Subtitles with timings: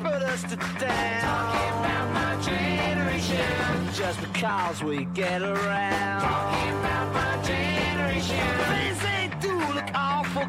[0.00, 1.20] put us to down.
[1.20, 3.94] Talking about my generation.
[3.94, 6.20] Just because we get around.
[6.22, 8.46] Talking about my generation.
[8.72, 10.46] Things they do look awful.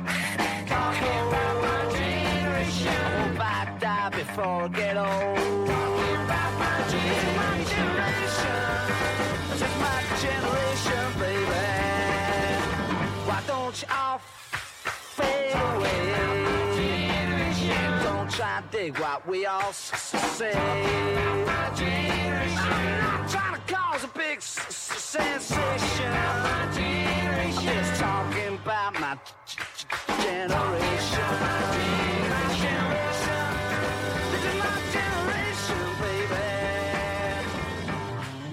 [0.67, 2.87] Talking about my generation.
[2.87, 5.60] I hope I die before I get old.
[18.81, 20.53] Dig what we all say.
[20.53, 21.77] I'm not
[23.29, 26.11] trying to cause a big sensation.
[26.41, 29.17] I'm just talking about my
[30.23, 31.29] generation.
[31.41, 31.61] My.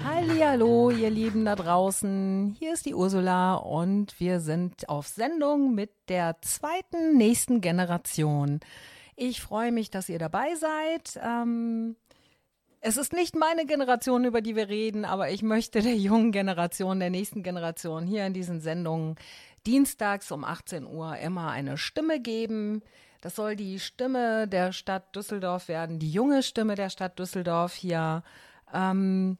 [0.04, 2.54] Hallihallo, ihr Lieben da draußen.
[2.58, 8.60] Hier ist die Ursula und wir sind auf Sendung mit der zweiten nächsten Generation.
[9.20, 11.20] Ich freue mich, dass ihr dabei seid.
[11.20, 11.96] Ähm,
[12.80, 17.00] es ist nicht meine Generation, über die wir reden, aber ich möchte der jungen Generation,
[17.00, 19.16] der nächsten Generation hier in diesen Sendungen
[19.66, 22.80] dienstags um 18 Uhr immer eine Stimme geben.
[23.20, 28.22] Das soll die Stimme der Stadt Düsseldorf werden, die junge Stimme der Stadt Düsseldorf hier.
[28.72, 29.36] Ähm,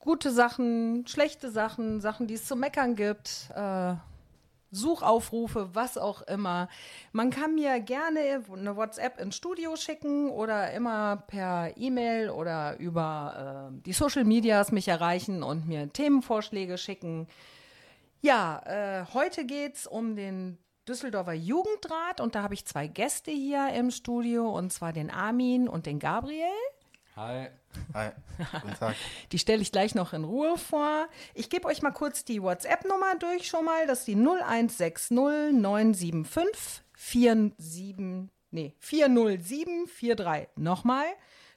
[0.00, 3.94] gute Sachen, schlechte Sachen, Sachen, die es zu meckern gibt, äh,
[4.70, 6.68] Suchaufrufe, was auch immer.
[7.12, 13.70] Man kann mir gerne eine WhatsApp ins Studio schicken oder immer per E-Mail oder über
[13.72, 17.26] äh, die Social Medias mich erreichen und mir Themenvorschläge schicken.
[18.20, 20.58] Ja, äh, heute geht's um den
[20.88, 25.68] Düsseldorfer Jugendrat und da habe ich zwei Gäste hier im Studio und zwar den Armin
[25.68, 26.46] und den Gabriel.
[27.18, 27.50] Hi.
[27.94, 28.10] Hi,
[28.62, 28.94] guten Tag.
[29.32, 31.08] Die stelle ich gleich noch in Ruhe vor.
[31.34, 33.88] Ich gebe euch mal kurz die WhatsApp-Nummer durch schon mal.
[33.88, 40.58] Das ist die 0160 975 47, nee, 40743.
[40.58, 41.06] Nochmal.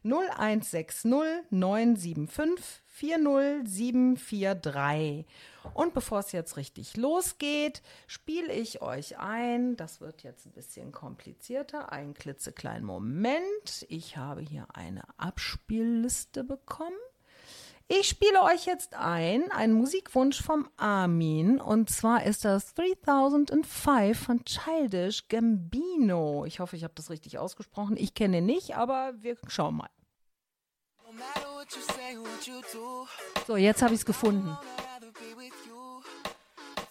[0.03, 1.11] 0160
[1.51, 5.27] 975 40743.
[5.73, 9.75] Und bevor es jetzt richtig losgeht, spiele ich euch ein.
[9.77, 11.91] Das wird jetzt ein bisschen komplizierter.
[11.91, 13.85] Einen klitzekleinen Moment.
[13.89, 16.97] Ich habe hier eine Abspielliste bekommen.
[17.93, 21.59] Ich spiele euch jetzt ein, einen Musikwunsch vom Armin.
[21.59, 26.45] Und zwar ist das 3005 von Childish Gambino.
[26.45, 27.97] Ich hoffe, ich habe das richtig ausgesprochen.
[27.97, 29.89] Ich kenne ihn nicht, aber wir schauen mal.
[33.47, 34.47] So, jetzt habe ich es gefunden.
[34.49, 36.01] I'd rather be with you.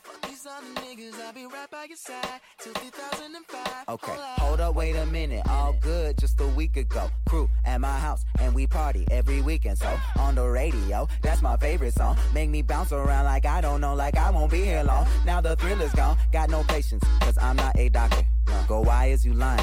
[0.02, 3.88] Fuck these other niggas, I'll be right by your side till 2005.
[3.88, 4.38] Okay, Hold up.
[4.40, 5.42] hold up, wait a minute.
[5.48, 7.08] All good just a week ago.
[7.28, 9.78] Crew at my house, and we party every weekend.
[9.78, 9.88] So
[10.18, 12.16] on the radio, that's my favorite song.
[12.34, 15.06] Make me bounce around like I don't know, like I won't be here long.
[15.24, 16.16] Now the thrill is gone.
[16.32, 18.26] Got no patience, cause I'm not a doctor.
[18.68, 19.62] Go, why is you lying?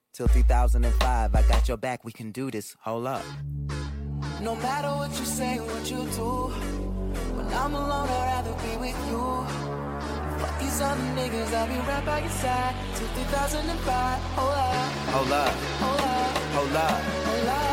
[0.13, 2.75] Till 2005, I got your back, we can do this.
[2.81, 3.23] Hold up.
[4.41, 6.51] No matter what you say, what you do,
[7.35, 9.45] when I'm alone, I'd rather be with you.
[10.39, 14.19] Fuck these other niggas, I'll be right by your side till 2005.
[14.35, 14.75] Hold up,
[15.15, 17.70] Hold up, hold up, hold up, hold up,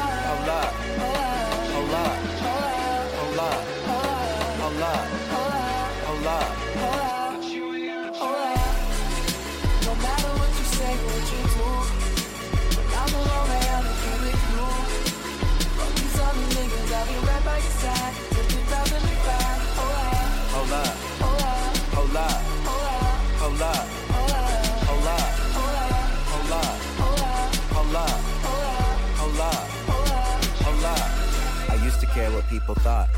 [32.18, 33.08] care what people thought.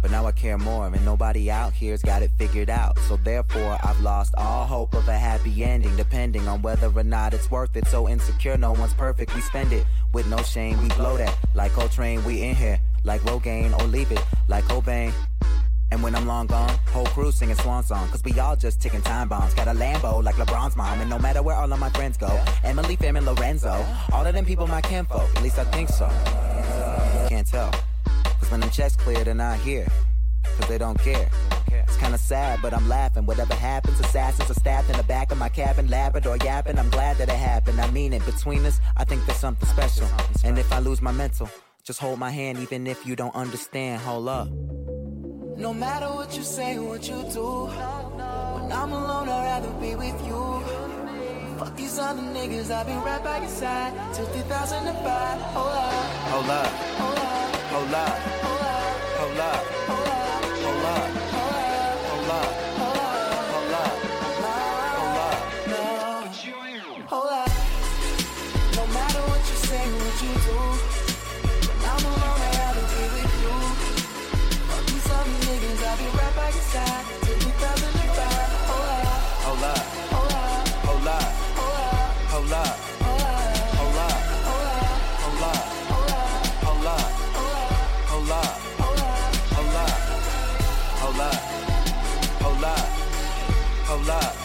[0.00, 2.98] But now I care more, and nobody out here's got it figured out.
[3.00, 7.34] So therefore, I've lost all hope of a happy ending, depending on whether or not
[7.34, 7.86] it's worth it.
[7.88, 9.34] So insecure, no one's perfect.
[9.34, 10.80] We spend it with no shame.
[10.82, 12.24] We blow that like Coltrane.
[12.24, 15.12] We in here like Rogaine, or leave it like Cobain.
[15.92, 18.08] And when I'm long gone, whole crew singing swan song.
[18.08, 19.52] Cause we all just ticking time bombs.
[19.52, 21.00] Got a Lambo like LeBron's mom.
[21.00, 24.32] And no matter where all of my friends go, Emily, Fam, and Lorenzo, all of
[24.34, 25.28] them people my kinfolk.
[25.36, 26.08] At least I think so.
[27.28, 27.70] Can't tell.
[28.46, 29.88] Cause when them checks clear, they're not here.
[30.44, 31.28] Cause they don't care.
[31.88, 33.26] It's kinda sad, but I'm laughing.
[33.26, 36.78] Whatever happens, assassins are stabbed in the back of my cabin, Labrador yapping.
[36.78, 37.80] I'm glad that it happened.
[37.80, 38.24] I mean it.
[38.24, 40.06] Between us, I think there's something special.
[40.44, 41.48] And if I lose my mental,
[41.82, 44.00] Just hold my hand even if you don't understand.
[44.02, 44.48] Hold up.
[45.56, 47.66] No matter what you say, what you do.
[47.66, 50.40] When I'm alone, I'd rather be with you.
[51.58, 55.40] Fuck these other niggas, I've been right by your side till 2005.
[55.56, 55.92] Hold up,
[56.32, 56.66] Hold up.
[57.00, 57.45] hold up,
[57.76, 58.08] Hold up.
[58.08, 59.64] hold up, Hold up.
[59.86, 61.10] hold up,
[62.08, 62.50] Hold up.
[63.52, 63.92] hold up.
[65.68, 65.82] No,
[67.12, 67.50] hold up.
[68.76, 70.58] No matter what you say, what you do.
[71.84, 73.54] I'm alone, I'd rather be with you.
[74.68, 77.05] Fuck these other niggas, I'll be right by your side
[94.08, 94.35] alive.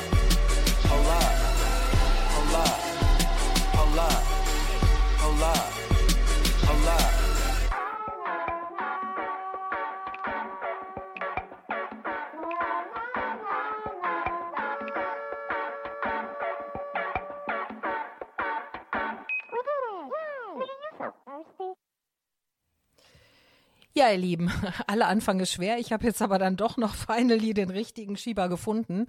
[24.02, 24.52] Ja, ihr Lieben,
[24.88, 25.78] alle Anfang ist schwer.
[25.78, 29.06] Ich habe jetzt aber dann doch noch finally den richtigen Schieber gefunden,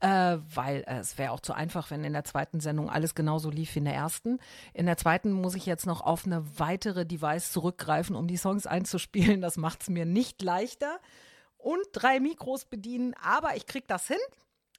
[0.00, 3.50] äh, weil äh, es wäre auch zu einfach, wenn in der zweiten Sendung alles genauso
[3.50, 4.38] lief wie in der ersten.
[4.72, 8.66] In der zweiten muss ich jetzt noch auf eine weitere Device zurückgreifen, um die Songs
[8.66, 9.42] einzuspielen.
[9.42, 11.00] Das macht es mir nicht leichter.
[11.58, 14.16] Und drei Mikros bedienen, aber ich krieg das hin.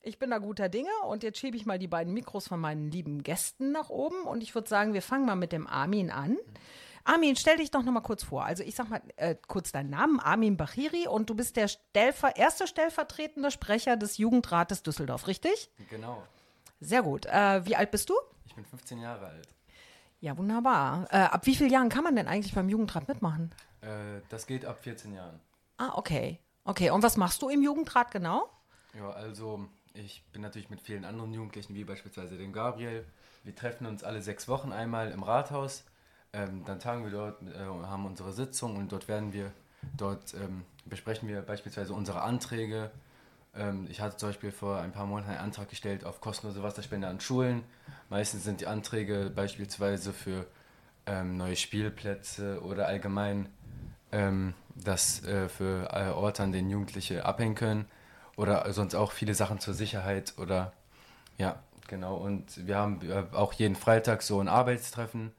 [0.01, 2.89] Ich bin da guter Dinge und jetzt schiebe ich mal die beiden Mikros von meinen
[2.89, 6.37] lieben Gästen nach oben und ich würde sagen, wir fangen mal mit dem Armin an.
[7.03, 8.45] Armin, stell dich doch noch mal kurz vor.
[8.45, 12.35] Also ich sag mal äh, kurz deinen Namen, Armin Bachiri und du bist der Stellver
[12.35, 15.69] erste stellvertretende Sprecher des Jugendrates Düsseldorf, richtig?
[15.89, 16.23] Genau.
[16.79, 17.25] Sehr gut.
[17.25, 18.13] Äh, wie alt bist du?
[18.45, 19.47] Ich bin 15 Jahre alt.
[20.19, 21.07] Ja, wunderbar.
[21.09, 23.51] Äh, ab wie vielen Jahren kann man denn eigentlich beim Jugendrat mitmachen?
[23.81, 25.39] Äh, das geht ab 14 Jahren.
[25.77, 26.39] Ah, okay.
[26.63, 28.49] Okay, und was machst du im Jugendrat genau?
[28.93, 33.05] Ja, also ich bin natürlich mit vielen anderen Jugendlichen, wie beispielsweise dem Gabriel.
[33.43, 35.83] Wir treffen uns alle sechs Wochen einmal im Rathaus.
[36.33, 39.51] Ähm, dann tagen wir dort, äh, haben unsere Sitzung und dort werden wir,
[39.97, 42.91] dort ähm, besprechen wir beispielsweise unsere Anträge.
[43.53, 47.07] Ähm, ich hatte zum Beispiel vor ein paar Monaten einen Antrag gestellt auf kostenlose Wasserspende
[47.07, 47.63] an Schulen.
[48.09, 50.47] Meistens sind die Anträge beispielsweise für
[51.05, 53.49] ähm, neue Spielplätze oder allgemein
[54.11, 57.85] ähm, das äh, für äh, Orte, an denen Jugendliche abhängen können.
[58.37, 60.71] Oder sonst auch viele Sachen zur Sicherheit oder
[61.37, 62.15] ja, genau.
[62.15, 65.31] Und wir haben äh, auch jeden Freitag so ein Arbeitstreffen.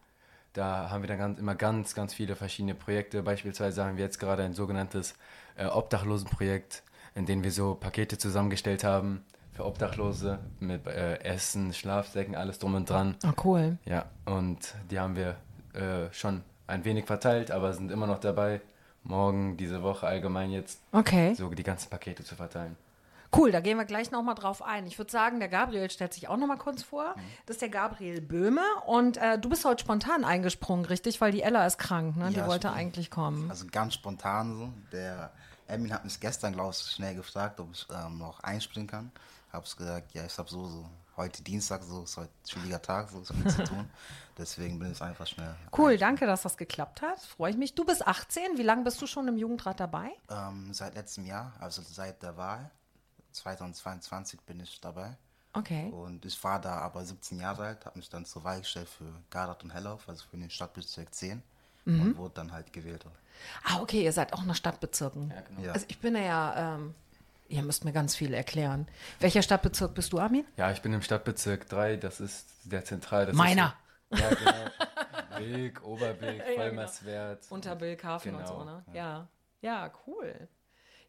[0.53, 3.23] Da haben wir dann ganz, immer ganz, ganz viele verschiedene Projekte.
[3.23, 5.15] Beispielsweise haben wir jetzt gerade ein sogenanntes
[5.57, 6.83] äh, Obdachlosenprojekt,
[7.15, 12.75] in dem wir so Pakete zusammengestellt haben für Obdachlose mit äh, Essen, Schlafsäcken, alles drum
[12.75, 13.17] und dran.
[13.23, 13.79] Ah, cool.
[13.85, 15.37] Ja, und die haben wir
[15.75, 18.61] äh, schon ein wenig verteilt, aber sind immer noch dabei,
[19.05, 21.35] morgen, diese Woche allgemein jetzt Okay.
[21.35, 22.77] so die ganzen Pakete zu verteilen.
[23.35, 24.87] Cool, da gehen wir gleich nochmal drauf ein.
[24.87, 27.15] Ich würde sagen, der Gabriel stellt sich auch nochmal kurz vor.
[27.47, 31.21] Das ist der Gabriel Böhme und äh, du bist heute spontan eingesprungen, richtig?
[31.21, 32.29] Weil die Ella ist krank, ne?
[32.29, 33.49] die Ja, wollte eigentlich kommen.
[33.51, 34.73] Also ganz spontan so.
[34.93, 35.33] Der
[35.67, 39.11] Emin hat mich gestern, glaube ich, schnell gefragt, ob ich ähm, noch einspringen kann.
[39.51, 40.85] Hab's gesagt, ja, ich hab so, so,
[41.17, 43.89] heute Dienstag, so, ist heute ein chilliger Tag, so, ist nichts zu tun.
[44.39, 45.55] Deswegen bin ich einfach schnell.
[45.77, 47.21] Cool, danke, dass das geklappt hat.
[47.21, 47.75] Freue ich mich.
[47.75, 48.57] Du bist 18.
[48.59, 50.11] Wie lange bist du schon im Jugendrat dabei?
[50.31, 52.71] Ähm, seit letztem Jahr, also seit der Wahl,
[53.33, 55.17] 2022 bin ich dabei.
[55.55, 55.91] Okay.
[55.91, 59.05] Und ich war da aber 17 Jahre alt, habe mich dann zur Wahl gestellt für
[59.31, 61.43] Gardert und Hellauf, also für den Stadtbezirk 10.
[61.85, 63.05] Und wurde dann halt gewählt.
[63.65, 65.31] Ah, okay, ihr seid auch nach Stadtbezirken.
[65.35, 65.61] Ja, genau.
[65.63, 65.73] Ja.
[65.73, 66.95] Also ich bin ja, ähm,
[67.49, 68.87] ihr müsst mir ganz viel erklären.
[69.19, 70.45] Welcher Stadtbezirk bist du, Armin?
[70.57, 73.27] Ja, ich bin im Stadtbezirk 3, das ist der Zentral.
[73.27, 73.75] Das Meiner.
[74.11, 75.39] Ist so, ja, genau.
[75.39, 76.57] Bilk, Oberbilk, Ja, genau.
[76.57, 77.47] Vollmerswert.
[77.51, 78.85] Unter Billkafen und Genau, so, ne?
[78.93, 79.29] Ja.
[79.61, 80.49] Ja, cool.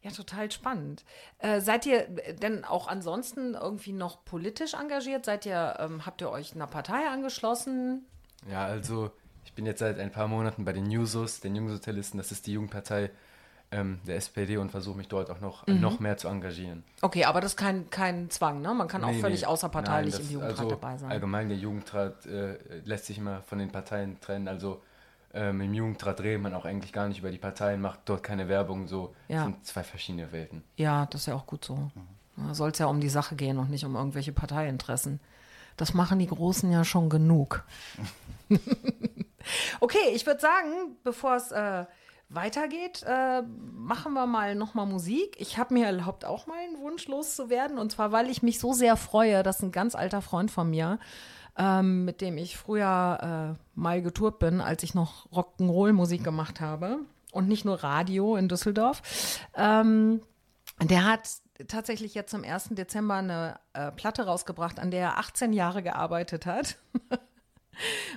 [0.04, 1.02] Ja, total spannend.
[1.38, 2.02] Äh, seid ihr
[2.40, 5.24] denn auch ansonsten irgendwie noch politisch engagiert?
[5.24, 8.04] Seid ihr, ähm, habt ihr euch einer Partei angeschlossen?
[8.50, 9.10] Ja, also
[9.46, 12.52] ich bin jetzt seit ein paar Monaten bei den Jusos, den Jungsozialisten, das ist die
[12.52, 13.10] Jugendpartei
[13.72, 15.80] ähm, der SPD und versuche mich dort auch noch, Mhm.
[15.80, 16.84] noch mehr zu engagieren.
[17.00, 18.72] Okay, aber das ist kein, kein Zwang, ne?
[18.74, 19.46] Man kann auch Nee, völlig nee.
[19.46, 21.10] außerparteilich Nein, im das- Jugendrat also dabei sein.
[21.10, 24.48] Allgemein, der Jugendrat äh, lässt sich immer von den Parteien trennen.
[24.48, 24.82] Also
[25.34, 28.48] ähm, im Jugendrat redet man auch eigentlich gar nicht über die Parteien, macht dort keine
[28.48, 28.86] Werbung.
[28.86, 29.36] So Ja.
[29.36, 30.62] Das sind zwei verschiedene Welten.
[30.76, 31.90] Ja, das ist ja auch gut so.
[32.36, 35.20] Da soll es ja um die Sache gehen und nicht um irgendwelche Parteiinteressen.
[35.76, 37.64] Das machen die Großen ja schon genug.
[39.80, 41.84] okay, ich würde sagen, bevor es äh,
[42.28, 45.36] weitergeht, äh, machen wir mal nochmal Musik.
[45.38, 47.78] Ich habe mir erlaubt, auch mal einen Wunsch loszuwerden.
[47.78, 50.98] Und zwar, weil ich mich so sehr freue, dass ein ganz alter Freund von mir
[51.56, 56.98] ähm, mit dem ich früher äh, mal getourt bin, als ich noch Rock'n'Roll-Musik gemacht habe
[57.32, 59.02] und nicht nur Radio in Düsseldorf.
[59.54, 60.20] Ähm,
[60.82, 61.28] der hat
[61.68, 62.70] tatsächlich jetzt am 1.
[62.70, 66.76] Dezember eine äh, Platte rausgebracht, an der er 18 Jahre gearbeitet hat.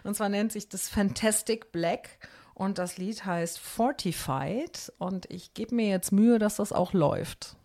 [0.03, 2.09] und zwar nennt sich das Fantastic Black.
[2.53, 4.91] Und das Lied heißt Fortified.
[4.97, 7.55] Und ich gebe mir jetzt Mühe, dass das auch läuft.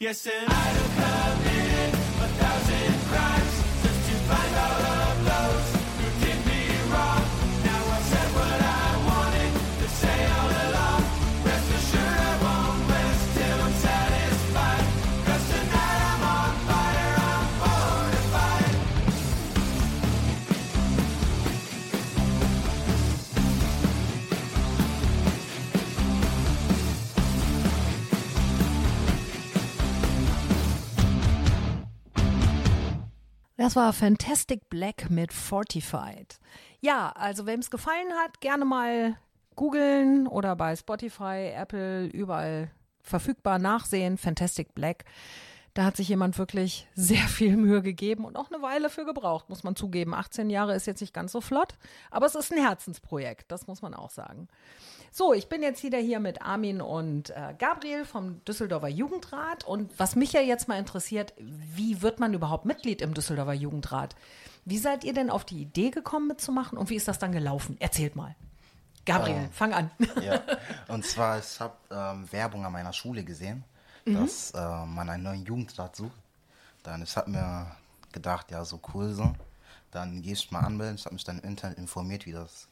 [0.00, 0.49] Yes, sir.
[33.70, 36.40] Das war Fantastic Black mit Fortified.
[36.80, 39.16] Ja, also wem es gefallen hat, gerne mal
[39.54, 44.18] googeln oder bei Spotify, Apple, überall verfügbar nachsehen.
[44.18, 45.04] Fantastic Black.
[45.72, 49.48] Da hat sich jemand wirklich sehr viel Mühe gegeben und auch eine Weile für gebraucht,
[49.48, 50.14] muss man zugeben.
[50.14, 51.76] 18 Jahre ist jetzt nicht ganz so flott,
[52.10, 54.48] aber es ist ein Herzensprojekt, das muss man auch sagen.
[55.12, 59.64] So, ich bin jetzt wieder hier mit Armin und äh, Gabriel vom Düsseldorfer Jugendrat.
[59.64, 64.14] Und was mich ja jetzt mal interessiert, wie wird man überhaupt Mitglied im Düsseldorfer Jugendrat?
[64.64, 67.76] Wie seid ihr denn auf die Idee gekommen mitzumachen und wie ist das dann gelaufen?
[67.80, 68.36] Erzählt mal.
[69.04, 69.90] Gabriel, fang an.
[70.22, 70.42] Ja.
[70.88, 73.64] Und zwar, ich habe ähm, Werbung an meiner Schule gesehen,
[74.04, 76.12] dass äh, man einen neuen Jugendrat sucht.
[76.82, 77.74] Dann ich habe mir
[78.12, 79.32] gedacht, ja, so cool so.
[79.90, 80.96] Dann gehe ich mal anmelden.
[80.96, 82.68] Ich habe mich dann im Internet informiert, wie das,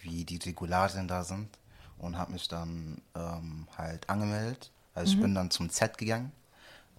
[0.00, 1.50] wie die Regularien da sind
[1.98, 4.70] und habe mich dann ähm, halt angemeldet.
[4.94, 6.32] Also ich bin dann zum Z gegangen,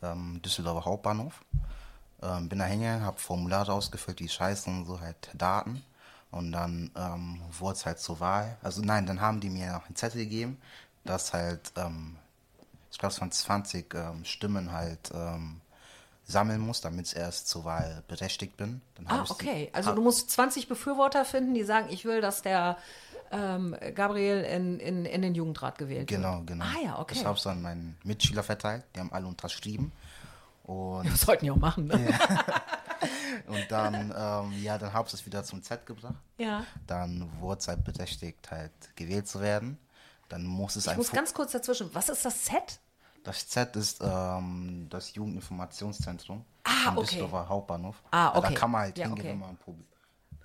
[0.01, 1.43] ähm, Düsseldorfer Hauptbahnhof.
[2.21, 5.83] Ähm, bin da hingegangen, habe Formulare ausgefüllt, wie Scheiße und so, halt Daten.
[6.31, 8.57] Und dann ähm, wurde es halt zur Wahl.
[8.61, 10.59] Also nein, dann haben die mir einen Zettel gegeben,
[11.05, 12.17] dass halt, ähm,
[12.91, 15.61] ich glaube es waren 20 ähm, Stimmen halt ähm,
[16.27, 18.81] sammeln muss, damit ich erst zur Wahl berechtigt bin.
[19.05, 19.69] Ah, ich die- okay.
[19.73, 22.77] Also hab- du musst 20 Befürworter finden, die sagen, ich will, dass der
[23.31, 26.47] ähm, Gabriel in, in, in den Jugendrat gewählt Genau, wird.
[26.47, 26.65] genau.
[26.65, 27.15] Ah ja, okay.
[27.15, 29.91] Ich habe es an meinen Mitschüler verteilt, die haben alle unterschrieben.
[30.63, 31.87] Und, Das sollten die auch machen.
[31.87, 31.95] Ne?
[33.47, 36.15] und dann, ähm, ja, dann habe ich es wieder zum Z gebracht.
[36.37, 36.65] Ja.
[36.87, 39.77] Dann wurde es halt berechtigt, halt gewählt zu werden.
[40.29, 41.89] Dann muss es Ich ein muss Fo- ganz kurz dazwischen.
[41.93, 42.79] Was ist das Set?
[43.27, 47.05] Das Z ist ähm, das Jugendinformationszentrum Ah, am okay.
[47.07, 48.01] Düsseldorfer Hauptbahnhof.
[48.11, 48.53] Ah, Da okay.
[48.53, 49.31] kann man halt Ja, hingehen, okay.
[49.33, 49.57] wenn man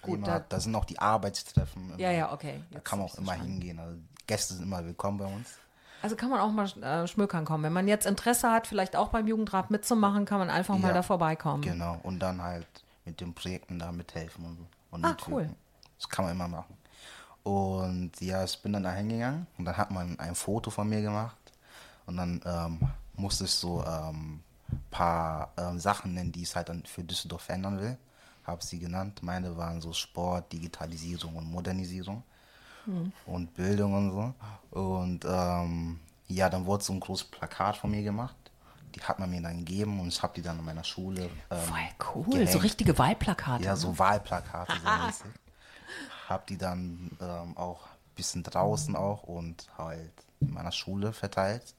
[0.03, 1.97] Gut, immer, da- da, sind auch die Arbeitstreffen.
[1.97, 2.61] Ja, ja, okay.
[2.71, 3.53] Da Jetzt kann man auch immer verstanden.
[3.53, 3.79] hingehen.
[3.79, 3.97] Also
[4.27, 5.49] Gäste sind immer willkommen bei uns.
[6.03, 7.63] Also kann man auch mal äh, schmökern kommen.
[7.63, 10.95] Wenn man jetzt Interesse hat, vielleicht auch beim Jugendrat mitzumachen, kann man einfach mal Ja,
[10.95, 11.63] da vorbeikommen.
[11.63, 12.01] Genau.
[12.03, 12.67] Und dann halt
[13.05, 14.67] mit den Projekten da mithelfen und so.
[14.91, 15.33] Und Ah, mitwirken.
[15.51, 15.57] cool.
[16.01, 16.77] Das kann man immer machen.
[17.45, 21.01] Und ja, ich bin dann da hingegangen und dann hat man ein Foto von mir
[21.03, 21.37] gemacht.
[22.07, 22.81] Und dann ähm,
[23.15, 24.41] musste ich so ein ähm,
[24.91, 27.97] paar ähm, Sachen nennen, die ich halt dann für Düsseldorf verändern will.
[28.45, 29.23] Habe sie genannt.
[29.23, 32.25] Meine waren so Sport, Digitalisierung und Modernisierung.
[33.27, 34.35] Und Bildung und so.
[34.81, 38.35] Und ähm, ja, dann wurde so ein großes Plakat von mir gemacht.
[38.95, 41.31] Die hat man mir dann gegeben und ich habe die dann in meiner Schule.
[41.51, 42.25] Ähm, Voll cool.
[42.25, 42.63] So gehängt.
[42.63, 43.65] richtige Wahlplakate.
[43.65, 43.77] Ja, ne?
[43.77, 45.27] so Wahlplakate so mäßig.
[46.29, 51.75] Hab die dann ähm, auch ein bisschen draußen auch und halt in meiner Schule verteilt.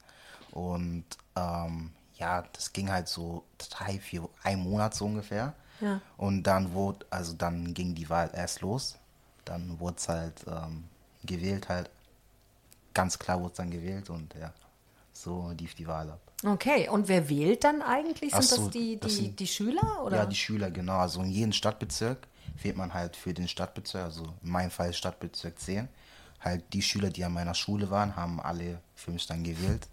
[0.54, 1.04] Und
[1.36, 5.52] ähm, ja, das ging halt so drei, vier, ein Monat so ungefähr.
[5.80, 6.00] Ja.
[6.16, 8.96] Und dann wurde, also dann ging die Wahl erst los.
[9.44, 10.84] Dann wurde es halt ähm,
[11.24, 11.90] gewählt halt.
[12.94, 14.52] Ganz klar wurde es dann gewählt und ja,
[15.12, 16.20] so lief die Wahl ab.
[16.46, 18.32] Okay, und wer wählt dann eigentlich?
[18.32, 20.04] Sind so, das die, das die, sind- die Schüler?
[20.04, 20.18] Oder?
[20.18, 20.98] Ja, die Schüler, genau.
[20.98, 22.28] Also in jedem Stadtbezirk
[22.62, 25.88] wählt man halt für den Stadtbezirk, also in meinem Fall Stadtbezirk 10.
[26.40, 29.88] Halt die Schüler, die an meiner Schule waren, haben alle für mich dann gewählt.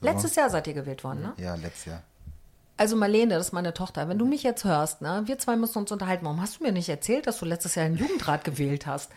[0.00, 1.32] Letztes Jahr seid ihr gewählt worden, ne?
[1.38, 2.02] Ja, letztes Jahr.
[2.76, 4.08] Also Marlene, das ist meine Tochter.
[4.08, 6.26] Wenn du mich jetzt hörst, ne, wir zwei müssen uns unterhalten.
[6.26, 9.10] Warum hast du mir nicht erzählt, dass du letztes Jahr einen Jugendrat gewählt hast?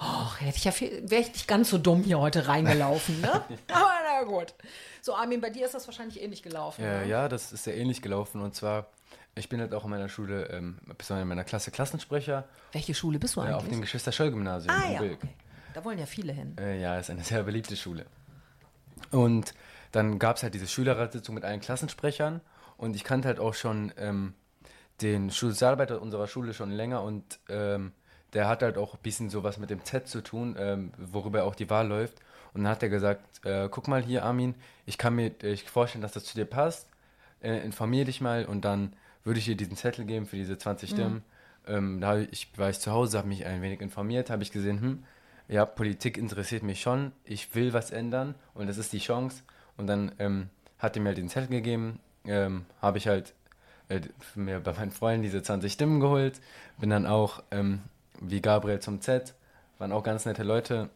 [0.00, 3.30] Och, hätte ich ja viel, wäre ich nicht ganz so dumm hier heute reingelaufen, ne?
[3.68, 4.54] Aber na gut.
[5.02, 6.82] So, Armin, bei dir ist das wahrscheinlich ähnlich gelaufen.
[6.82, 7.08] Äh, ne?
[7.08, 8.40] ja, das ist sehr ähnlich gelaufen.
[8.40, 8.86] Und zwar,
[9.34, 13.18] ich bin halt auch in meiner Schule, ähm, besonders in meiner Klasse Klassensprecher Welche Schule
[13.18, 13.68] bist du äh, auf eigentlich?
[13.70, 15.28] dem Geschwister-Scholl-Gymnasium ah in ja, okay.
[15.74, 16.56] Da wollen ja viele hin.
[16.58, 18.06] Äh, ja, ist eine sehr beliebte Schule.
[19.10, 19.54] Und
[19.92, 22.40] dann gab es halt diese Schülerratssitzung mit allen Klassensprechern
[22.76, 24.34] und ich kannte halt auch schon ähm,
[25.00, 27.92] den Schulsozialarbeiter unserer Schule schon länger und ähm,
[28.32, 31.54] der hat halt auch ein bisschen sowas mit dem Z zu tun, ähm, worüber auch
[31.54, 32.18] die Wahl läuft.
[32.54, 34.54] Und dann hat er gesagt, äh, guck mal hier, Armin,
[34.86, 36.88] ich kann mir ich vorstellen, dass das zu dir passt.
[37.40, 40.90] Äh, informier dich mal und dann würde ich dir diesen Zettel geben für diese 20
[40.90, 41.24] Stimmen.
[41.66, 44.80] Ähm, da ich, war ich zu Hause, habe mich ein wenig informiert, habe ich gesehen,
[44.80, 45.04] hm,
[45.48, 49.42] ja, Politik interessiert mich schon, ich will was ändern und das ist die Chance.
[49.76, 53.34] Und dann ähm, hat er mir halt den Zettel gegeben, ähm, habe ich halt
[53.88, 54.00] äh,
[54.34, 56.40] mir bei meinen Freunden diese 20 Stimmen geholt,
[56.78, 57.82] bin dann auch ähm,
[58.20, 59.34] wie Gabriel zum Z,
[59.78, 60.90] waren auch ganz nette Leute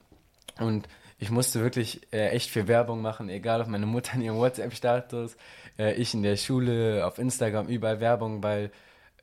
[0.59, 4.37] und ich musste wirklich äh, echt viel Werbung machen, egal ob meine Mutter in ihrem
[4.37, 5.37] WhatsApp-Status,
[5.79, 8.71] äh, ich in der Schule, auf Instagram, überall Werbung, weil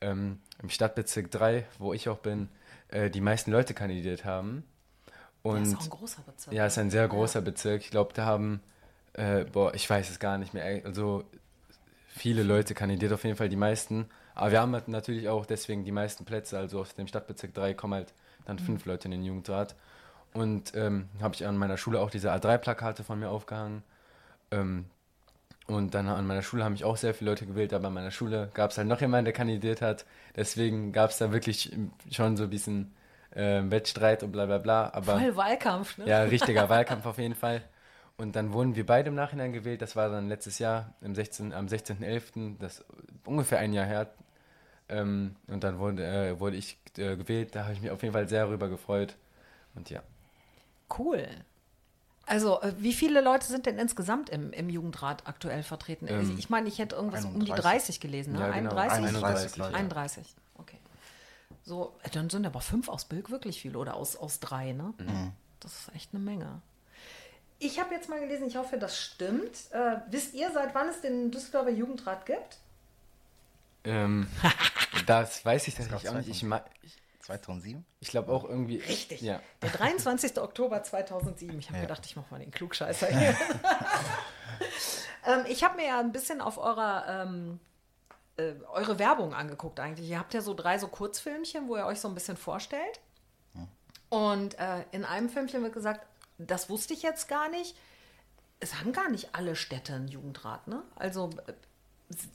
[0.00, 2.48] ähm, im Stadtbezirk 3, wo ich auch bin,
[2.88, 4.64] äh, die meisten Leute kandidiert haben.
[5.42, 6.54] Und das ist auch ein großer Bezirk.
[6.54, 7.82] ja, ist ein sehr großer Bezirk.
[7.82, 8.60] Ich glaube, da haben,
[9.14, 10.82] äh, boah, ich weiß es gar nicht mehr.
[10.84, 11.24] Also
[12.08, 14.08] viele Leute kandidiert auf jeden Fall, die meisten.
[14.34, 16.58] Aber wir haben halt natürlich auch deswegen die meisten Plätze.
[16.58, 18.12] Also aus dem Stadtbezirk 3 kommen halt
[18.46, 19.74] dann fünf Leute in den Jugendrat.
[20.32, 23.82] Und ähm, habe ich an meiner Schule auch diese A3-Plakate von mir aufgehangen.
[24.50, 24.86] Ähm,
[25.66, 28.10] Und dann an meiner Schule haben mich auch sehr viele Leute gewählt, aber an meiner
[28.10, 30.04] Schule gab es halt noch jemanden, der kandidiert hat.
[30.36, 31.72] Deswegen gab es da wirklich
[32.10, 32.92] schon so ein bisschen
[33.30, 34.90] äh, Wettstreit und bla bla bla.
[34.92, 36.06] Aber Voll Wahlkampf, ne?
[36.06, 37.62] ja, richtiger Wahlkampf auf jeden Fall.
[38.16, 39.82] Und dann wurden wir beide im Nachhinein gewählt.
[39.82, 42.84] Das war dann letztes Jahr im 16, am 16.11., das
[43.24, 44.08] ungefähr ein Jahr her.
[44.88, 47.54] Ähm, und dann wurde, äh, wurde ich äh, gewählt.
[47.56, 49.16] Da habe ich mich auf jeden Fall sehr darüber gefreut.
[49.74, 50.02] Und ja.
[50.96, 51.26] Cool.
[52.26, 56.06] Also, äh, wie viele Leute sind denn insgesamt im, im Jugendrat aktuell vertreten?
[56.08, 57.62] Ähm, ich meine, ich hätte irgendwas um die 31.
[57.62, 58.40] 30 gelesen, ne?
[58.40, 59.16] Ja, genau, 31?
[59.16, 59.74] 31 Leute.
[59.74, 60.78] 31, okay.
[61.64, 64.94] So, äh, dann sind aber fünf aus Bilk wirklich viele oder aus, aus drei, ne?
[65.60, 66.62] Das ist echt eine Menge.
[67.64, 69.56] Ich habe jetzt mal gelesen, ich hoffe, das stimmt.
[69.70, 72.58] Äh, wisst ihr, seit wann es den Düsseldorfer Jugendrat gibt?
[73.84, 74.28] Ähm,
[75.06, 76.28] das weiß ich tatsächlich auch nicht.
[76.28, 77.82] Ich, ich, 2007?
[78.00, 78.76] ich glaube auch irgendwie.
[78.76, 79.22] Richtig.
[79.22, 79.40] Ja.
[79.62, 80.38] Der 23.
[80.38, 81.58] Oktober 2007.
[81.58, 83.30] Ich habe gedacht, ich mache mal den Klugscheißer hier.
[85.26, 87.60] ähm, ich habe mir ja ein bisschen auf eurer, ähm,
[88.36, 90.10] äh, eure Werbung angeguckt eigentlich.
[90.10, 93.00] Ihr habt ja so drei so Kurzfilmchen, wo ihr euch so ein bisschen vorstellt.
[94.10, 96.06] Und äh, in einem Filmchen wird gesagt,
[96.38, 97.76] das wusste ich jetzt gar nicht.
[98.60, 100.82] Es haben gar nicht alle Städte einen Jugendrat, ne?
[100.96, 101.52] Also äh,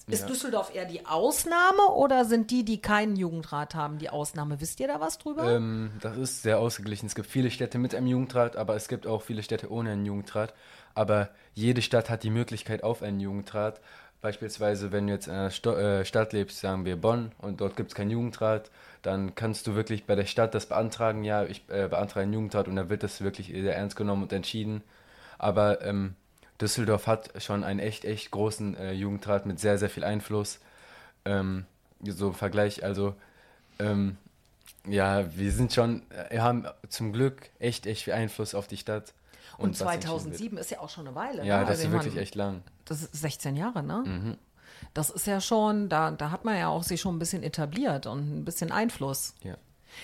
[0.08, 0.28] ist Ja.
[0.28, 4.60] Düsseldorf eher die Ausnahme oder sind die, die keinen Jugendrat haben, die Ausnahme?
[4.60, 5.50] Wisst ihr da was drüber?
[5.52, 7.06] Ähm, das ist sehr ausgeglichen.
[7.06, 10.06] Es gibt viele Städte mit einem Jugendrat, aber es gibt auch viele Städte ohne einen
[10.06, 10.54] Jugendrat.
[10.96, 13.80] Aber jede Stadt hat die Möglichkeit auf einen Jugendrat.
[14.22, 17.78] Beispielsweise, wenn du jetzt in einer Sto äh, Stadt lebst, sagen wir Bonn, und dort
[17.78, 18.70] gibt es keinen Jugendrat,
[19.02, 22.68] dann kannst du wirklich bei der Stadt das beantragen, ja, ich äh, beantrage einen Jugendrat
[22.68, 24.84] und dann wird das wirklich sehr ernst genommen und entschieden.
[25.38, 26.16] Aber ähm,
[26.60, 30.60] Düsseldorf hat schon einen echt, echt großen äh, Jugendrat mit sehr, sehr viel Einfluss.
[31.26, 31.66] Ähm,
[32.04, 33.16] so im Vergleich, also
[33.80, 34.18] ähm,
[34.88, 38.78] ja, wir sind schon, äh, wir haben zum Glück echt, echt viel Einfluss auf die
[38.78, 39.14] Stadt.
[39.58, 41.46] Und, entschieden 2007 ist ja auch schon eine Weile.
[41.46, 41.66] Ja, ne?
[41.66, 42.64] das Also ist ich wirklich meine, echt lang.
[42.86, 44.04] Das ist 16 Jahre, ne?
[44.06, 44.38] Mhm.
[44.94, 48.08] Das ist ja schon, da, da hat man ja auch sich schon ein bisschen etabliert
[48.08, 49.36] und ein bisschen Einfluss.
[49.44, 49.56] Ja.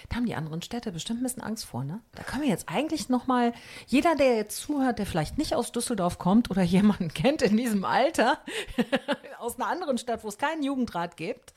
[0.09, 2.01] Da haben die anderen Städte bestimmt ein bisschen Angst vor, ne?
[2.13, 3.53] Da können wir jetzt eigentlich nochmal,
[3.87, 7.85] jeder, der jetzt zuhört, der vielleicht nicht aus Düsseldorf kommt oder jemanden kennt in diesem
[7.85, 8.39] Alter,
[9.39, 11.53] aus einer anderen Stadt, wo es keinen Jugendrat gibt,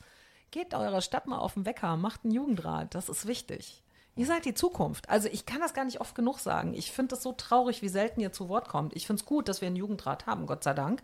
[0.51, 2.95] geht eurer Stadt mal auf den Wecker, macht einen Jugendrat.
[2.95, 3.83] Das ist wichtig.
[4.15, 5.09] Ihr seid die Zukunft.
[5.09, 6.73] Also ich kann das gar nicht oft genug sagen.
[6.73, 8.95] Ich finde es so traurig, wie selten ihr zu Wort kommt.
[8.95, 11.03] Ich finde es gut, dass wir einen Jugendrat haben, Gott sei Dank.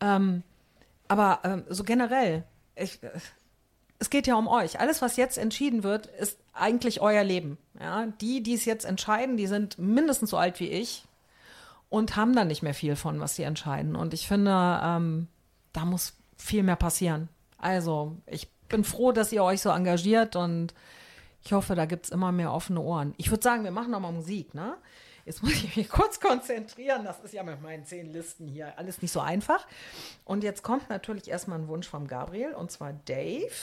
[0.00, 0.42] Ähm,
[1.08, 2.44] aber ähm, so generell,
[2.76, 3.10] ich, äh,
[3.98, 4.80] es geht ja um euch.
[4.80, 7.58] Alles, was jetzt entschieden wird, ist eigentlich euer Leben.
[7.78, 8.06] Ja?
[8.20, 11.04] Die, die es jetzt entscheiden, die sind mindestens so alt wie ich
[11.88, 13.96] und haben dann nicht mehr viel von, was sie entscheiden.
[13.96, 15.28] Und ich finde, ähm,
[15.72, 17.28] da muss viel mehr passieren.
[17.58, 20.74] Also, ich bin froh, dass ihr euch so engagiert und
[21.44, 23.14] ich hoffe, da gibt es immer mehr offene Ohren.
[23.16, 24.76] Ich würde sagen, wir machen noch mal Musik, ne?
[25.24, 27.04] Jetzt muss ich mich kurz konzentrieren.
[27.04, 29.66] Das ist ja mit meinen zehn Listen hier alles nicht so einfach.
[30.24, 33.54] Und jetzt kommt natürlich erstmal ein Wunsch vom Gabriel und zwar Dave,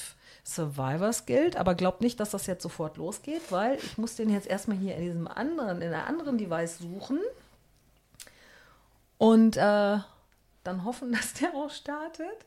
[0.44, 1.58] Survivors Guild.
[1.58, 4.96] Aber glaubt nicht, dass das jetzt sofort losgeht, weil ich muss den jetzt erstmal hier
[4.96, 7.20] in diesem anderen, in einer anderen Device suchen.
[9.18, 10.00] Und äh,
[10.64, 12.46] dann hoffen, dass der auch startet.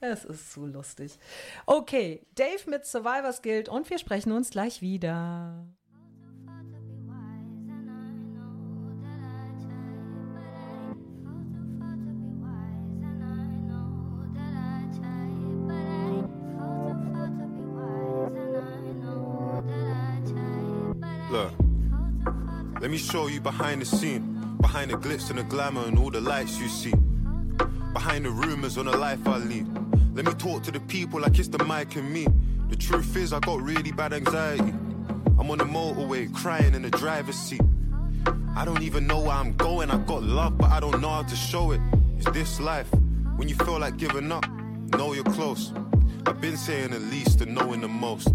[0.00, 1.16] Es ist zu lustig.
[1.64, 5.64] Okay, Dave mit Survivors Guild und wir sprechen uns gleich wieder.
[23.12, 26.58] Show you behind the scene, behind the glitz and the glamour and all the lights
[26.58, 26.94] you see,
[27.92, 29.66] behind the rumors on the life I lead.
[30.14, 32.26] Let me talk to the people like it's the mic and me.
[32.70, 34.72] The truth is, I got really bad anxiety.
[35.38, 37.60] I'm on the motorway crying in the driver's seat.
[38.56, 39.90] I don't even know where I'm going.
[39.90, 41.82] I got love, but I don't know how to show it.
[41.92, 42.26] it.
[42.26, 42.90] Is this life?
[43.36, 44.48] When you feel like giving up,
[44.96, 45.74] know you're close.
[46.24, 48.32] I've been saying the least and knowing the most.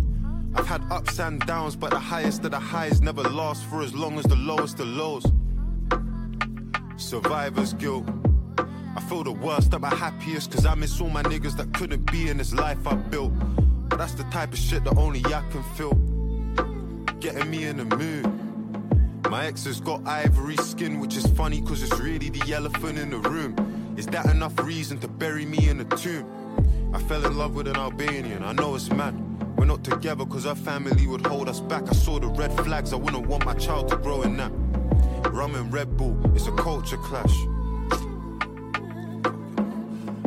[0.57, 3.93] I've had ups and downs, but the highest of the highs never last for as
[3.93, 5.23] long as the lowest of lows.
[6.97, 8.09] Survivor's guilt.
[8.95, 12.11] I feel the worst at my happiest, cause I miss all my niggas that couldn't
[12.11, 13.33] be in this life I built.
[13.87, 15.93] But that's the type of shit that only I can feel.
[17.19, 19.29] Getting me in the mood.
[19.29, 23.11] My ex has got ivory skin, which is funny cause it's really the elephant in
[23.11, 23.93] the room.
[23.95, 26.25] Is that enough reason to bury me in a tomb?
[26.95, 29.26] I fell in love with an Albanian, I know it's mad.
[29.57, 31.89] We're not together cause our family would hold us back.
[31.89, 34.51] I saw the red flags, I wouldn't want my child to grow in that.
[35.31, 37.35] Rum and Red Bull, it's a culture clash.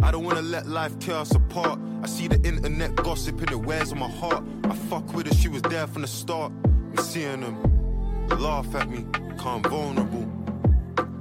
[0.03, 1.79] I don't wanna let life tear us apart.
[2.03, 4.43] I see the internet gossip and it wears on my heart.
[4.65, 6.53] I fuck with her, she was there from the start.
[6.65, 9.07] I'm seeing them laugh at me,
[9.39, 10.29] calm vulnerable.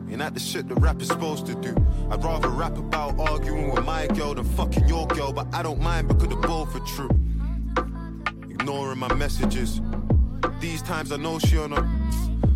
[0.09, 1.75] Ain't that the shit the rap is supposed to do?
[2.09, 5.81] I'd rather rap about arguing with my girl than fucking your girl, but I don't
[5.81, 7.09] mind because the both are true.
[8.59, 9.79] Ignoring my messages.
[10.59, 11.89] These times I know she on her.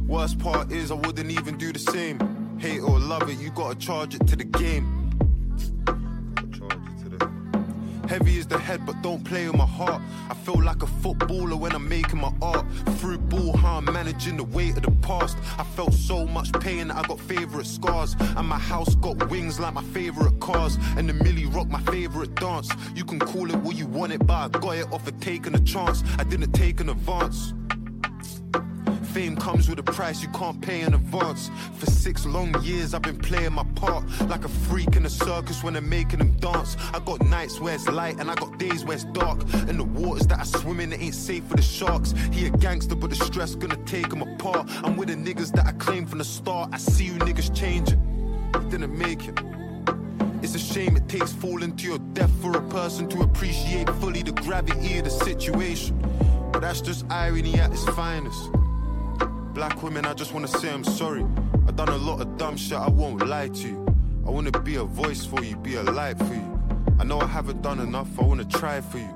[0.05, 2.19] Worst part is I wouldn't even do the same.
[2.59, 5.09] Hate or love it, you gotta charge it to the game.
[8.07, 10.01] Heavy is the head, but don't play with my heart.
[10.29, 12.65] I feel like a footballer when I'm making my art.
[12.97, 15.37] Through ball, how I'm managing the weight of the past.
[15.57, 18.15] I felt so much pain that I got favorite scars.
[18.19, 20.77] And my house got wings like my favorite cars.
[20.97, 22.69] And the Millie rock my favorite dance.
[22.95, 25.55] You can call it what you want it, but I got it off of taking
[25.55, 26.03] a chance.
[26.17, 27.53] I didn't take an advance.
[29.13, 31.51] Fame comes with a price you can't pay in advance.
[31.77, 35.63] For six long years, I've been playing my part like a freak in a circus
[35.63, 36.75] when they're making them dance.
[36.95, 39.43] I got nights where it's light and I got days where it's dark.
[39.67, 42.15] And the waters that I swim in, it ain't safe for the sharks.
[42.31, 44.67] He a gangster, but the stress gonna take him apart.
[44.83, 46.71] I'm with the niggas that I claim from the start.
[46.73, 48.01] I see you niggas changing.
[48.71, 49.39] Didn't make it.
[50.41, 54.23] It's a shame it takes falling to your death for a person to appreciate fully
[54.23, 55.99] the gravity of the situation.
[56.51, 58.49] But that's just irony at its finest.
[59.53, 61.23] Black women, I just wanna say I'm sorry.
[61.67, 63.85] I've done a lot of dumb shit, I won't lie to you.
[64.25, 66.59] I wanna be a voice for you, be a light for you.
[66.99, 69.15] I know I haven't done enough, I wanna try for you.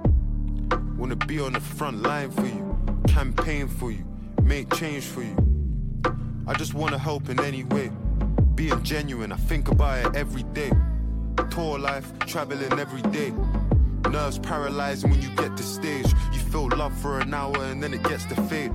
[0.96, 4.06] Wanna be on the front line for you, campaign for you,
[4.44, 5.36] make change for you.
[6.46, 7.90] I just wanna help in any way.
[8.54, 10.72] Being genuine, I think about it every day.
[11.50, 13.34] Tour life, traveling every day.
[14.12, 16.08] Nerves paralyzing when you get to stage.
[16.32, 18.72] You feel love for an hour and then it gets to fade.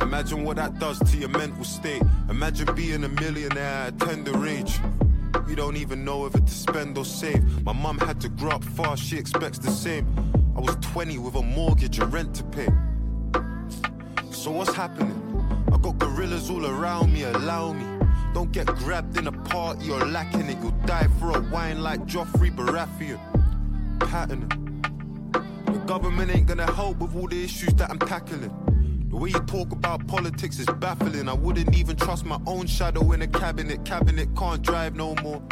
[0.00, 2.02] Imagine what that does to your mental state.
[2.28, 4.78] Imagine being a millionaire at tender age.
[5.48, 7.64] You don't even know whether to spend or save.
[7.64, 10.06] My mum had to grow up fast, she expects the same.
[10.56, 12.68] I was 20 with a mortgage and rent to pay.
[14.30, 15.16] So what's happening?
[15.72, 17.84] I got gorillas all around me, allow me.
[18.32, 20.58] Don't get grabbed in a party or lacking it.
[20.62, 23.18] You'll die for a wine like Joffrey Baratheon.
[24.08, 24.48] Patterning.
[25.66, 28.69] The government ain't gonna help with all the issues that I'm tackling.
[29.10, 31.28] The way you talk about politics is baffling.
[31.28, 33.84] I wouldn't even trust my own shadow in a cabinet.
[33.84, 35.42] Cabinet can't drive no more.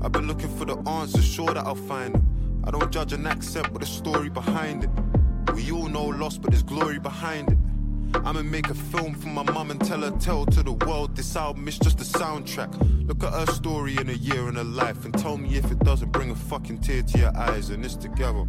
[0.00, 2.62] I've been looking for the answers, sure that I'll find them.
[2.64, 4.90] I don't judge an accent, but the story behind it.
[5.52, 7.58] We all know loss, but there's glory behind it.
[8.24, 11.34] I'ma make a film for my mum and tell her tale to the world this
[11.34, 12.72] album is just a soundtrack.
[13.08, 15.80] Look at her story in a year in her life and tell me if it
[15.80, 18.46] doesn't bring a fucking tear to your eyes and it's together.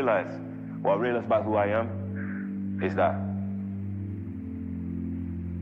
[0.00, 0.40] Realized,
[0.80, 3.14] what I realized about who I am, is that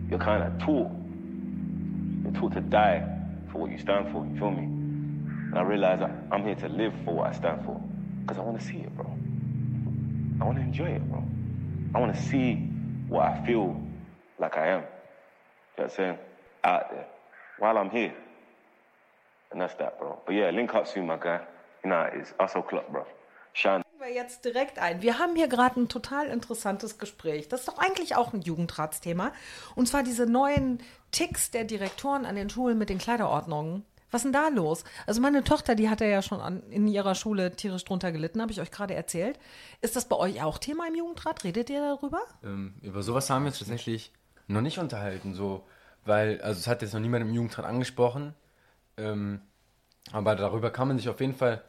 [0.09, 0.90] you're kind of taught.
[2.22, 3.05] You're taught to die
[3.51, 4.24] for what you stand for.
[4.24, 4.62] You feel me?
[4.62, 7.81] And I realize that I'm here to live for what I stand for,
[8.22, 9.07] because I want to see it, bro.
[10.40, 11.24] I want to enjoy it, bro.
[11.94, 12.55] I want to see
[13.09, 13.81] what I feel
[14.38, 14.81] like I am.
[14.81, 14.87] You know
[15.77, 16.18] what I'm saying?
[16.62, 17.07] Out there,
[17.59, 18.14] while I'm here.
[19.51, 20.20] And that's that, bro.
[20.27, 21.40] But yeah, link up soon, my guy.
[21.83, 23.05] You know, it's us o'clock, bro.
[23.55, 23.83] Shine.
[24.09, 25.03] Wir jetzt direkt ein.
[25.03, 27.49] Wir haben hier gerade ein total interessantes Gespräch.
[27.49, 29.33] Das ist doch eigentlich auch ein Jugendratsthema.
[29.75, 30.79] Und zwar diese neuen
[31.12, 33.85] Ticks der Direktoren an den Schulen mit den Kleiderordnungen.
[34.11, 34.85] Was ist denn da los?
[35.07, 38.51] Also meine Tochter, die hat ja schon an, in ihrer Schule tierisch drunter gelitten, habe
[38.51, 39.38] ich euch gerade erzählt.
[39.83, 41.44] Ist das bei euch auch Thema im Jugendrat?
[41.44, 42.21] Redet ihr darüber?
[42.42, 44.12] Ähm, über sowas haben wir uns tatsächlich
[44.47, 45.66] noch nicht unterhalten, so,
[46.07, 48.35] weil, also es hat jetzt noch niemand im Jugendrat angesprochen,
[48.97, 49.42] ähm,
[50.11, 51.62] aber darüber kann man sich auf jeden Fall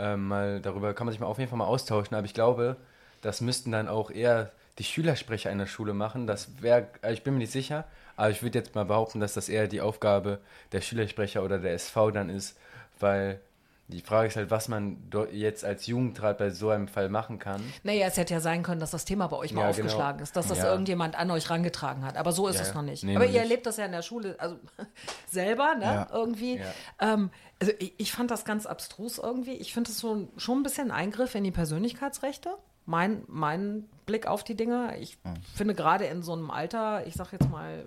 [0.00, 2.76] ähm, mal, darüber kann man sich mal auf jeden Fall mal austauschen, aber ich glaube,
[3.22, 7.40] das müssten dann auch eher die Schülersprecher einer Schule machen, das wäre, ich bin mir
[7.40, 7.84] nicht sicher,
[8.16, 10.38] aber ich würde jetzt mal behaupten, dass das eher die Aufgabe
[10.72, 12.56] der Schülersprecher oder der SV dann ist,
[12.98, 13.40] weil
[13.90, 14.96] die Frage ist halt, was man
[15.32, 17.60] jetzt als Jugendrat bei so einem Fall machen kann.
[17.82, 20.22] Naja, es hätte ja sein können, dass das Thema bei euch mal Ja, aufgeschlagen genau.
[20.22, 20.70] ist, dass das Ja.
[20.70, 22.16] irgendjemand an euch rangetragen hat.
[22.16, 23.04] Aber so ist Ja, es noch nicht.
[23.04, 23.40] Nee, Aber ihr nicht.
[23.40, 24.56] erlebt das ja in der Schule, also
[25.28, 26.60] selber, ne, irgendwie.
[26.98, 29.52] Ähm, also ich, ich fand das ganz abstrus irgendwie.
[29.54, 32.54] Ich finde das so, schon ein bisschen ein Eingriff in die Persönlichkeitsrechte.
[32.86, 34.96] Mein, mein Blick auf die Dinge.
[34.98, 35.18] Ich
[35.54, 37.84] finde gerade in so einem Alter, ich sag jetzt mal,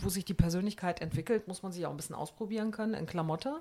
[0.00, 3.60] wo sich die Persönlichkeit entwickelt, muss man sich auch ein bisschen ausprobieren können in Klamotte.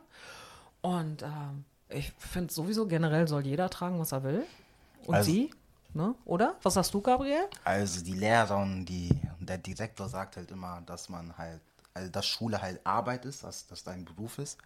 [0.82, 4.44] Und ähm, ich finde sowieso generell soll jeder tragen, was er will.
[5.06, 5.52] Und Also- sie,
[5.94, 6.16] ne?
[6.26, 6.56] Oder?
[6.64, 7.48] Was sagst du, Gabriel?
[7.64, 11.62] Also die Lehrer und die, der Direktor sagt halt immer, dass man halt,
[11.94, 14.58] also dass Schule halt Arbeit ist, dass das dein Beruf ist.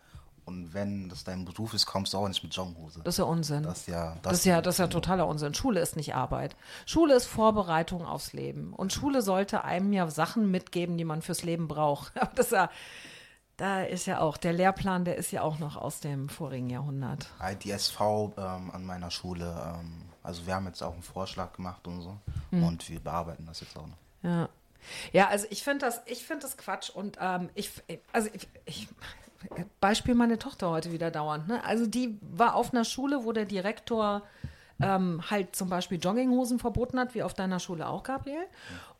[0.45, 3.01] Und wenn das dein Beruf ist, kommst du auch nicht mit Jogginghose.
[3.04, 3.63] Das ist ja Unsinn.
[3.63, 5.56] Das ist ja, Das ist ja, das ist ja totaler Unsinn.
[5.56, 6.56] Schule ist nicht Arbeit.
[6.86, 8.71] Schule ist Vorbereitung aufs Leben.
[8.71, 12.12] Und Schule sollte einem ja Sachen mitgeben, die man fürs Leben braucht.
[12.21, 12.69] Aber das ist ja,
[13.58, 17.30] da ist ja auch, der Lehrplan, der ist ja auch noch aus dem vorigen Jahrhundert.
[17.63, 19.46] Die SV ähm, an meiner Schule,
[19.80, 22.18] ähm, also wir haben jetzt auch einen Vorschlag gemacht und so.
[22.52, 22.63] Mhm.
[22.63, 23.98] Und wir bearbeiten das jetzt auch noch.
[24.24, 24.50] Ja.
[25.13, 27.72] Ja, also ich finde das, ich finde das Quatsch und ähm, ich,
[28.12, 28.88] also ich, ich,
[29.80, 31.48] Beispiel meine Tochter heute wieder dauernd.
[31.48, 31.63] Ne?
[31.63, 34.22] Also die war auf einer Schule, wo der Direktor
[34.82, 38.46] ähm, halt zum Beispiel Jogginghosen verboten hat, wie auf deiner Schule auch, Gabriel.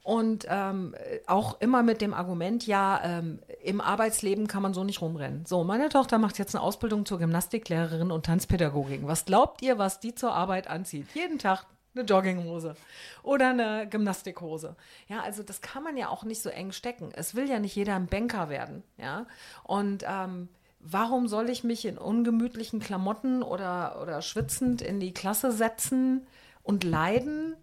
[0.06, 0.94] Und ähm,
[1.26, 5.48] auch immer mit dem Argument, ja, ähm, im Arbeitsleben kann man so nicht rumrennen.
[5.48, 9.08] So, meine Tochter macht jetzt eine Ausbildung zur Gymnastiklehrerin und Tanzpädagogin.
[9.08, 11.08] Was glaubt ihr, was die zur Arbeit anzieht?
[11.16, 11.66] Jeden Tag
[11.96, 12.76] eine Jogginghose
[13.24, 14.76] oder eine Gymnastikhose.
[15.08, 17.10] Ja, also das kann man ja auch nicht so eng stecken.
[17.16, 18.84] Es will ja nicht jeder ein Banker werden.
[19.00, 19.26] Ja,
[19.64, 20.50] und ähm,
[20.82, 26.28] warum soll ich mich in ungemütlichen Klamotten oder, oder schwitzend in die Klasse setzen
[26.62, 27.56] und leiden,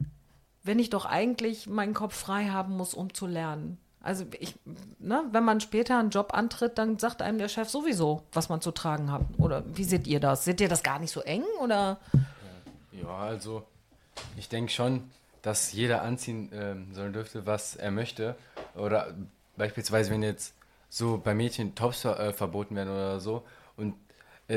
[0.65, 3.79] wenn ich doch eigentlich meinen Kopf frei haben muss, um zu lernen?
[4.01, 4.57] Also ich,
[4.99, 8.61] ne, wenn man später einen Job antritt, dann sagt einem der Chef sowieso, was man
[8.61, 9.23] zu tragen hat.
[9.39, 10.45] Oder wie seht ihr das?
[10.45, 12.01] Seht ihr das gar nicht so eng oder?
[12.91, 13.65] Ja, also
[14.37, 15.11] ich denke schon,
[15.43, 18.37] dass jeder anziehen ähm, sollen dürfte, was er möchte.
[18.75, 19.15] Oder
[19.57, 20.55] beispielsweise, wenn jetzt
[20.89, 23.45] so bei Mädchen Tops äh, verboten werden oder so.
[23.77, 23.95] Und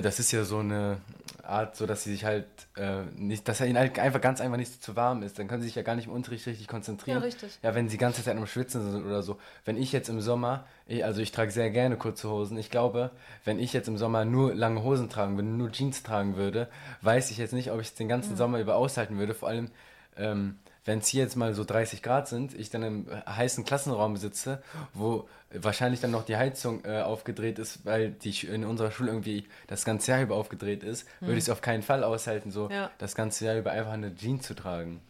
[0.01, 0.97] das ist ja so eine
[1.43, 4.57] Art, so dass sie sich halt äh, nicht, dass er ihnen halt einfach ganz einfach
[4.57, 5.37] nicht zu warm ist.
[5.37, 7.19] Dann können sie sich ja gar nicht im Unterricht richtig konzentrieren.
[7.19, 7.59] Ja, richtig.
[7.61, 9.37] Ja, wenn sie die ganze Zeit am Schwitzen sind oder so.
[9.63, 12.57] Wenn ich jetzt im Sommer, ich, also ich trage sehr gerne kurze Hosen.
[12.57, 13.11] Ich glaube,
[13.43, 16.67] wenn ich jetzt im Sommer nur lange Hosen tragen würde, nur Jeans tragen würde,
[17.01, 19.33] weiß ich jetzt nicht, ob ich es den ganzen Sommer über aushalten würde.
[19.33, 19.69] Vor allem,
[20.17, 24.17] ähm, wenn es hier jetzt mal so 30 Grad sind, ich dann im heißen Klassenraum
[24.17, 24.61] sitze,
[24.93, 29.47] wo wahrscheinlich dann noch die Heizung äh, aufgedreht ist, weil die in unserer Schule irgendwie
[29.67, 32.91] das ganze Jahr über aufgedreht ist, würde ich es auf keinen Fall aushalten, so Ja.
[32.99, 35.01] das ganze Jahr über einfach eine Jeans zu tragen.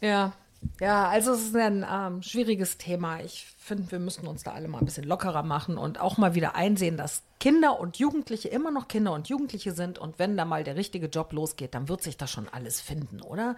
[0.00, 0.32] Ja,
[0.80, 3.20] ja, also es ist ein ähm, schwieriges Thema.
[3.20, 6.34] Ich finde, wir müssten uns da alle mal ein bisschen lockerer machen und auch mal
[6.34, 10.44] wieder einsehen, dass Kinder und Jugendliche immer noch Kinder und Jugendliche sind und wenn da
[10.44, 13.56] mal der richtige Job losgeht, dann wird sich das schon alles finden, oder?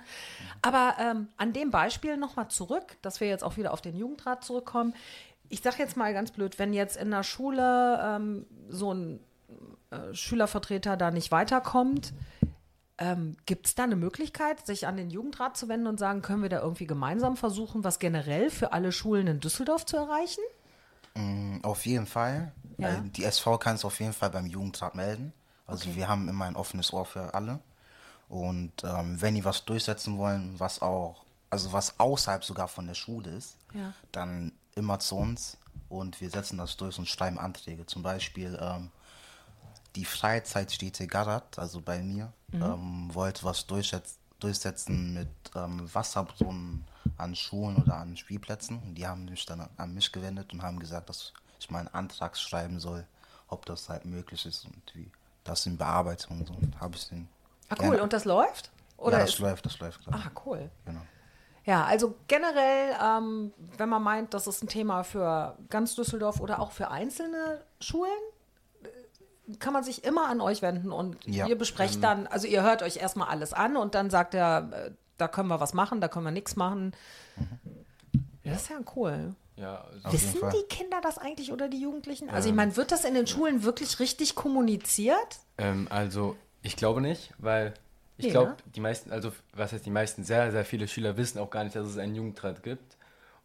[0.63, 4.45] Aber ähm, an dem Beispiel nochmal zurück, dass wir jetzt auch wieder auf den Jugendrat
[4.45, 4.95] zurückkommen.
[5.49, 9.21] Ich sage jetzt mal ganz blöd, wenn jetzt in der Schule ähm, so ein
[9.91, 12.13] äh, Schülervertreter da nicht weiterkommt,
[12.99, 16.43] ähm, Gibt es da eine Möglichkeit, sich an den Jugendrat zu wenden und sagen, können
[16.43, 20.43] wir da irgendwie gemeinsam versuchen, was generell für alle Schulen in Düsseldorf zu erreichen?
[21.63, 22.53] Auf jeden Fall.
[22.79, 23.01] Ja.
[23.01, 25.33] Die SV kann es auf jeden Fall beim Jugendrat melden.
[25.67, 27.61] Also wir haben immer ein offenes Ohr für alle.
[28.29, 32.95] Und ähm, wenn die was durchsetzen wollen, was auch, also was außerhalb sogar von der
[32.95, 33.93] Schule ist, Ja.
[34.13, 35.57] dann immer zu uns
[35.89, 37.87] und wir setzen das durch und schreiben Anträge.
[37.87, 38.91] Zum Beispiel ähm,
[39.97, 46.85] die Freizeitstätte Garat, also bei mir, ähm, wollte was durchsetz durchsetzen mit ähm, Wasserbrunnen
[47.17, 48.79] an Schulen oder an Spielplätzen.
[48.83, 51.89] Und die haben sich dann an mich gewendet und haben gesagt, dass ich mal einen
[51.89, 53.07] Antrag schreiben soll,
[53.49, 55.11] ob das halt möglich ist und wie
[55.45, 56.55] das in Bearbeitung und so.
[56.55, 57.29] Und habe ich den.
[57.69, 57.97] Ah, cool.
[57.97, 58.71] Und das läuft?
[58.97, 60.71] Oder ja, das läuft, das läuft ah, cool.
[60.85, 61.01] Genau.
[61.65, 66.61] Ja, also generell, ähm, wenn man meint, das ist ein Thema für ganz Düsseldorf oder
[66.61, 68.13] auch für einzelne Schulen,
[69.59, 71.47] kann man sich immer an euch wenden und Ja.
[71.47, 74.91] ihr besprecht dann, also ihr hört euch erstmal alles an und dann sagt er, äh,
[75.19, 76.93] da können wir was machen, da können wir nichts machen.
[78.45, 79.35] Das ist ja cool.
[79.57, 82.29] Ja, also Wissen die Kinder das eigentlich oder die Jugendlichen?
[82.29, 85.39] Also ich meine, wird das in den Schulen wirklich richtig kommuniziert?
[85.59, 87.73] Ähm, also, ich glaube nicht, weil
[88.17, 88.57] ich Nee, glaube, ne?
[88.75, 91.77] die meisten, also was heißt die meisten, sehr, sehr viele Schüler wissen auch gar nicht,
[91.77, 92.97] dass es einen Jugendrat gibt.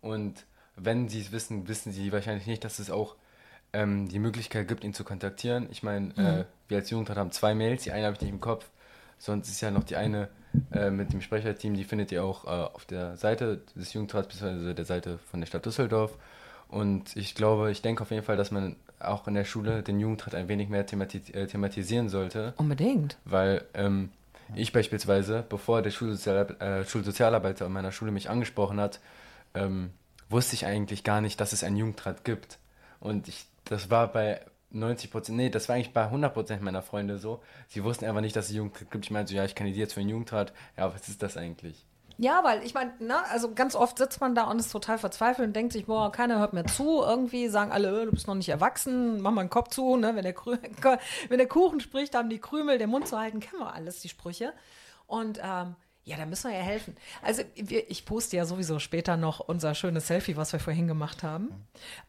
[0.01, 3.15] Und wenn sie es wissen, wissen sie wahrscheinlich nicht, dass es auch
[3.73, 5.67] ähm, die Möglichkeit gibt, ihn zu kontaktieren.
[5.71, 6.25] Ich meine, Mhm.
[6.25, 8.65] äh, wir als Jugendrat haben zwei Mails, die eine habe ich nicht im Kopf,
[9.17, 10.29] sonst ist ja noch die eine
[10.71, 14.73] äh, mit dem Sprecherteam, die findet ihr auch äh, auf der Seite des Jugendrats, beziehungsweise
[14.73, 16.17] der Seite von der Stadt Düsseldorf.
[16.67, 19.99] Und ich glaube, ich denke auf jeden Fall, dass man auch in der Schule den
[19.99, 22.53] Jugendrat ein wenig mehr themati äh, thematisieren sollte.
[22.57, 23.17] Unbedingt.
[23.25, 24.09] Weil ähm,
[24.55, 28.99] ich beispielsweise, bevor der Schulsozial äh, Schulsozialarbeiter in meiner Schule mich angesprochen hat,
[29.53, 29.91] ähm,
[30.29, 32.57] wusste ich eigentlich gar nicht, dass es einen Jugendrat gibt.
[32.99, 34.41] Und ich, das war bei
[34.71, 37.41] 90 Prozent, nee, das war eigentlich bei 100 Prozent meiner Freunde so.
[37.67, 39.05] Sie wussten einfach nicht, dass es Jugendrat gibt.
[39.05, 40.53] Ich meinte so, ja, ich kandidiere jetzt für einen Jugendrat.
[40.75, 41.85] Ja, was ist das eigentlich?
[42.17, 45.47] Ja, weil ich meine, ne, also ganz oft sitzt man da und ist total verzweifelt
[45.47, 47.01] und denkt sich, boah, keiner hört mir zu.
[47.01, 49.95] Irgendwie sagen alle, äh, du bist noch nicht erwachsen, mach mal den Kopf zu.
[49.97, 50.15] Ne?
[50.15, 50.57] Wenn, der Krü
[51.29, 54.09] wenn der Kuchen spricht, haben die Krümel den Mund zu halten, kennen wir alles, die
[54.09, 54.53] Sprüche.
[55.07, 56.95] Und ähm, ja, da müssen wir ja helfen.
[57.21, 61.49] Also ich poste ja sowieso später noch unser schönes Selfie, was wir vorhin gemacht haben.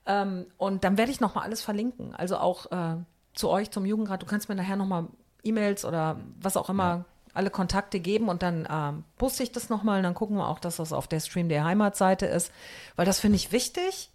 [0.07, 2.15] Ähm, und dann werde ich noch mal alles verlinken.
[2.15, 2.97] Also auch äh,
[3.35, 4.23] zu euch, zum Jugendrat.
[4.23, 5.09] Du kannst mir nachher noch mal
[5.43, 9.99] E-Mails oder was auch immer alle Kontakte geben und dann ähm, poste ich das nochmal
[9.99, 12.53] und dann gucken wir auch, dass das auf der Stream der Heimatseite ist,
[12.97, 14.11] weil das finde ich wichtig,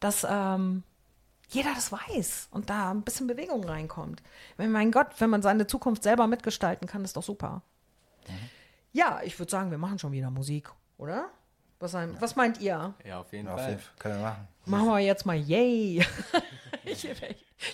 [0.00, 0.82] dass ähm,
[1.48, 4.22] jeder das weiß und da ein bisschen Bewegung reinkommt.
[4.56, 7.62] Wenn, mein Gott, wenn man seine Zukunft selber mitgestalten kann, ist doch super.
[8.94, 11.28] Ja, ich würde sagen, wir machen schon wieder Musik, oder?
[11.80, 12.94] Was, ein, was meint ihr?
[13.04, 13.70] Ja, auf jeden Ja, auf Fall.
[13.70, 13.92] jeden Fall.
[13.98, 14.48] Können wir machen.
[14.66, 16.06] Machen wir jetzt mal Yay.
[16.84, 17.04] ich,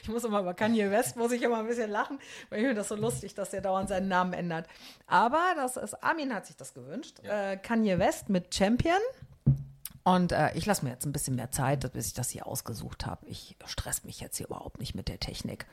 [0.02, 2.18] ich muss immer bei Kanye West, muss ich immer ein bisschen lachen,
[2.48, 4.66] weil ich finde das so lustig, dass der dauernd seinen Namen ändert.
[5.06, 7.20] Aber das ist, Armin hat sich das gewünscht.
[7.22, 8.98] Äh, Kanye West mit Champion.
[10.04, 13.04] Und äh, ich lasse mir jetzt ein bisschen mehr Zeit, bis ich das hier ausgesucht
[13.04, 13.26] habe.
[13.26, 15.66] Ich stress mich jetzt hier überhaupt nicht mit der Technik.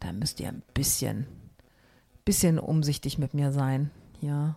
[0.00, 1.26] Da müsst ihr ein bisschen,
[2.24, 3.90] bisschen umsichtig mit mir sein.
[4.20, 4.56] Hier.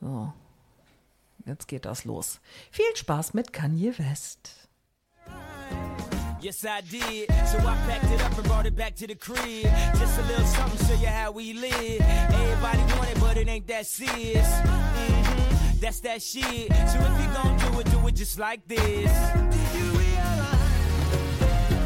[0.00, 0.32] So.
[1.46, 2.40] Jetzt geht das los.
[2.70, 4.68] Viel Spaß mit Kanye West.
[6.40, 7.28] Yes, I did.
[7.50, 9.64] So I packed it up and brought it back to the crib.
[9.98, 12.00] Just a little something, show you how we live.
[12.00, 14.46] Everybody want it, but it ain't that serious.
[14.60, 16.70] hmm That's that shit.
[16.72, 18.78] So if you gon' do it, do it just like this.
[19.10, 20.68] Did you realize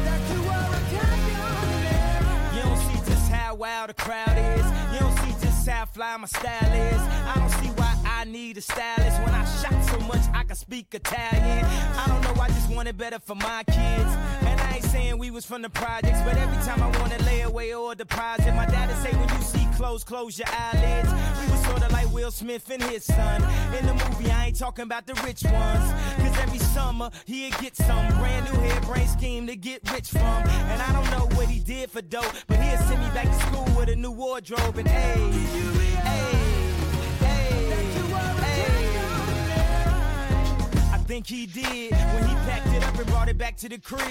[0.05, 2.55] that you are a champion?
[2.55, 4.65] You don't see just how wild the crowd is.
[4.93, 7.01] You don't see just how fly my style is.
[7.01, 7.72] I don't see
[8.23, 11.65] I need a stylist when I shot so much I can speak Italian.
[11.65, 14.11] I don't know, I just want it better for my kids.
[14.47, 17.41] And I ain't saying we was from the projects, but every time I wanna lay
[17.41, 21.09] away or deposit, my dad'd say when you see clothes, close your eyelids.
[21.11, 23.43] We was sorta like Will Smith and his son.
[23.77, 25.91] In the movie, I ain't talking about the rich ones.
[26.15, 30.47] Cause every summer, he'd get some brand new hairbrain scheme to get rich from.
[30.71, 33.47] And I don't know what he did for dope, but he'd send me back to
[33.47, 35.92] school with a new wardrobe and hey,
[41.03, 44.01] think he did when he packed it up and brought it back to the crib.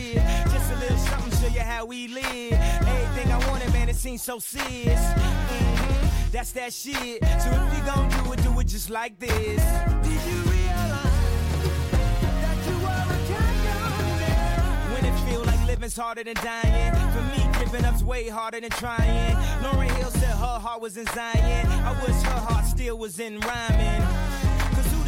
[0.53, 2.53] Just a little something, show you how we live.
[2.53, 5.01] Everything I wanted, man, it seems so serious.
[5.01, 7.23] Mhm, That's that shit.
[7.43, 9.63] So if you gon' do it, do it just like this.
[10.03, 11.19] Did you realize
[12.43, 14.93] that you are a champion?
[14.93, 16.95] When it feel like living's harder than dying.
[17.13, 19.37] For me, giving up's way harder than trying.
[19.63, 21.67] Lauren Hill said her heart was in Zion.
[21.69, 24.03] I wish her heart still was in rhyming.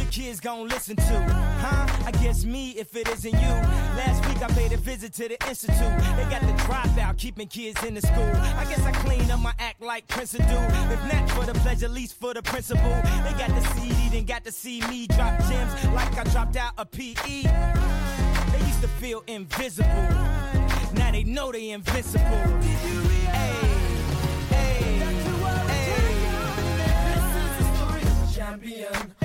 [0.05, 1.19] The kids gon' listen to?
[1.33, 2.03] Huh?
[2.05, 3.55] I guess me if it isn't you.
[3.97, 5.79] Last week I paid a visit to the institute.
[5.79, 8.31] They got the dropout keeping kids in the school.
[8.55, 10.43] I guess I clean up my act like Prince do.
[10.43, 13.01] If not for the pleasure, least for the principle.
[13.23, 16.73] They got the CD, then got to see me drop gems like I dropped out
[16.77, 17.15] a PE.
[17.23, 19.89] They used to feel invisible.
[20.93, 22.21] Now they know they invincible.
[22.21, 22.75] Hey,
[24.49, 25.25] hey, hey.
[28.35, 29.24] champion.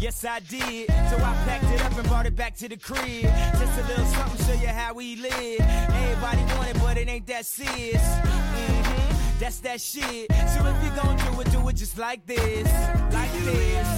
[0.00, 0.88] Yes, I did.
[1.10, 3.22] So I packed it up and brought it back to the crib.
[3.22, 5.60] Just a little something, show you how we live.
[5.60, 8.02] Everybody want it, but it ain't that serious.
[8.02, 10.30] hmm That's that shit.
[10.30, 12.64] So if you gon' do it, do it just like this.
[13.12, 13.88] Like this.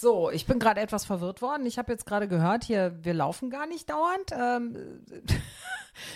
[0.00, 1.66] So, ich bin gerade etwas verwirrt worden.
[1.66, 4.30] Ich habe jetzt gerade gehört, hier, wir laufen gar nicht dauernd.
[4.30, 5.00] Ähm,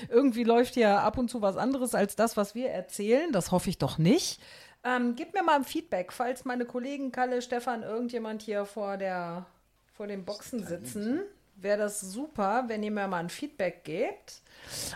[0.09, 3.33] irgendwie läuft hier ab und zu was anderes als das, was wir erzählen.
[3.33, 4.41] Das hoffe ich doch nicht.
[4.85, 9.47] Ähm, gib mir mal ein Feedback, falls meine Kollegen Kalle, Stefan, irgendjemand hier vor der
[9.93, 11.21] vor den Boxen sitzen.
[11.55, 14.43] Wäre das super, wenn ihr mir mal ein Feedback gebt,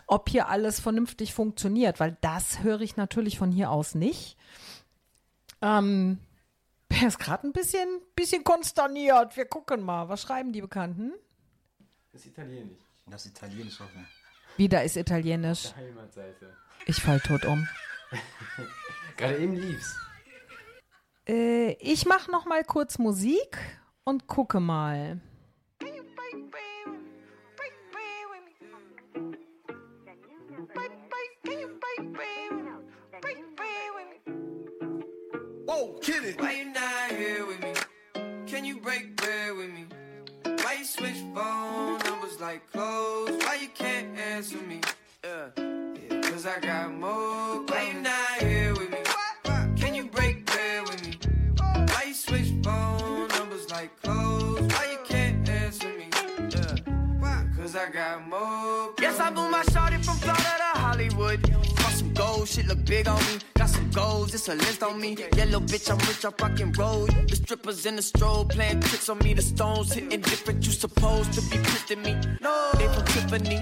[0.07, 4.37] ob hier alles vernünftig funktioniert, weil das höre ich natürlich von hier aus nicht.
[5.63, 6.19] Ähm,
[6.89, 9.37] er ist gerade ein bisschen, bisschen konsterniert.
[9.37, 10.09] Wir gucken mal.
[10.09, 11.13] Was schreiben die Bekannten?
[12.13, 12.79] Das ist italienisch.
[13.07, 14.07] Das ist italienisch offen.
[14.57, 15.75] Wieder ist Italienisch.
[15.75, 16.57] Heimatseite.
[16.87, 17.69] Ich fall tot um.
[19.17, 19.97] Gerade eben lief's.
[21.29, 23.59] Äh, ich mache noch mal kurz Musik
[24.05, 25.21] und gucke mal.
[35.67, 36.41] Whoa, Oh, get it.
[36.41, 37.73] Why you not here with me?
[38.47, 39.87] Can you break bread with me?
[40.77, 43.43] Why you switch phone numbers like clothes?
[43.43, 44.83] Why you can't answer me?
[45.25, 47.63] Yeah, yeah, cause I got more.
[47.65, 48.99] Why you not here with me?
[49.81, 51.19] Can you break bread with me?
[51.57, 54.71] Why you switch phone numbers like clothes?
[54.75, 56.11] Why you can't answer me?
[56.51, 58.93] Yeah, cause I got more.
[59.01, 60.36] Yes, I moved my shorty from Florida
[62.47, 63.39] gold, shit look big on me.
[63.55, 65.17] Got some goals, it's a list on me.
[65.37, 67.07] Yellow bitch, I'm rich, I rock and roll.
[67.07, 69.35] The strippers in the strobe playing tricks on me.
[69.35, 72.17] The stones hitting different, you supposed to be pissed at me.
[72.41, 73.61] No, they from Tiffany.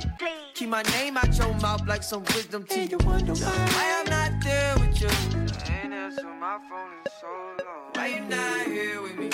[0.54, 2.92] Keep my name out your mouth like some wisdom teeth.
[2.92, 5.08] You wonder why I'm not there with you.
[5.08, 7.90] I ain't answer my phone in so long.
[7.94, 9.30] Why you not here with me?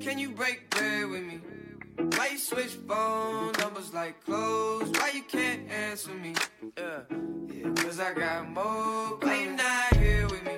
[0.00, 1.40] Can you break bread with me?
[1.96, 4.90] Why you switch phone numbers like clothes?
[4.98, 6.34] Why you can't answer me?
[6.76, 7.00] Yeah,
[7.48, 9.18] yeah, cause I got more.
[9.20, 10.52] Why you not here with me?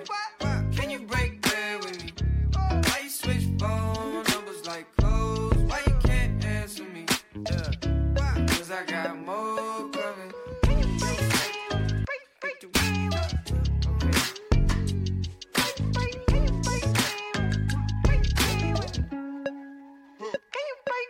[0.76, 2.12] Can you break bread with me?
[2.52, 3.93] Why you switch phone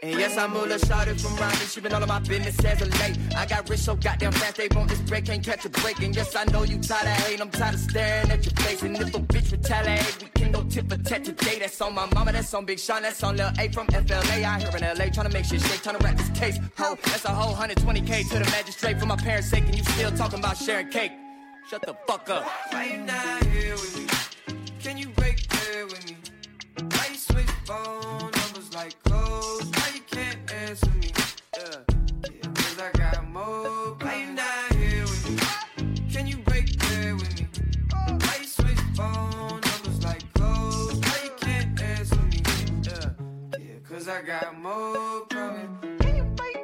[0.04, 1.56] And yes, I'm Mula Shawty from Ronnie.
[1.64, 3.16] She been all of my business as of late.
[3.34, 5.98] I got rich so goddamn fast, they want this break, can't catch a break.
[6.02, 8.82] And yes, I know you tired of hate, I'm tired of staring at your face.
[8.82, 11.58] And if a bitch retaliate, we can go tip for tat today.
[11.58, 14.44] That's on my mama, that's on Big Sean, that's on Lil A from FLA.
[14.44, 16.58] I here in LA, trying to make shit shake, trying to wrap this case.
[16.76, 19.64] Ho, that's a whole 120k to the magistrate for my parents' sake.
[19.64, 21.12] And you still talking about sharing cake.
[21.70, 22.44] Shut the fuck up.
[22.68, 24.54] Why you not here with me?
[24.82, 26.16] Can you break bread with me?
[26.90, 28.33] Why you switch phone
[44.04, 45.78] cause I got more coming.
[46.14, 46.54] You break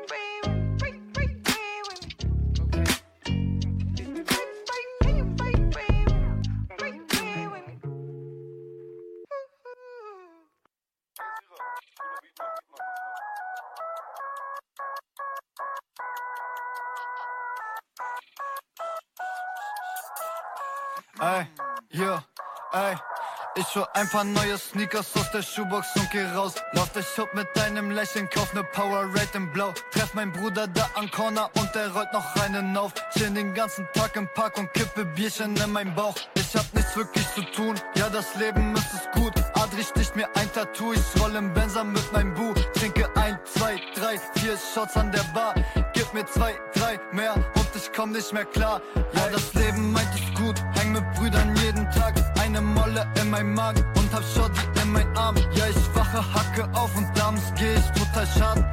[23.56, 26.54] Ich hol ein paar neue Sneakers aus der Schuhbox und geh raus.
[26.72, 29.72] Lauf der Shop mit deinem Lächeln, kauf ne Powerade in Blau.
[29.90, 32.92] Treff mein Bruder da am Corner und der rollt noch einen auf.
[33.12, 36.14] Chill den ganzen Tag im Park und kippe Bierchen in meinen Bauch.
[36.34, 39.32] Ich hab nichts wirklich zu tun, ja das Leben ist es gut.
[39.54, 42.54] Adri sticht mir ein Tattoo, ich roll im Benzer mit meinem Bu.
[42.74, 45.54] Trinke ein, zwei, drei, vier Shots an der Bar.
[45.92, 48.80] Gib mir zwei, drei mehr und ich komm nicht mehr klar.
[48.94, 52.29] Ja das Leben meint es gut, häng mit Brüdern jeden Tag.
[52.50, 55.36] Eine Molle in meinem Magen und hab Shorty in mein Arm.
[55.54, 58.64] Ja, ich wache, hacke auf und abends geh ich total schaden.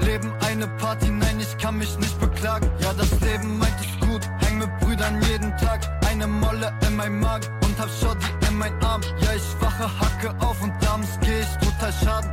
[0.00, 2.66] Leben eine Party, nein, ich kann mich nicht beklagen.
[2.78, 5.80] Ja, das Leben meint es gut, häng mit Brüdern jeden Tag.
[6.08, 9.02] Eine Molle in meinem Magen und hab Shorty in mein Arm.
[9.20, 12.30] Ja, ich wache, hacke auf und abends geh ich total schaden.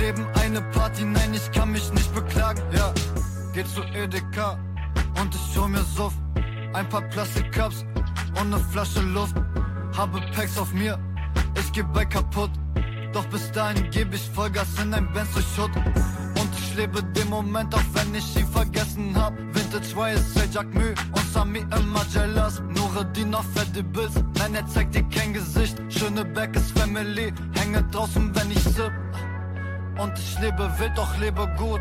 [0.00, 2.60] Leben eine Party, nein, ich kann mich nicht beklagen.
[2.72, 2.92] Ja,
[3.52, 4.58] geh zu Edeka
[5.20, 6.14] und ich hol mir Suff.
[6.72, 7.84] Ein paar Plastikcups
[8.40, 9.36] und ne Flasche Luft.
[9.96, 10.98] Habe Packs auf mir,
[11.54, 12.50] ich geh bei kaputt.
[13.12, 15.74] Doch bis dahin geb ich Vollgas in ein Benz durch Schutt.
[15.76, 19.36] Und ich lebe den Moment, auch wenn ich ihn vergessen hab.
[19.52, 22.62] Vintage YSL, Jack Mü und Sami immer jealous.
[22.68, 25.76] Nureddin auf fette Bills, nein, er zeigt dir kein Gesicht.
[25.88, 28.92] Schöne Back ist Family, hänge draußen, wenn ich sipp.
[29.98, 31.80] Und ich lebe wild, doch lebe gut.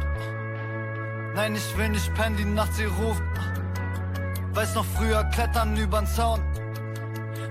[1.35, 3.21] Nein, ich will nicht pennen, die Nacht sie ruft.
[4.53, 6.41] Weiß noch früher klettern übern Zaun.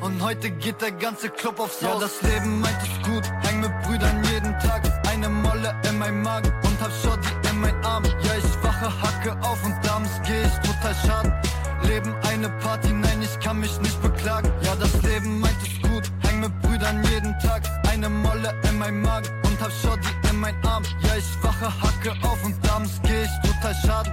[0.00, 1.94] Und heute geht der ganze Club aufs Haus.
[1.94, 4.82] Ja, das Leben meint es gut, häng mit Brüdern jeden Tag.
[5.08, 8.04] Eine Molle in meinem Magen und hab Shorty in mein Arm.
[8.04, 11.32] Ja, ich wache, hacke auf und abends geh ich total schaden.
[11.82, 14.50] Leben eine Party, nein, ich kann mich nicht beklagen.
[14.62, 17.62] Ja, das Leben meint es gut, häng mit Brüdern jeden Tag.
[17.88, 20.84] Eine Molle in meinem Magen und hab Shorty in mein Arm.
[21.02, 24.12] Ja, ich wache, hacke auf und abends geh ich total schaden.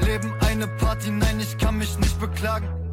[0.00, 2.85] Leben eine Party, nein, ich kann mich nicht beklagen.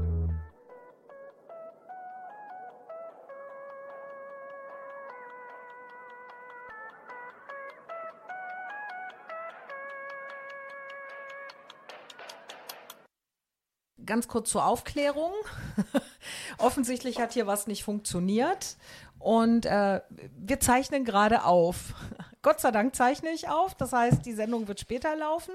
[14.06, 15.32] Ganz kurz zur Aufklärung.
[16.58, 18.78] Offensichtlich hat hier was nicht funktioniert
[19.20, 20.02] und äh,
[20.38, 21.94] wir zeichnen gerade auf.
[22.42, 25.54] Gott sei Dank zeichne ich auf, das heißt, die Sendung wird später laufen.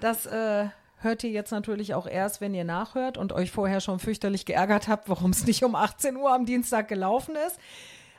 [0.00, 0.68] Das äh,
[0.98, 4.88] hört ihr jetzt natürlich auch erst, wenn ihr nachhört und euch vorher schon fürchterlich geärgert
[4.88, 7.58] habt, warum es nicht um 18 Uhr am Dienstag gelaufen ist.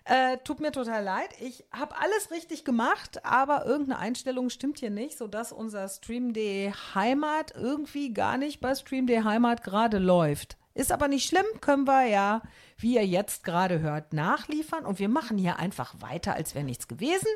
[0.08, 1.30] Äh, tut mir total leid.
[1.42, 7.54] Ich habe alles richtig gemacht, aber irgendeine Einstellung stimmt hier nicht, sodass unser Stream.de Heimat
[7.56, 10.58] irgendwie gar nicht bei Stream.de Heimat gerade läuft.
[10.76, 12.44] Ist aber nicht schlimm, können wir ja,
[12.78, 14.86] wie ihr jetzt gerade hört, nachliefern.
[14.86, 17.30] Und wir machen hier einfach weiter, als wäre nichts gewesen.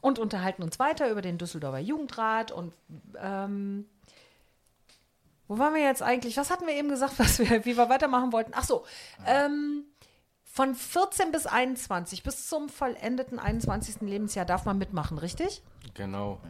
[0.00, 2.72] Und unterhalten uns weiter über den Düsseldorfer Jugendrat und
[3.18, 3.86] ähm,
[5.48, 6.36] wo waren wir jetzt eigentlich?
[6.36, 8.52] Was hatten wir eben gesagt, was wir, wie wir weitermachen wollten?
[8.54, 8.86] Ach so,
[9.26, 9.84] ähm,
[10.52, 14.00] von 14 bis 21, bis zum vollendeten 21.
[14.02, 15.62] Lebensjahr darf man mitmachen, richtig?
[15.94, 16.40] Genau.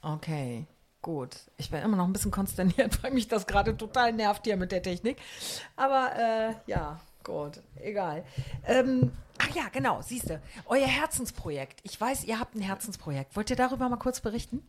[0.00, 0.66] Okay,
[1.02, 1.36] gut.
[1.56, 4.72] Ich bin immer noch ein bisschen konsterniert, weil mich das gerade total nervt hier mit
[4.72, 5.18] der Technik.
[5.76, 8.24] Aber äh, ja, gut, egal.
[8.64, 11.80] Ähm, ach ja, genau, siehst du, euer Herzensprojekt.
[11.82, 13.36] Ich weiß, ihr habt ein Herzensprojekt.
[13.36, 14.66] Wollt ihr darüber mal kurz berichten?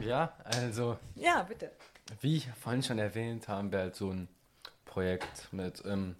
[0.00, 1.72] Ja, also Ja, bitte.
[2.20, 4.28] Wie ich vorhin schon erwähnt, haben wir halt so ein
[4.84, 6.16] Projekt mit, ähm,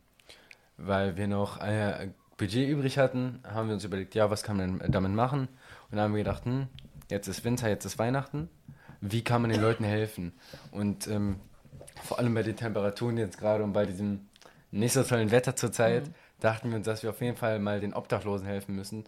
[0.84, 4.82] weil wir noch äh, Budget übrig hatten, haben wir uns überlegt, ja, was kann man
[4.90, 5.48] damit machen?
[5.90, 6.66] Und dann haben wir gedacht, hm,
[7.10, 8.48] jetzt ist Winter, jetzt ist Weihnachten,
[9.00, 10.32] wie kann man den Leuten helfen?
[10.70, 11.40] Und ähm,
[12.02, 14.26] vor allem bei den Temperaturen jetzt gerade und bei diesem
[14.70, 16.10] nicht so tollen Wetter zurzeit,
[16.40, 19.04] dachten wir uns, dass wir auf jeden Fall mal den Obdachlosen helfen müssen,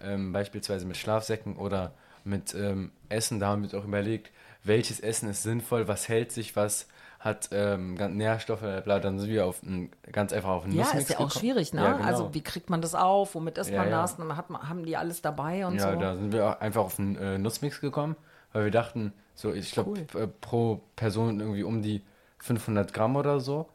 [0.00, 1.92] ähm, beispielsweise mit Schlafsäcken oder
[2.24, 3.40] mit ähm, Essen.
[3.40, 4.30] Da haben wir uns auch überlegt,
[4.64, 6.86] welches Essen ist sinnvoll, was hält sich, was
[7.18, 11.02] hat ähm, Nährstoffe, bla, dann sind wir auf ein, ganz einfach auf einen Ja, Nussmix
[11.04, 11.40] ist ja auch gekommen.
[11.40, 11.82] schwierig, ne?
[11.82, 12.04] Ja, genau.
[12.06, 13.34] Also wie kriegt man das auf?
[13.34, 14.02] Womit isst Ja, man ja.
[14.02, 14.16] das?
[14.16, 15.98] Dann hat man, haben die alles dabei und ja, so.
[15.98, 18.14] da sind wir auch einfach auf einen äh, Nussmix gekommen,
[18.52, 22.02] weil wir dachten, so ich glaube äh, pro Person irgendwie um die
[22.38, 23.68] 500 Gramm oder so.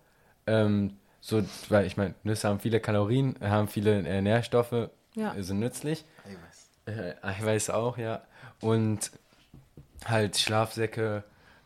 [0.48, 5.34] Ähm, so, weil ich meine, Nüsse haben viele Kalorien, haben viele äh, Nährstoffe, Ja.
[5.36, 6.06] äh, sind nützlich.
[6.86, 6.98] Eiweiß.
[6.98, 8.22] Äh, Eiweiß auch, ja.
[8.62, 9.12] Und
[10.06, 11.24] halt Schlafsäcke,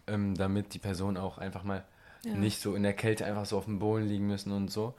[0.08, 1.84] ähm, damit die Personen auch einfach mal
[2.26, 4.96] nicht so in der Kälte einfach so auf dem Boden liegen müssen und so.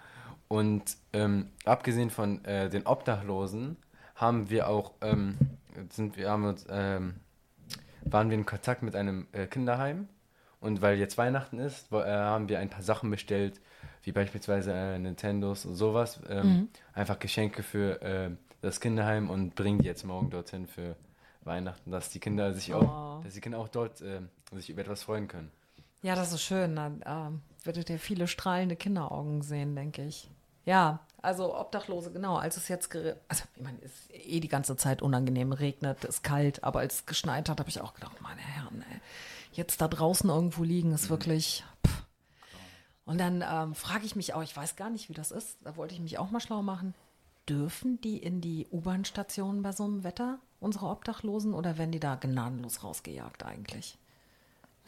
[0.49, 3.77] Und ähm, abgesehen von äh, den Obdachlosen
[4.15, 5.37] haben wir auch, ähm,
[5.91, 7.17] sind wir, haben uns, ähm,
[8.03, 10.09] waren wir in Kontakt mit einem äh, Kinderheim.
[10.61, 13.61] Und weil jetzt Weihnachten ist, wo, äh, haben wir ein paar Sachen bestellt,
[14.03, 16.21] wie beispielsweise äh, Nintendos und sowas.
[16.29, 18.31] Ähm, Einfach Geschenke für äh,
[18.61, 20.97] das Kinderheim und bringen die jetzt morgen dorthin für
[21.45, 24.21] Weihnachten, dass die Kinder sich auch, dass die Kinder auch dort äh,
[24.53, 25.51] sich über etwas freuen können.
[26.03, 26.77] Ja, das ist schön.
[26.77, 30.31] Dann ähm, werdet ihr viele strahlende Kinderaugen sehen, denke ich.
[30.65, 32.37] Ja, also Obdachlose, genau.
[32.37, 36.23] Als es jetzt, also ich meine, es ist eh die ganze Zeit unangenehm, regnet, ist
[36.23, 39.01] kalt, aber als es geschneit hat, habe ich auch gedacht, meine Herren, ey,
[39.53, 41.65] jetzt da draußen irgendwo liegen, ist wirklich.
[41.87, 42.05] Pff.
[43.07, 45.77] Und dann ähm, frage ich mich auch, ich weiß gar nicht, wie das ist, da
[45.77, 46.95] wollte ich mich auch mal schlau machen.
[47.49, 52.17] Dürfen die in die U-Bahn-Stationen bei so einem Wetter, unsere Obdachlosen, oder werden die da
[52.17, 53.97] gnadenlos rausgejagt eigentlich?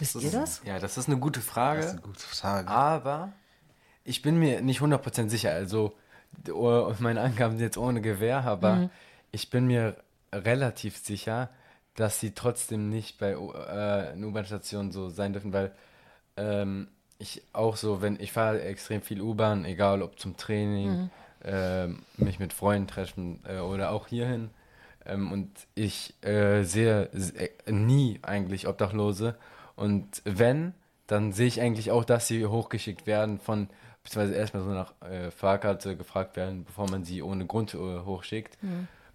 [0.00, 0.60] Wisst ihr das?
[0.64, 1.80] Ja, das ist eine gute Frage.
[1.80, 2.68] Das ist eine gute Frage.
[2.68, 3.32] Aber
[4.04, 5.52] ich bin mir nicht 100% sicher.
[5.52, 5.92] Also,
[6.52, 8.90] oh, meine Angaben sind jetzt ohne Gewehr, aber Mhm.
[9.32, 9.96] ich bin mir
[10.32, 11.50] relativ sicher,
[11.96, 15.72] dass sie trotzdem nicht bei äh, einer U-Bahn-Station so sein dürfen, weil
[16.36, 16.88] ähm,
[17.18, 21.10] ich auch so, wenn ich fahre extrem viel U-Bahn, egal ob zum Training, Mhm.
[21.44, 24.50] ähm, mich mit Freunden treffen äh, oder auch hierhin.
[25.06, 29.36] Ähm, und ich äh, sehe se- nie eigentlich Obdachlose.
[29.80, 30.74] Und wenn,
[31.06, 33.68] dann sehe ich eigentlich auch, dass sie hochgeschickt werden von,
[34.04, 38.58] beziehungsweise erstmal so nach äh, Fahrkarte gefragt werden, bevor man sie ohne Grund äh, hochschickt.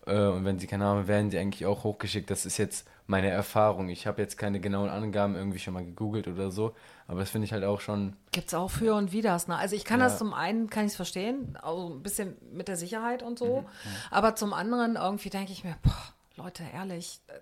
[0.07, 2.29] Äh, und wenn sie keine haben, werden sie eigentlich auch hochgeschickt.
[2.31, 3.89] Das ist jetzt meine Erfahrung.
[3.89, 6.73] Ich habe jetzt keine genauen Angaben irgendwie schon mal gegoogelt oder so,
[7.07, 8.15] aber das finde ich halt auch schon.
[8.31, 9.47] Gibt es auch für und widers.
[9.47, 9.55] Ne?
[9.55, 10.07] Also ich kann Ja.
[10.07, 13.61] das zum einen, kann ich es verstehen, also ein bisschen mit der Sicherheit und so.
[13.61, 13.65] Mhm,
[14.09, 17.33] Aber zum anderen irgendwie denke ich mir, boah, Leute, ehrlich, äh,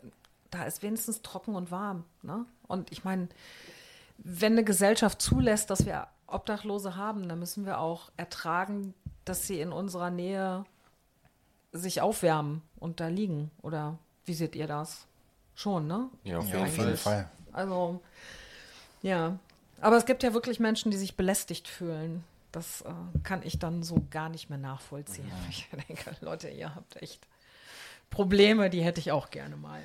[0.54, 2.04] da ist wenigstens trocken und warm.
[2.22, 2.46] Ne?
[2.68, 3.28] Und ich meine,
[4.18, 8.94] wenn eine Gesellschaft zulässt, dass wir Obdachlose haben, dann müssen wir auch ertragen,
[9.26, 10.66] dass sie in unserer Nähe
[11.72, 13.50] sich aufwärmen und da liegen.
[13.62, 15.08] Oder wie seht ihr das?
[15.56, 16.10] Schon, ne?
[16.24, 17.30] Ja, auf Ja, jeden jeden Fall.
[17.52, 18.02] Also,
[19.02, 19.38] ja.
[19.82, 22.24] Aber es gibt ja wirklich Menschen, die sich belästigt fühlen.
[22.52, 22.94] Das äh,
[23.24, 25.32] kann ich dann so gar nicht mehr nachvollziehen.
[25.50, 27.28] Ich denke, Leute, ihr habt echt
[28.10, 29.82] Probleme, die hätte ich auch gerne mal.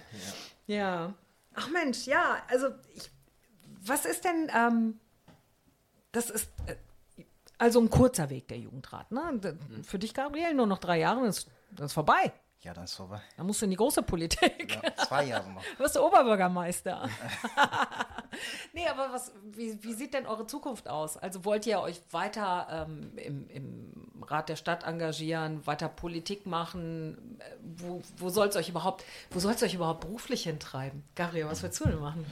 [0.67, 1.15] Ja.
[1.55, 3.11] Ach Mensch, ja, also ich,
[3.81, 5.01] was ist denn, ähm,
[6.13, 6.77] das ist äh,
[7.59, 9.33] also ein kurzer Weg der Jugendrat, ne?
[9.39, 12.33] D- Für dich, Gabriel, nur noch drei Jahre, das, das ist vorbei.
[12.61, 13.21] Ja, dann ist vorbei.
[13.37, 14.79] Dann musst du in die große Politik.
[14.83, 15.63] Ja, zwei Jahre noch.
[15.77, 17.09] Du wirst Oberbürgermeister.
[18.73, 21.17] nee, aber was, wie, wie sieht denn eure Zukunft aus?
[21.17, 27.39] Also wollt ihr euch weiter ähm, im, im Rat der Stadt engagieren, weiter Politik machen?
[27.41, 27.45] Äh,
[27.79, 31.03] Wo, wo soll es euch überhaupt, wo soll euch überhaupt beruflich hintreiben?
[31.15, 32.27] Gabriel, was willst du denn machen?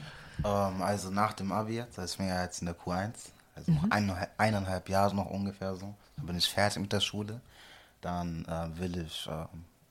[0.45, 3.11] Ähm, also nach dem Abi, jetzt, das ist mir ja jetzt in der Q1,
[3.55, 3.77] also Mhm.
[3.77, 5.93] noch eineinhalb, eineinhalb Jahre noch ungefähr so.
[6.17, 7.41] Dann bin ich fertig mit der Schule.
[8.01, 9.27] dann äh, will ich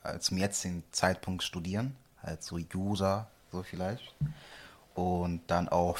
[0.04, 4.14] äh, zum jetzigen Zeitpunkt studieren, halt so Jura, so vielleicht.
[4.96, 5.98] Und dann auch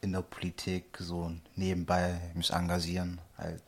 [0.00, 3.62] in der Politik so nebenbei mich engagieren, halt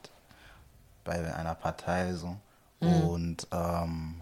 [1.04, 2.36] bei einer Partei so.
[2.80, 4.16] Und ähm,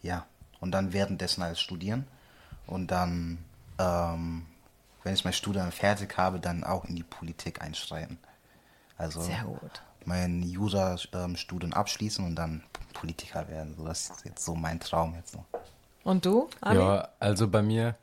[0.00, 0.24] ja,
[0.60, 2.06] und dann währenddessen halt studieren
[2.66, 3.38] und dann,
[3.78, 4.46] ähm,
[5.02, 8.18] wenn ich mein Studium fertig habe, dann auch in die Politik einsteigen.
[8.96, 9.82] Also Sehr gut.
[10.06, 12.62] mein Jura-Studium abschließen und dann
[12.94, 13.74] Politiker werden.
[13.76, 15.44] So, das ist jetzt so mein Traum jetzt so.
[16.04, 16.80] Und du, Ami?
[16.80, 17.96] Ja, also bei mir,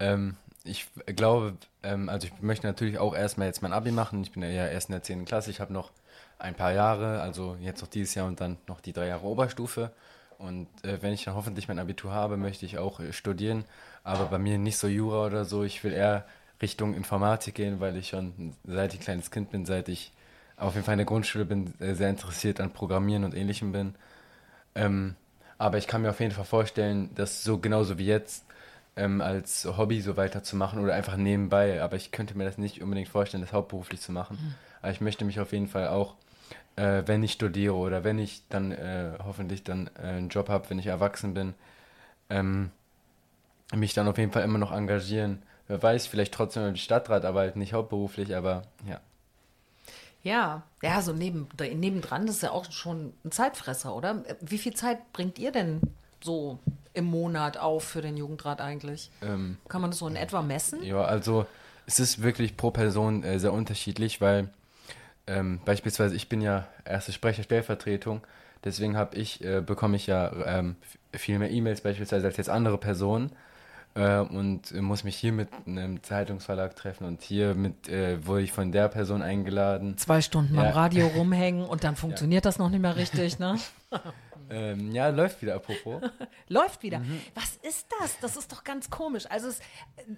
[0.00, 4.22] ähm, ich glaube, ähm, also ich möchte natürlich auch erstmal jetzt mein Abi machen.
[4.22, 5.24] Ich bin ja erst in der 10.
[5.24, 5.50] Klasse.
[5.50, 5.90] Ich habe noch
[6.38, 9.92] ein paar Jahre, also jetzt noch dieses Jahr und dann noch die drei Jahre Oberstufe.
[10.38, 13.64] Und äh, wenn ich dann hoffentlich mein Abitur habe, möchte ich auch äh, studieren.
[14.04, 15.62] Aber bei mir nicht so Jura oder so.
[15.62, 16.26] Ich will eher
[16.60, 20.12] Richtung Informatik gehen, weil ich schon seit ich kleines Kind bin, seit ich
[20.56, 23.94] auf jeden Fall in der Grundschule bin, äh, sehr interessiert an Programmieren und Ähnlichem bin.
[24.74, 25.16] Ähm,
[25.58, 28.44] aber ich kann mir auf jeden Fall vorstellen, das so genauso wie jetzt
[28.96, 31.82] ähm, als Hobby so weiterzumachen oder einfach nebenbei.
[31.82, 34.38] Aber ich könnte mir das nicht unbedingt vorstellen, das hauptberuflich zu machen.
[34.80, 36.14] Aber ich möchte mich auf jeden Fall auch,
[36.76, 40.68] äh, wenn ich studiere oder wenn ich dann äh, hoffentlich dann äh, einen Job habe,
[40.70, 41.54] wenn ich erwachsen bin,
[42.30, 42.70] ähm,
[43.74, 45.42] mich dann auf jeden Fall immer noch engagieren.
[45.68, 49.00] Wer weiß, vielleicht trotzdem im Stadtrat, aber halt nicht hauptberuflich, aber ja.
[50.22, 54.22] Ja, ja, so neben, nebendran, das ist ja auch schon ein Zeitfresser, oder?
[54.40, 55.80] Wie viel Zeit bringt ihr denn
[56.24, 56.58] so
[56.94, 59.10] im Monat auf für den Jugendrat eigentlich?
[59.22, 60.82] Ähm, Kann man das so in etwa messen?
[60.82, 61.46] Ja, also
[61.86, 64.48] es ist wirklich pro Person äh, sehr unterschiedlich, weil
[65.26, 68.20] ähm, beispielsweise ich bin ja erste Sprecher Stellvertretung,
[68.64, 70.76] deswegen habe ich äh, bekomme ich ja ähm,
[71.12, 73.32] viel mehr E-Mails beispielsweise als jetzt andere Personen
[73.94, 78.52] äh, und muss mich hier mit einem Zeitungsverlag treffen und hier mit äh, wurde ich
[78.52, 79.96] von der Person eingeladen.
[79.98, 80.70] Zwei Stunden beim Ja.
[80.72, 83.56] Radio rumhängen und dann funktioniert das noch nicht mehr richtig, ne?
[84.52, 86.02] Ähm, ja, läuft wieder apropos.
[86.48, 87.00] Läuft wieder.
[87.34, 88.18] Was ist das?
[88.20, 89.24] Das ist doch ganz komisch.
[89.30, 89.60] Also es,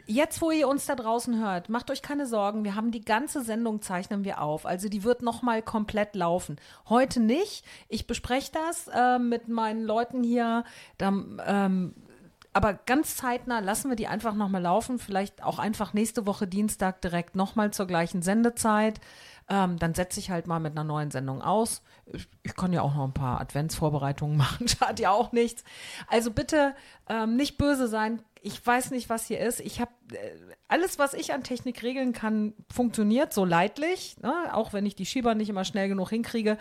[0.07, 2.64] jetzt, wo ihr uns da draußen hört, macht euch keine Sorgen.
[2.64, 4.66] Wir haben die ganze Sendung zeichnen wir auf.
[4.66, 6.57] Also die wird noch mal komplett laufen.
[6.89, 7.64] Heute nicht.
[7.89, 10.64] Ich bespreche das äh, mit meinen Leuten hier.
[10.99, 11.09] Da,
[11.47, 11.95] ähm,
[12.53, 14.99] aber ganz zeitnah lassen wir die einfach noch mal laufen.
[14.99, 19.01] Vielleicht auch einfach nächste Woche Dienstag direkt noch mal zur gleichen Sendezeit.
[19.49, 21.82] Ähm, dann setze ich halt mal mit einer neuen Sendung aus.
[22.13, 25.65] Ich, kann ja auch noch ein paar Adventsvorbereitungen machen, schadet ja auch nichts.
[26.09, 26.75] Also bitte
[27.09, 28.23] ähm, nicht böse sein.
[28.43, 29.61] Ich weiß nicht, was hier ist.
[29.61, 30.17] Ich habe äh,
[30.69, 34.55] alles, was ich an Technik regeln kann, funktioniert so leidlich, ne?
[34.55, 36.59] auch wenn ich die Schieber nicht immer schnell genug hinkriege.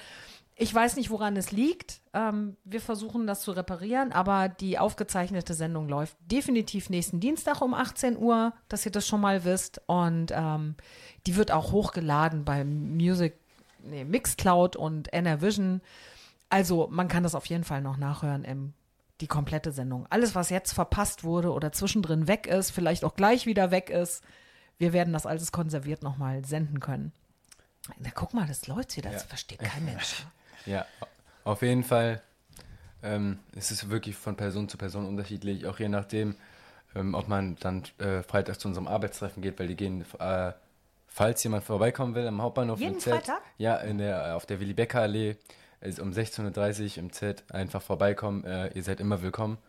[0.56, 2.02] Ich weiß nicht, woran es liegt.
[2.14, 7.74] Ähm, wir versuchen das zu reparieren, aber die aufgezeichnete Sendung läuft definitiv nächsten Dienstag um
[7.74, 9.82] 18 Uhr, dass ihr das schon mal wisst.
[9.88, 10.76] Und ähm,
[11.26, 13.40] die wird auch hochgeladen bei Music,
[13.84, 15.82] nee, Mixcloud und Vision.
[16.50, 18.74] Also man kann das auf jeden Fall noch nachhören im
[19.22, 20.06] die komplette Sendung.
[20.10, 24.24] Alles, was jetzt verpasst wurde oder zwischendrin weg ist, vielleicht auch gleich wieder weg ist,
[24.80, 27.14] wir werden das alles konserviert nochmal senden können.
[28.00, 29.12] Na, guck mal, das läuft wieder.
[29.12, 29.28] Das Ja.
[29.28, 30.26] versteht kein Mensch.
[30.66, 30.86] Ja,
[31.44, 32.22] auf jeden Fall
[33.04, 36.36] ähm, es ist wirklich von Person zu Person unterschiedlich, auch je nachdem,
[36.96, 40.54] ähm, ob man dann äh, freitags zu unserem Arbeitstreffen geht, weil die gehen, äh,
[41.14, 43.14] falls jemand vorbeikommen will, am Hauptbahnhof Jeden im Z.
[43.14, 43.42] Freitag?
[43.60, 45.36] Ja, in der, auf der Willy-Becker-Allee,
[45.82, 49.60] ist um 16.30 Uhr im Z, einfach vorbeikommen, äh, ihr seid immer willkommen.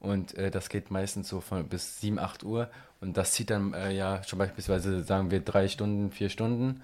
[0.00, 2.70] Und äh, das geht meistens so von bis 7, 8 Uhr.
[3.02, 6.82] Und das zieht dann äh, ja schon beispielsweise, sagen wir, drei Stunden, vier Stunden.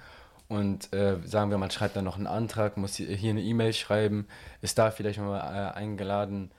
[0.48, 3.72] Und äh, sagen wir, man schreibt dann noch einen Antrag, muss hier hier eine E-Mail
[3.72, 4.26] schreiben,
[4.60, 6.50] ist da vielleicht mal äh, eingeladen.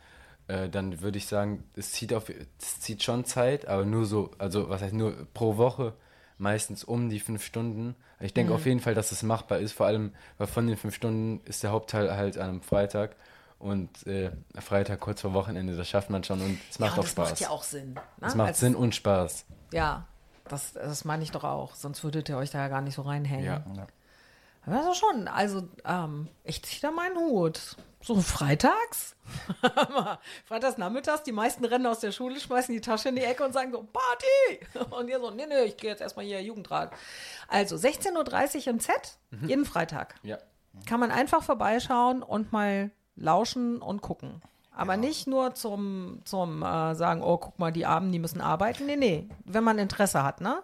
[0.48, 4.32] Äh, dann würde ich sagen, es zieht, auf, es zieht schon Zeit, aber nur so,
[4.40, 5.94] also was heißt nur pro Woche,
[6.42, 7.96] meistens um die fünf Stunden.
[8.20, 8.56] Ich denke Mhm.
[8.58, 11.64] auf jeden Fall, dass es machbar ist, vor allem, weil von den fünf Stunden ist
[11.64, 13.16] der Hauptteil halt an einem Freitag.
[13.60, 17.04] Und äh, Freitag kurz vor Wochenende, das schafft man schon und es macht ja, auch
[17.04, 17.30] das Spaß.
[17.30, 17.94] macht ja auch Sinn.
[17.94, 18.02] Ne?
[18.22, 19.46] Es macht Als- Sinn und Spaß.
[19.72, 20.08] Ja,
[20.50, 21.76] das, das meine ich doch auch.
[21.76, 23.46] Sonst würdet ihr euch da ja gar nicht so reinhängen.
[23.46, 23.64] Ja.
[24.66, 27.78] Aber das ist schon, also ähm, ich ziehe da meinen Hut.
[28.04, 29.16] So freitags?
[30.46, 33.54] freitags nachmittags, die meisten rennen aus der Schule, schmeißen die Tasche in die Ecke und
[33.54, 34.90] sagen so, Party!
[34.96, 36.92] Und ihr so, nee, nee, ich gehe jetzt erstmal hier Jugendrat.
[37.48, 39.48] Also 16.30 Uhr im Z, Mhm.
[39.48, 40.16] jeden Freitag.
[40.24, 40.38] Ja.
[40.86, 44.42] Kann man einfach vorbeischauen und mal lauschen und gucken.
[44.74, 48.86] Aber nicht nur zum, zum äh, sagen, oh, guck mal, die Armen, die müssen arbeiten.
[48.86, 50.64] Nee, nee, wenn man Interesse hat, ne?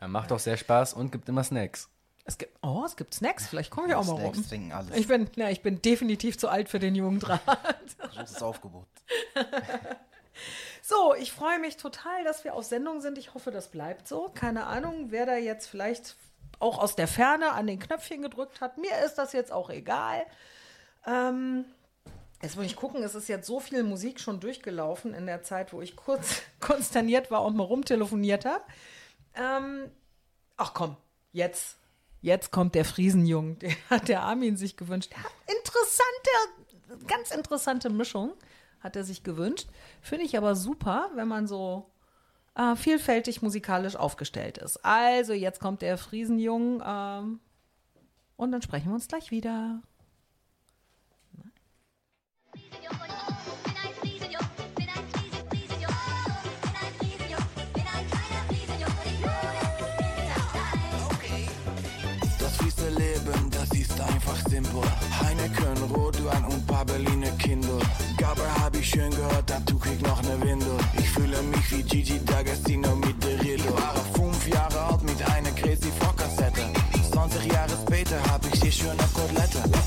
[0.00, 1.88] Er macht auch sehr Spaß und gibt immer Snacks.
[2.24, 3.46] Es gibt, oh, es gibt Snacks.
[3.48, 4.48] Vielleicht komme ich auch mal Snacks, rum.
[4.48, 4.96] trinken, alles.
[4.96, 7.40] Ich bin, na, ich bin definitiv zu alt für den Jugendrat.
[7.98, 8.86] Großes Aufgebot.
[10.84, 13.16] So, ich freue mich total, dass wir auf Sendung sind.
[13.16, 14.30] Ich hoffe, das bleibt so.
[14.34, 16.16] Keine Ahnung, wer da jetzt vielleicht
[16.58, 18.78] auch aus der Ferne an den Knöpfchen gedrückt hat.
[18.78, 20.26] Mir ist das jetzt auch egal.
[21.06, 21.66] Ähm,
[22.42, 25.72] Jetzt muss ich gucken, es ist jetzt so viel Musik schon durchgelaufen in der Zeit,
[25.72, 28.64] wo ich kurz konsterniert war und mal rumtelefoniert habe.
[29.36, 29.88] Ähm,
[30.56, 30.96] ach komm,
[31.30, 31.76] jetzt,
[32.22, 33.58] jetzt kommt der Friesenjung.
[33.60, 35.12] Den hat der Armin sich gewünscht.
[35.12, 38.32] Ja, interessante, ganz interessante Mischung
[38.80, 39.68] hat er sich gewünscht.
[40.00, 41.90] Finde ich aber super, wenn man so
[42.54, 44.84] äh, vielfältig musikalisch aufgestellt ist.
[44.84, 47.40] Also jetzt kommt der Friesenjung ähm,
[48.36, 49.82] und dann sprechen wir uns gleich wieder.
[64.48, 64.82] Simpel.
[65.20, 67.78] Heineken, Rotwein und paar Berliner Kindle.
[68.16, 70.76] Gabel hab ich schön gehört, da tue ich noch ne Windel.
[70.98, 73.56] Ich fühle mich wie Gigi D'Agostino mit der Riddle.
[73.56, 76.62] Ich war fünf Jahre alt mit einer Crazy Vorkassette.
[77.12, 79.81] 20 Jahre später hab ich die schöne Kotelette.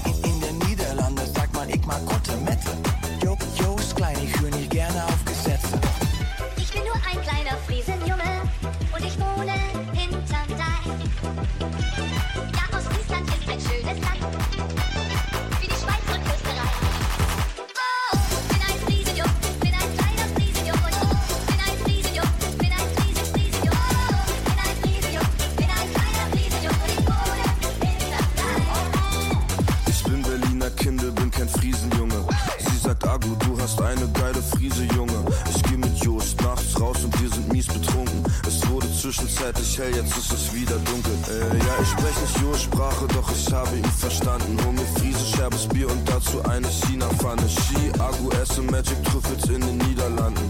[33.66, 35.26] Hast eine geile Friese, Junge.
[35.50, 38.24] Ich geh mit Jost nachts raus und wir sind mies betrunken.
[38.48, 41.14] Es wurde zwischenzeitlich hell, jetzt ist es wieder dunkel.
[41.30, 44.56] Äh, ja, ich sprech nicht Jost-Sprache, doch ich habe ihn verstanden.
[44.64, 47.42] Hol mir Friese, scherbes Bier und dazu eine China-Pfanne.
[47.50, 50.48] Ski, Agu, esse Magic Trüffels in den Niederlanden.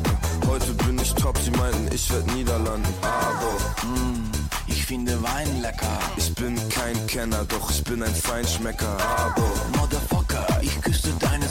[0.47, 2.93] Heute bin ich top, sie meinten, ich werd Niederlanden.
[3.01, 3.55] Aber,
[3.87, 4.29] Mm,
[4.67, 5.87] ich finde Wein lecker.
[6.17, 8.97] ich bin kein Kenner, doch ich bin ein Feinschmecker.
[9.17, 9.47] Aber,
[9.79, 11.47] Motherfucker, ich küsste deine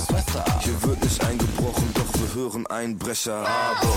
[0.60, 3.46] Hier wird nicht eingebrochen, doch wir hören Einbrecher.
[3.46, 3.96] Aber,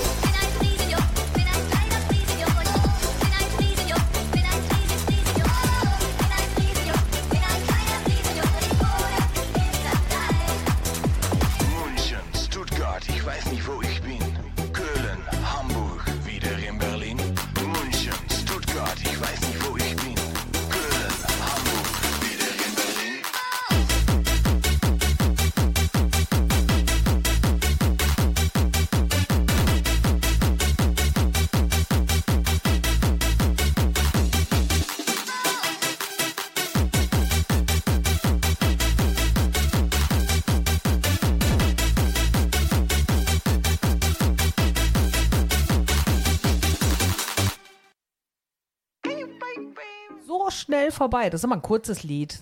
[50.98, 51.30] vorbei.
[51.30, 52.38] Das ist immer ein kurzes Lied.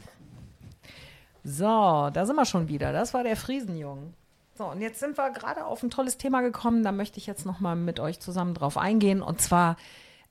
[1.44, 2.92] So, da sind wir schon wieder.
[2.92, 4.14] Das war der Friesenjung.
[4.58, 6.82] So, und jetzt sind wir gerade auf ein tolles Thema gekommen.
[6.82, 9.22] Da möchte ich jetzt noch mal mit euch zusammen drauf eingehen.
[9.22, 9.76] Und zwar,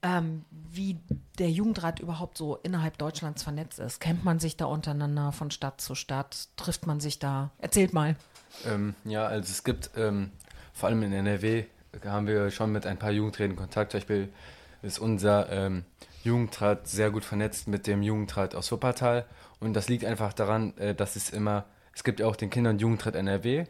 [0.02, 0.98] ähm, wie
[1.40, 4.02] der Jugendrat überhaupt so innerhalb Deutschlands vernetzt ist.
[4.02, 6.50] Kennt man sich da untereinander von Stadt zu Stadt?
[6.58, 7.52] Trifft man sich da?
[7.60, 8.16] Erzählt mal.
[8.66, 10.32] Ähm, ja, also es gibt ähm,
[10.74, 11.66] vor allem in NRW
[12.04, 13.92] haben wir schon mit ein paar Jugendräten Kontakt.
[13.92, 14.30] Zum Beispiel
[14.82, 15.86] ist unser ähm,
[16.26, 19.26] Jugendrat sehr gut vernetzt mit dem Jugendrat aus Wuppertal.
[19.60, 22.72] Und das liegt einfach daran, äh, dass es immer, es gibt ja auch den Kinder-
[22.72, 23.66] und Jugendrat NRW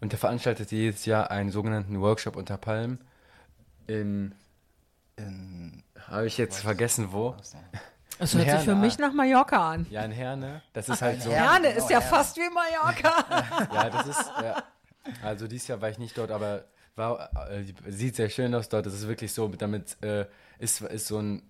[0.00, 3.00] und der veranstaltet jedes Jahr einen sogenannten Workshop unter Palmen
[3.86, 4.34] in,
[5.16, 7.34] In, habe ich jetzt vergessen wo.
[8.18, 8.80] Das In hört sich für Herne.
[8.80, 9.86] mich nach Mallorca an.
[9.90, 10.60] Ja, in Herne.
[10.74, 11.30] Das ist halt so.
[11.30, 12.10] Herne ist ja Herne.
[12.10, 13.68] fast wie Mallorca.
[13.74, 14.62] Ja, das ist, ja.
[15.22, 16.64] Also dieses Jahr war ich nicht dort, aber
[16.96, 18.84] war, äh, sieht sehr schön aus dort.
[18.84, 20.26] Das ist wirklich so, damit äh,
[20.58, 21.49] ist, ist so ein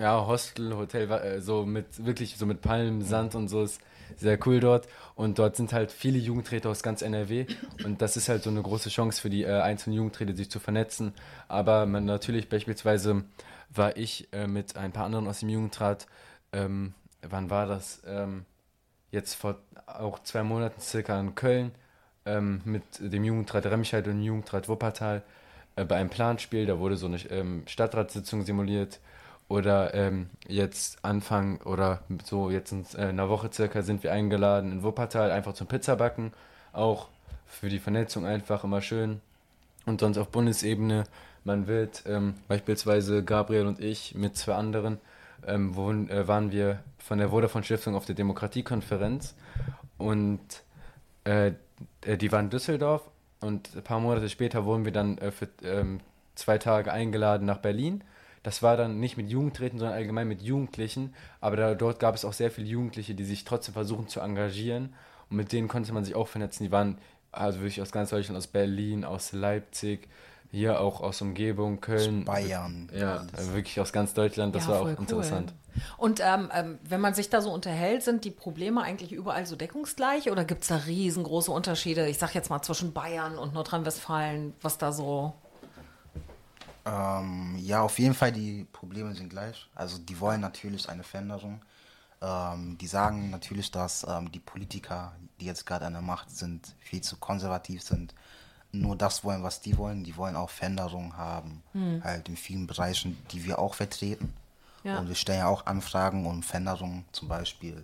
[0.00, 3.80] ja, Hostel, Hotel, äh, so mit wirklich so mit Palmen, Sand und so ist
[4.16, 4.88] sehr cool dort.
[5.14, 7.46] Und dort sind halt viele Jugendräte aus ganz NRW
[7.84, 10.58] und das ist halt so eine große Chance für die äh, einzelnen Jugendräte, sich zu
[10.58, 11.12] vernetzen.
[11.48, 13.24] Aber man natürlich beispielsweise
[13.68, 16.06] war ich äh, mit ein paar anderen aus dem Jugendrat,
[16.52, 18.02] ähm, wann war das?
[18.06, 18.46] Ähm,
[19.10, 21.72] jetzt vor auch zwei Monaten circa in Köln
[22.24, 25.22] ähm, mit dem Jugendrat Remscheid und dem Jugendrat Wuppertal
[25.76, 26.66] äh, bei einem Planspiel.
[26.66, 29.00] Da wurde so eine ähm, Stadtratssitzung simuliert.
[29.50, 34.70] Oder ähm, jetzt Anfang oder so jetzt in äh, einer Woche circa sind wir eingeladen
[34.70, 36.32] in Wuppertal einfach zum Pizzabacken.
[36.72, 37.08] Auch
[37.46, 39.20] für die Vernetzung einfach immer schön.
[39.86, 41.02] Und sonst auf Bundesebene,
[41.42, 44.98] man wird ähm, beispielsweise Gabriel und ich mit zwei anderen,
[45.44, 49.34] ähm, wo, äh, waren wir von der Vodafone Stiftung auf der Demokratiekonferenz
[49.98, 50.38] und
[51.24, 51.54] äh,
[52.02, 53.02] äh, die waren in Düsseldorf
[53.40, 55.98] und ein paar Monate später wurden wir dann äh, für ähm,
[56.36, 58.04] zwei Tage eingeladen nach Berlin.
[58.42, 61.14] Das war dann nicht mit Jugendräten, sondern allgemein mit Jugendlichen.
[61.40, 64.94] Aber da, dort gab es auch sehr viele Jugendliche, die sich trotzdem versuchen zu engagieren.
[65.28, 66.64] Und mit denen konnte man sich auch vernetzen.
[66.64, 66.98] Die waren
[67.32, 70.08] also wirklich aus ganz Deutschland, aus Berlin, aus Leipzig,
[70.50, 72.24] hier auch aus Umgebung, Köln.
[72.24, 73.34] Bayern, Ja, alles.
[73.34, 74.96] also wirklich aus ganz Deutschland, das Ja, war auch cool.
[74.98, 75.54] interessant.
[75.96, 79.54] Und ähm, ähm, wenn man sich da so unterhält, sind die Probleme eigentlich überall so
[79.54, 82.08] deckungsgleich oder gibt es da riesengroße Unterschiede?
[82.08, 85.34] Ich sag jetzt mal zwischen Bayern und Nordrhein-Westfalen, was da so.
[86.84, 89.68] Ähm, ja, auf jeden Fall, die Probleme sind gleich.
[89.74, 91.60] Also die wollen natürlich eine Veränderung.
[92.22, 96.74] Ähm, die sagen natürlich, dass ähm, die Politiker, die jetzt gerade an der Macht sind,
[96.78, 98.14] viel zu konservativ sind.
[98.72, 100.04] Nur das wollen, was die wollen.
[100.04, 101.62] Die wollen auch Veränderungen haben.
[101.72, 102.02] Hm.
[102.04, 104.32] Halt in vielen Bereichen, die wir auch vertreten.
[104.84, 104.98] Ja.
[104.98, 107.82] Und wir stellen ja auch Anfragen um Veränderungen, zum Beispiel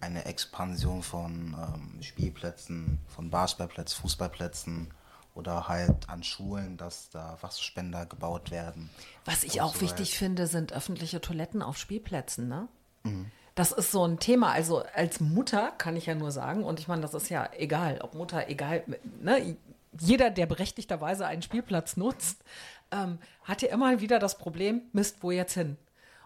[0.00, 4.88] eine Expansion von ähm, Spielplätzen, von Basketballplätzen, Fußballplätzen
[5.34, 8.90] oder halt an Schulen, dass da Wasserspender gebaut werden.
[9.24, 10.18] Was ich auch so wichtig weiter.
[10.18, 12.68] finde, sind öffentliche Toiletten auf Spielplätzen, ne?
[13.02, 13.30] Mhm.
[13.56, 14.50] Das ist so ein Thema.
[14.50, 18.00] Also als Mutter kann ich ja nur sagen, und ich meine, das ist ja egal,
[18.00, 18.84] ob Mutter, egal,
[19.20, 19.56] ne?
[20.00, 22.42] Jeder, der berechtigterweise einen Spielplatz nutzt,
[22.90, 25.76] ähm, hat ja immer wieder das Problem, Mist, wo jetzt hin?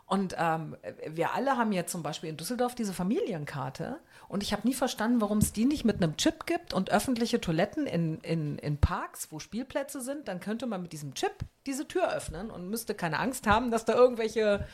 [0.06, 0.74] Und ähm,
[1.06, 4.00] wir alle haben jetzt zum Beispiel in Düsseldorf diese Familienkarte.
[4.28, 7.40] Und ich habe nie verstanden, warum es die nicht mit einem Chip gibt und öffentliche
[7.40, 10.28] Toiletten in, in, in Parks, wo Spielplätze sind.
[10.28, 11.32] Dann könnte man mit diesem Chip
[11.66, 14.66] diese Tür öffnen und müsste keine Angst haben, dass da irgendwelche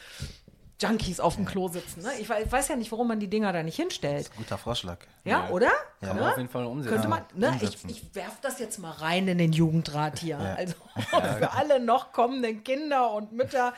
[0.89, 2.03] Junkies auf dem Klo sitzen.
[2.03, 2.11] Ne?
[2.21, 4.31] Ich, wei- ich weiß ja nicht, warum man die Dinger da nicht hinstellt.
[4.37, 4.99] Guter Vorschlag.
[5.25, 5.69] Ja, oder?
[6.01, 6.09] Ja.
[6.09, 6.93] Kann man auf jeden Fall umsetzen.
[6.95, 7.49] Könnte man, ne?
[7.57, 7.89] Ich, umsetzen.
[7.91, 10.39] ich werf das jetzt mal rein in den Jugendrat hier.
[10.39, 10.55] Ja.
[10.55, 10.75] Also
[11.39, 13.73] für alle noch kommenden Kinder und Mütter.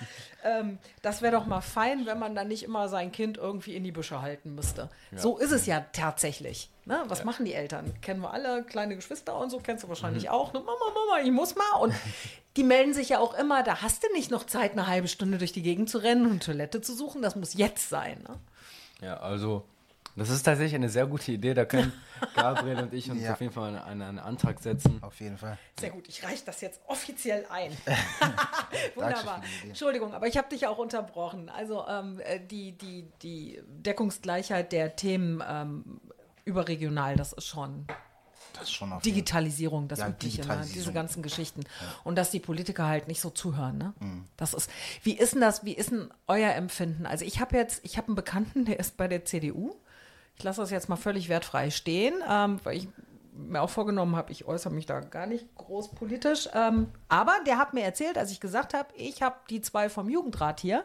[0.44, 3.84] Ähm, das wäre doch mal fein, wenn man dann nicht immer sein Kind irgendwie in
[3.84, 4.90] die Büsche halten müsste.
[5.14, 6.70] So ist es ja tatsächlich.
[6.84, 7.02] Ne?
[7.08, 7.92] Was machen die Eltern?
[8.00, 10.30] Kennen wir alle, kleine Geschwister und so, kennst du wahrscheinlich Mhm.
[10.30, 10.52] auch.
[10.52, 10.60] Ne?
[10.60, 11.80] Mama, Mama, ich muss mal.
[11.80, 11.94] Und
[12.56, 15.38] die melden sich ja auch immer, da hast du nicht noch Zeit, eine halbe Stunde
[15.38, 17.22] durch die Gegend zu rennen und Toilette zu suchen.
[17.22, 18.22] Das muss jetzt sein.
[18.26, 18.38] Ne?
[19.06, 19.64] Ja, also
[20.16, 21.52] das ist tatsächlich eine sehr gute Idee.
[21.52, 21.92] Da können
[22.34, 23.34] Gabriel und ich uns Ja.
[23.34, 25.02] auf jeden Fall einen, einen Antrag setzen.
[25.02, 25.58] Auf jeden Fall.
[25.78, 27.76] Sehr gut, ich reiche das jetzt offiziell ein.
[28.94, 29.42] Wunderbar.
[29.64, 31.50] Entschuldigung, aber ich habe dich auch unterbrochen.
[31.50, 36.00] Also ähm, äh, die, die, die Deckungsgleichheit der Themen ähm,
[36.46, 37.86] überregional, das ist schon
[38.58, 40.66] Das schon auf Digitalisierung, das Ja, Übliche, ne?
[40.72, 41.64] Diese ganzen Geschichten.
[42.04, 43.78] Und dass die Politiker halt nicht so zuhören.
[43.78, 43.94] Ne?
[44.00, 44.24] Mhm.
[44.36, 44.70] Das ist,
[45.02, 47.06] wie ist denn das, wie ist denn euer Empfinden?
[47.06, 49.74] Also ich habe jetzt, ich habe einen Bekannten, der ist bei der CDU.
[50.36, 52.88] Ich lasse das jetzt mal völlig wertfrei stehen, ähm, weil ich
[53.32, 56.48] mir auch vorgenommen habe, ich äußere mich da gar nicht groß politisch.
[56.54, 60.08] Ähm, aber der hat mir erzählt, als ich gesagt habe, ich habe die zwei vom
[60.08, 60.84] Jugendrat hier.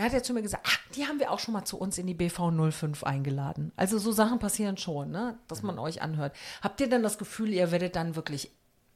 [0.00, 1.98] Da hat er zu mir gesagt, ach, die haben wir auch schon mal zu uns
[1.98, 3.70] in die BV 05 eingeladen.
[3.76, 5.36] Also so Sachen passieren schon, ne?
[5.46, 6.34] dass man euch anhört.
[6.62, 8.50] Habt ihr denn das Gefühl, ihr werdet dann wirklich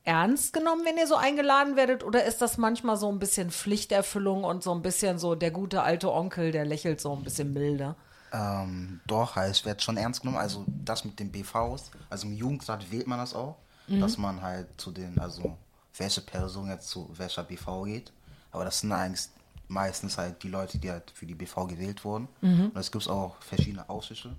[0.04, 2.04] ernst genommen, wenn ihr so eingeladen werdet?
[2.04, 5.82] Oder ist das manchmal so ein bisschen Pflichterfüllung und so ein bisschen so der gute
[5.82, 7.96] alte Onkel, der lächelt so ein bisschen milder?
[8.32, 10.38] Ähm, doch, halt, es wird schon ernst genommen.
[10.38, 13.56] Also das mit den BVs, also im Jugendrat wählt man das auch,
[13.88, 14.00] Mhm.
[14.00, 15.58] dass man halt zu den, also
[15.98, 18.10] welche Person jetzt zu welcher BV geht.
[18.52, 19.28] Aber das sind eigentlich
[19.68, 22.28] meistens halt die Leute, die halt für die BV gewählt wurden.
[22.40, 22.70] Mhm.
[22.74, 24.34] Und es gibt auch verschiedene Ausschüsse.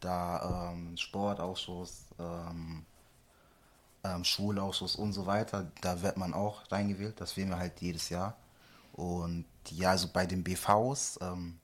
[0.00, 2.84] Da ähm, Sportausschuss, ähm,
[4.04, 5.70] ähm, Schulausschuss und so weiter.
[5.80, 7.20] Da wird man auch reingewählt.
[7.20, 8.36] Das wählen wir halt jedes Jahr.
[8.92, 11.58] Und ja, also bei den BVs, ähm,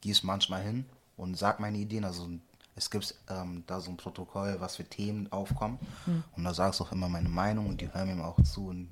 [0.00, 2.04] gehe ich manchmal hin und sag meine Ideen.
[2.04, 2.28] Also
[2.76, 5.78] es gibt ähm, da so ein Protokoll, was für Themen aufkommen.
[6.04, 6.22] Hm.
[6.36, 8.88] Und da sage ich auch immer meine Meinung und die hören mir auch zu und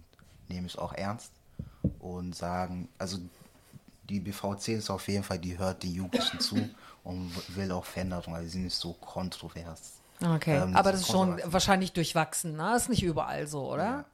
[0.48, 1.32] nehmen es auch ernst
[1.98, 3.18] und sagen, also
[4.08, 6.56] die BV10 ist auf jeden Fall, die hört die Jugendlichen zu
[7.04, 9.94] und will auch Veränderung, also sie sind nicht so kontrovers.
[10.24, 12.74] Okay, Ähm, aber das ist schon wahrscheinlich durchwachsen, ne?
[12.76, 13.84] Ist nicht überall so, oder?
[13.84, 14.04] Ja.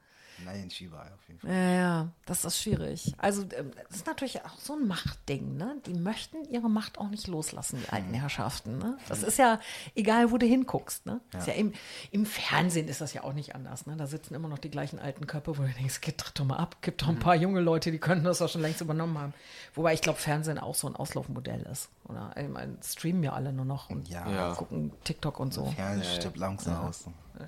[0.44, 1.50] Nein, überall auf jeden Fall.
[1.50, 3.14] Ja, ja, das ist schwierig.
[3.18, 5.76] Also, ähm, das ist natürlich auch so ein Machtding, ne?
[5.86, 8.98] Die möchten ihre Macht auch nicht loslassen, die alten Herrschaften, ne?
[9.08, 9.60] Das ist ja
[9.94, 11.20] egal, wo du hinguckst, ne?
[11.36, 11.72] Ist ja im,
[12.10, 13.96] Im Fernsehen ist das ja auch nicht anders, ne?
[13.96, 16.76] Da sitzen immer noch die gleichen alten Köpfe, wo du denkst, geht doch mal ab,
[16.82, 19.34] gibt doch ein paar junge Leute, die könnten das doch schon längst übernommen haben.
[19.74, 21.88] Wobei ich glaube, Fernsehen auch so ein Auslaufmodell ist.
[22.04, 24.28] Oder ich meine, streamen ja alle nur noch und Ja.
[24.30, 24.54] Ja.
[24.54, 25.66] gucken TikTok und so.
[25.66, 27.04] Fernsehen stirbt langsam aus.
[27.38, 27.46] Ja.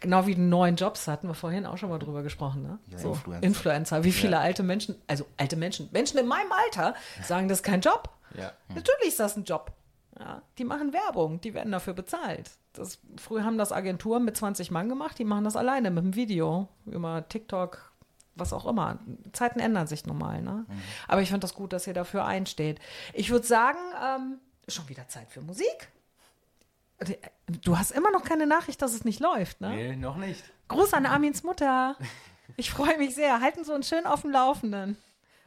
[0.00, 2.62] Genau wie die neuen Jobs hatten wir vorhin auch schon mal drüber gesprochen.
[2.62, 2.78] Ne?
[2.90, 3.46] Ja, so, Influencer.
[3.46, 4.04] Influencer.
[4.04, 7.80] Wie viele alte Menschen, also alte Menschen, Menschen in meinem Alter sagen, das ist kein
[7.80, 8.10] Job.
[8.36, 8.52] Ja.
[8.68, 9.72] Natürlich ist das ein Job.
[10.18, 12.50] Ja, die machen Werbung, die werden dafür bezahlt.
[12.74, 16.14] Das, früher haben das Agenturen mit 20 Mann gemacht, die machen das alleine mit dem
[16.14, 17.92] Video, über TikTok,
[18.34, 18.98] was auch immer.
[19.32, 20.42] Zeiten ändern sich normal.
[20.42, 20.66] Ne?
[21.08, 22.78] Aber ich finde das gut, dass ihr dafür einsteht.
[23.14, 24.38] Ich würde sagen, ähm,
[24.68, 25.88] schon wieder Zeit für Musik.
[27.62, 29.70] Du hast immer noch keine Nachricht, dass es nicht läuft, ne?
[29.70, 30.42] Nee, noch nicht.
[30.68, 31.96] Gruß an Armins Mutter.
[32.56, 33.40] Ich freue mich sehr.
[33.40, 34.96] Halten Sie uns schön auf dem Laufenden.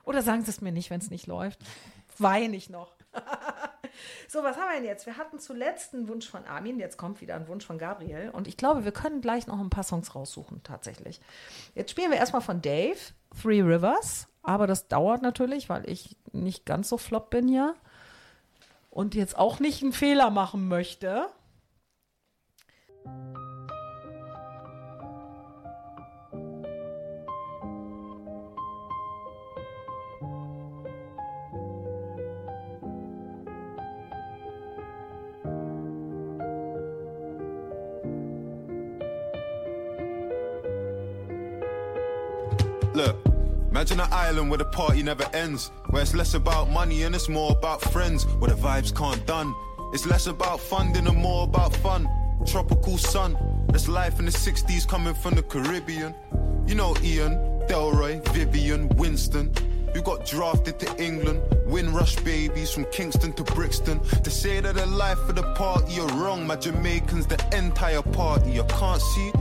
[0.04, 1.60] Oder sagen Sie es mir nicht, wenn es nicht läuft.
[2.18, 2.94] Weine ich noch.
[4.28, 5.06] So, was haben wir denn jetzt?
[5.06, 8.30] Wir hatten zuletzt einen Wunsch von Armin, jetzt kommt wieder ein Wunsch von Gabriel.
[8.32, 11.22] Und ich glaube, wir können gleich noch ein paar Songs raussuchen, tatsächlich.
[11.76, 12.98] Jetzt spielen wir erstmal von Dave,
[13.42, 14.28] Three Rivers.
[14.44, 17.76] Aber das dauert natürlich, weil ich nicht ganz so flott bin hier.
[18.90, 21.28] Und jetzt auch nicht einen Fehler machen möchte.
[42.96, 43.18] Look,
[43.72, 45.70] imagine an island where the party never ends.
[45.90, 48.26] Where it's less about money and it's more about friends.
[48.40, 49.54] Where the vibes can't done.
[49.92, 52.08] It's less about funding and more about fun.
[52.46, 53.38] Tropical sun,
[53.70, 56.14] that's life in the 60s coming from the Caribbean.
[56.68, 57.34] You know Ian,
[57.68, 59.52] Delroy, Vivian, Winston.
[59.96, 64.00] You got drafted to England, Windrush babies from Kingston to Brixton.
[64.00, 68.52] To say that the life of the party you're wrong, my Jamaicans, the entire party.
[68.52, 69.32] You can't see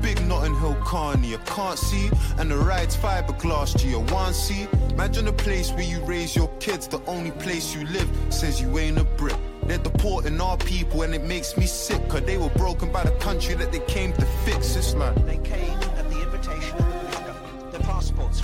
[0.00, 2.10] Big Notting Hill Carney, you can't see.
[2.38, 4.66] And the ride's fiberglass, G, I want see.
[4.90, 8.78] Imagine a place where you raise your kids, the only place you live says you
[8.78, 9.36] ain't a Brit.
[9.72, 13.10] They're deporting our people and it makes me sick, cause they were broken by the
[13.12, 14.76] country that they came to fix.
[14.76, 15.14] It's like.
[15.24, 17.72] They came at the invitation of the government.
[17.72, 18.42] Their passports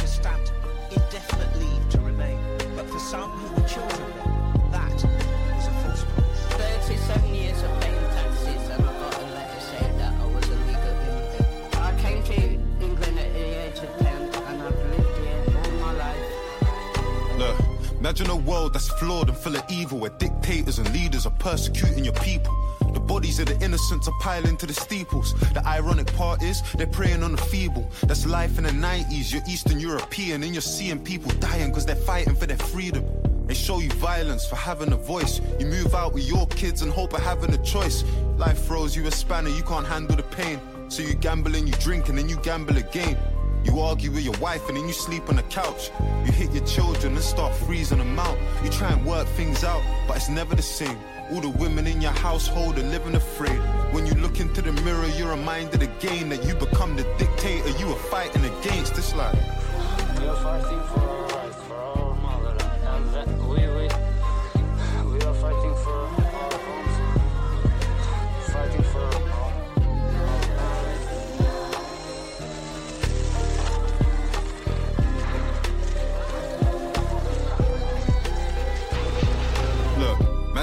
[18.08, 22.02] imagine a world that's flawed and full of evil, where dictators and leaders are persecuting
[22.02, 22.56] your people.
[22.94, 25.34] The bodies of the innocents are piling to the steeples.
[25.52, 27.86] The ironic part is they're preying on the feeble.
[28.04, 29.30] That's life in the 90s.
[29.30, 33.04] You're Eastern European and you're seeing people dying because they're fighting for their freedom.
[33.46, 35.42] They show you violence for having a voice.
[35.60, 38.04] You move out with your kids and hope of having a choice.
[38.38, 40.58] Life throws you a spanner, you can't handle the pain.
[40.88, 43.18] So you gamble and you drink and then you gamble again.
[43.64, 45.90] You argue with your wife and then you sleep on the couch.
[46.24, 48.38] You hit your children and start freezing them out.
[48.64, 50.98] You try and work things out, but it's never the same.
[51.30, 53.58] All the women in your household are living afraid.
[53.92, 57.88] When you look into the mirror, you're reminded again that you become the dictator you
[57.88, 58.96] are fighting against.
[58.96, 59.36] It's like.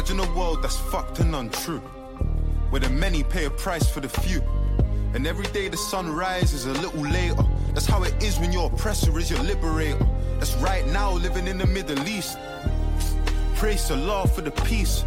[0.09, 1.79] Imagine a world that's fucked and untrue.
[2.69, 4.41] Where the many pay a price for the few.
[5.15, 7.43] And every day the sun rises a little later.
[7.73, 10.05] That's how it is when your oppressor is your liberator.
[10.37, 12.37] That's right now living in the Middle East.
[13.55, 15.03] Praise Allah for the peace.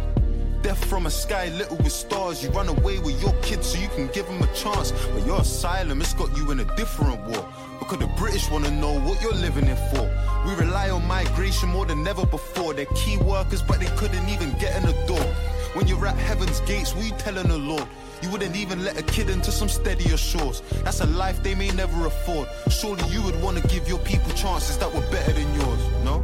[0.63, 2.43] Death from a sky little with stars.
[2.43, 4.91] You run away with your kids so you can give them a chance.
[5.13, 7.47] But your asylum, it's got you in a different war.
[7.79, 10.11] Because the British want to know what you're living in for.
[10.45, 12.73] We rely on migration more than ever before.
[12.73, 15.25] They're key workers, but they couldn't even get in the door.
[15.73, 17.87] When you're at heaven's gates, we telling the Lord?
[18.21, 20.61] You wouldn't even let a kid into some steadier shores.
[20.83, 22.49] That's a life they may never afford.
[22.69, 26.23] Surely you would want to give your people chances that were better than yours, no?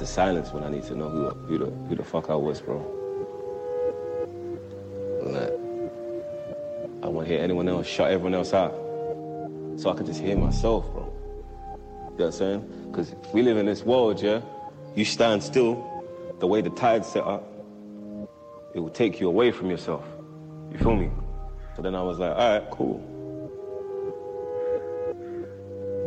[0.00, 2.62] To silence when I need to know who who the who the fuck I was,
[2.62, 2.78] bro.
[5.26, 5.36] And
[7.04, 8.72] I, to hear anyone else shut everyone else out,
[9.76, 11.02] so I can just hear myself, bro.
[11.02, 12.86] You know what I'm saying?
[12.90, 14.40] Because we live in this world, yeah.
[14.94, 15.74] You stand still,
[16.38, 17.44] the way the tide's set up,
[18.74, 20.04] it will take you away from yourself.
[20.72, 21.10] You feel me?
[21.76, 22.98] So then I was like, all right, cool.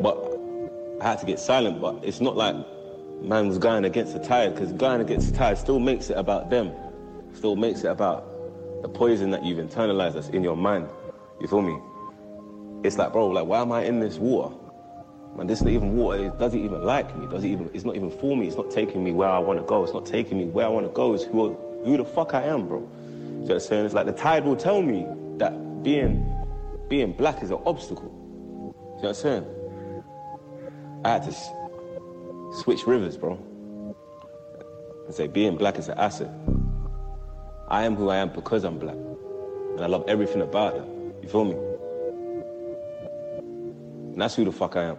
[0.02, 0.18] But
[1.00, 2.56] I had to get silent, but it's not like
[3.22, 6.50] man was going against the tide, because going against the tide still makes it about
[6.50, 6.72] them.
[7.34, 8.28] Still makes it about
[8.82, 10.90] the poison that you've internalized that's in your mind.
[11.40, 11.78] You feel me?
[12.84, 14.56] It's like, bro, like, why am I in this water?
[15.36, 16.26] Man, this is not even water.
[16.26, 17.26] It doesn't even like me.
[17.28, 17.70] Does it even?
[17.74, 18.48] It's not even for me.
[18.48, 19.84] It's not taking me where I want to go.
[19.84, 21.14] It's not taking me where I want to go.
[21.14, 22.80] It's who, who the fuck I am, bro.
[22.80, 23.86] You know what I'm saying?
[23.86, 25.08] It's like the tide will tell me
[25.38, 26.30] that being
[26.88, 28.12] being black is an obstacle.
[28.98, 29.46] You know what I'm saying?
[31.04, 31.32] I had to
[32.54, 33.40] switch rivers, bro,
[35.06, 36.30] and say being black is an asset.
[37.68, 40.88] I am who I am because I'm black, and I love everything about that.
[41.22, 41.56] You feel me?
[44.14, 44.98] And that's who the fuck I am.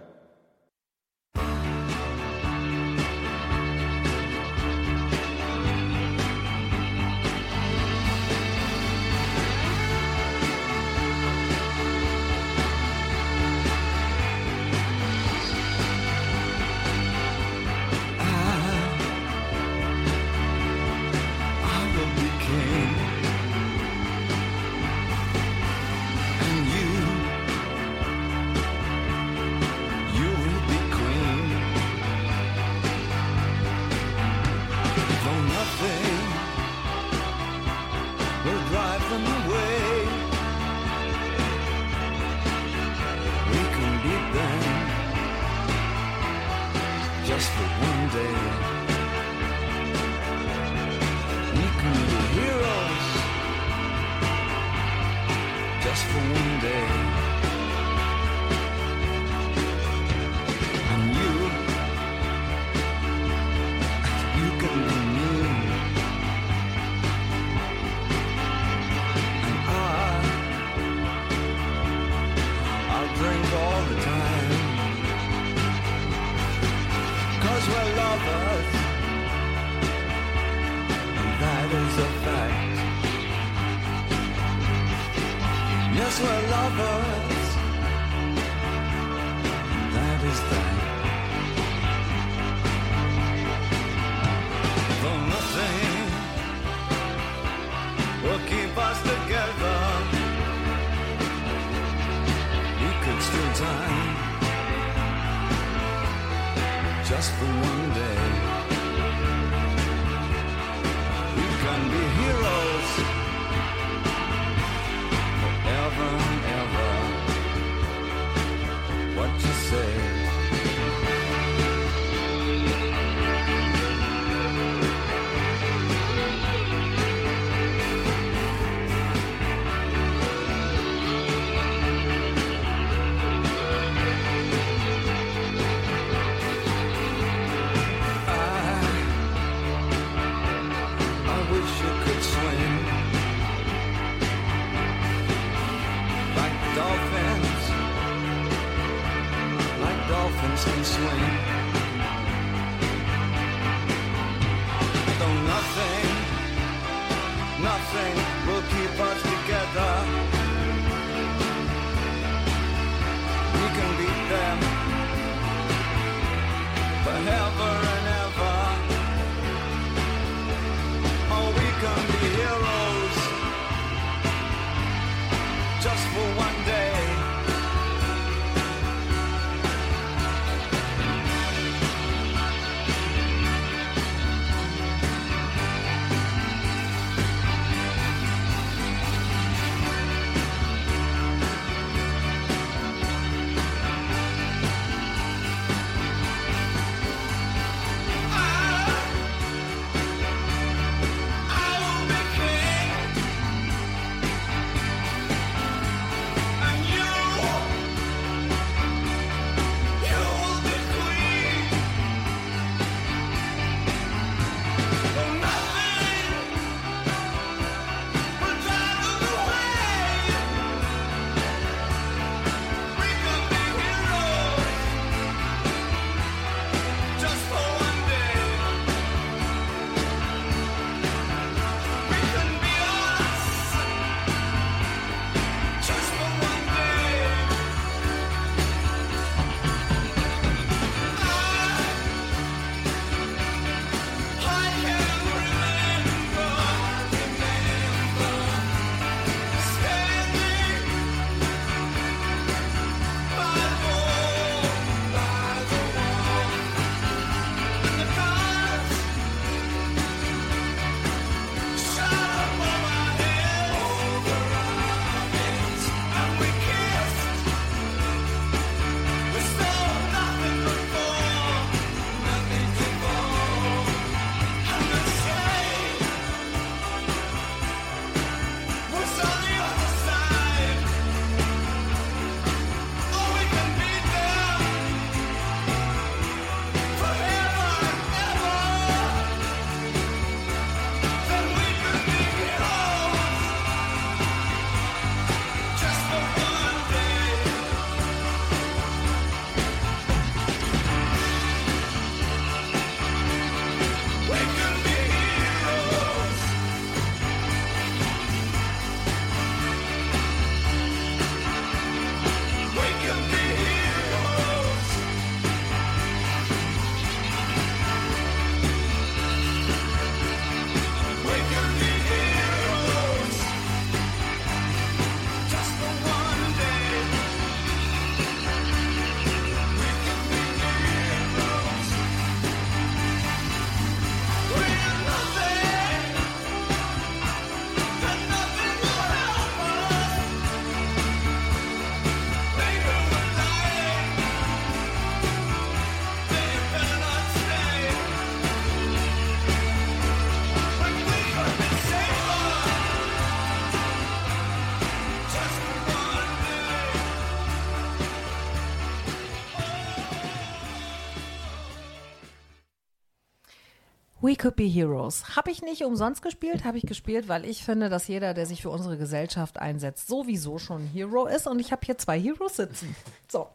[364.45, 365.35] Could Be Heroes.
[365.35, 368.61] Habe ich nicht umsonst gespielt, habe ich gespielt, weil ich finde, dass jeder, der sich
[368.61, 371.47] für unsere Gesellschaft einsetzt, sowieso schon ein Hero ist.
[371.47, 372.95] Und ich habe hier zwei Heroes sitzen.
[373.27, 373.47] So,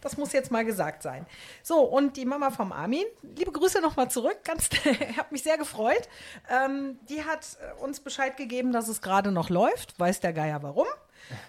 [0.00, 1.26] das muss jetzt mal gesagt sein.
[1.64, 3.02] So, und die Mama vom Armin,
[3.36, 4.38] liebe Grüße nochmal zurück.
[4.44, 6.08] Ganz, ich habe mich sehr gefreut.
[6.48, 9.98] Ähm, die hat äh, uns Bescheid gegeben, dass es gerade noch läuft.
[9.98, 10.86] Weiß der Geier warum.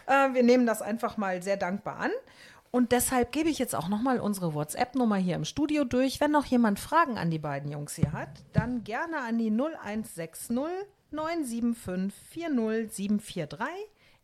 [0.08, 2.12] Äh, wir nehmen das einfach mal sehr dankbar an.
[2.76, 6.20] Und deshalb gebe ich jetzt auch nochmal unsere WhatsApp-Nummer hier im Studio durch.
[6.20, 10.58] Wenn noch jemand Fragen an die beiden Jungs hier hat, dann gerne an die 0160
[11.12, 13.60] 975 40743.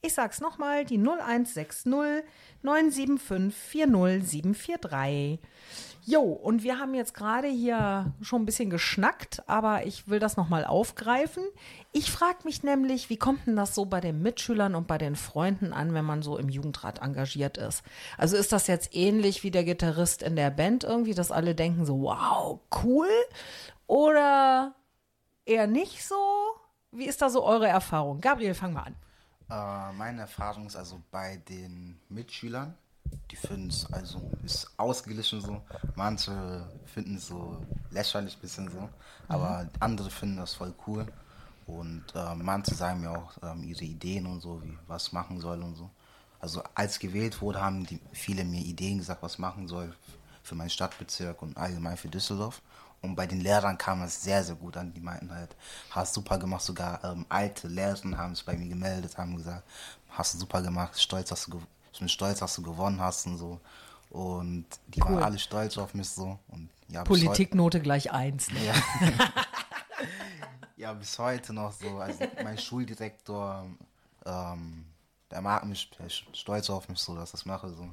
[0.02, 1.86] Ich sag's nochmal, die 0160
[2.64, 5.40] 975 40743.
[6.06, 10.38] Jo, und wir haben jetzt gerade hier schon ein bisschen geschnackt, aber ich will das
[10.38, 11.44] nochmal aufgreifen.
[11.92, 15.16] Ich frage mich nämlich, wie kommt denn das so bei den Mitschülern und bei den
[15.16, 17.82] Freunden an, wenn man so im Jugendrat engagiert ist?
[18.16, 21.88] Also ist das jetzt ähnlich wie der Gitarrist in der Band irgendwie, dass alle denken
[21.88, 23.10] so, wow, cool?
[23.88, 24.76] Oder
[25.46, 26.16] eher nicht so?
[26.92, 28.22] Wie ist da so eure Erfahrung?
[28.22, 28.96] Gabriel, fang mal an.
[29.50, 32.76] Äh, meine Erfahrung ist also bei den Mitschülern,
[33.32, 35.62] die finden es also ist ausgeglichen so.
[35.96, 37.58] Manche finden es so
[37.90, 38.90] lächerlich bisschen so,
[39.28, 41.08] aber andere finden das voll cool.
[41.70, 45.62] Und äh, manche sagen mir auch ähm, ihre Ideen und so, wie was machen soll
[45.62, 45.90] und so.
[46.40, 49.94] Also als gewählt wurde, haben die viele mir Ideen gesagt, was machen soll
[50.42, 52.62] für meinen Stadtbezirk und allgemein für Düsseldorf.
[53.02, 54.94] Und bei den Lehrern kam es sehr, sehr gut an.
[54.94, 55.56] Die meinten halt,
[55.92, 56.64] hast super gemacht.
[56.64, 59.64] Sogar ähm, alte Lehrer haben sich bei mir gemeldet, haben gesagt,
[60.10, 61.62] hast du super gemacht, stolz, dass du,
[61.94, 63.60] ich bin stolz, dass du gewonnen hast und so.
[64.10, 65.16] Und die Cool.
[65.16, 66.40] waren alle stolz auf mich so.
[66.48, 68.52] Und ja, Politiknote gleich eins.
[68.52, 68.66] Ne?
[68.66, 68.74] Ja.
[70.80, 71.98] ja, bis heute noch so.
[71.98, 73.66] Also mein Schuldirektor,
[74.26, 74.86] ähm,
[75.30, 77.90] der mag mich, der ist stolz auf mich so, dass ich das mache so.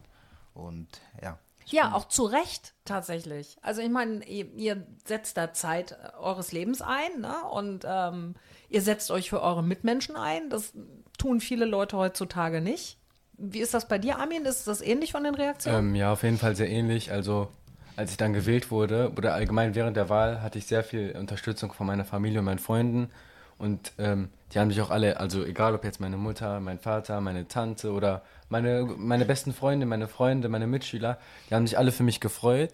[0.55, 0.89] Und
[1.21, 1.39] ja.
[1.67, 3.59] Ja, auch zu Recht tatsächlich.
[3.61, 7.35] Also ich meine, ihr, ihr setzt da Zeit äh, eures Lebens ein ne?
[7.51, 8.37] und ähm,
[8.69, 10.49] ihr setzt euch für eure Mitmenschen ein.
[10.49, 10.73] Das
[11.19, 12.99] tun viele Leute heutzutage nicht.
[13.33, 14.45] Wie ist das bei dir, Armin?
[14.45, 15.89] Ist das ähnlich von den Reaktionen?
[15.89, 17.11] Ähm, ja, auf jeden Fall sehr ähnlich.
[17.11, 17.49] Also,
[17.97, 21.73] als ich dann gewählt wurde, oder allgemein während der Wahl, hatte ich sehr viel Unterstützung
[21.73, 23.11] von meiner Familie und meinen Freunden.
[23.59, 27.21] Und ähm, die haben mich auch alle, also egal ob jetzt meine Mutter, mein Vater,
[27.23, 31.19] meine Tante oder meine, meine besten Freunde, meine Freunde, meine Mitschüler,
[31.49, 32.73] die haben sich alle für mich gefreut.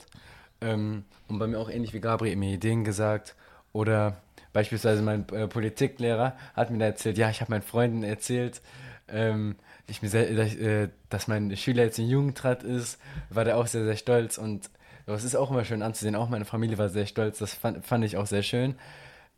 [0.61, 3.37] Ähm, und bei mir auch ähnlich wie Gabriel mir Ideen gesagt.
[3.73, 4.17] Oder
[4.53, 8.61] beispielsweise mein äh, Politiklehrer hat mir da erzählt, ja, ich habe meinen Freunden erzählt,
[9.09, 9.57] ähm,
[9.89, 12.99] ich mir sehr, dass, äh, dass mein Schüler jetzt im Jugendrat ist,
[13.31, 14.39] war der auch sehr, sehr stolz.
[14.39, 14.71] Und
[15.07, 16.15] das ist auch immer schön anzusehen.
[16.15, 17.39] Auch meine Familie war sehr stolz.
[17.39, 18.77] Das fand, fand ich auch sehr schön.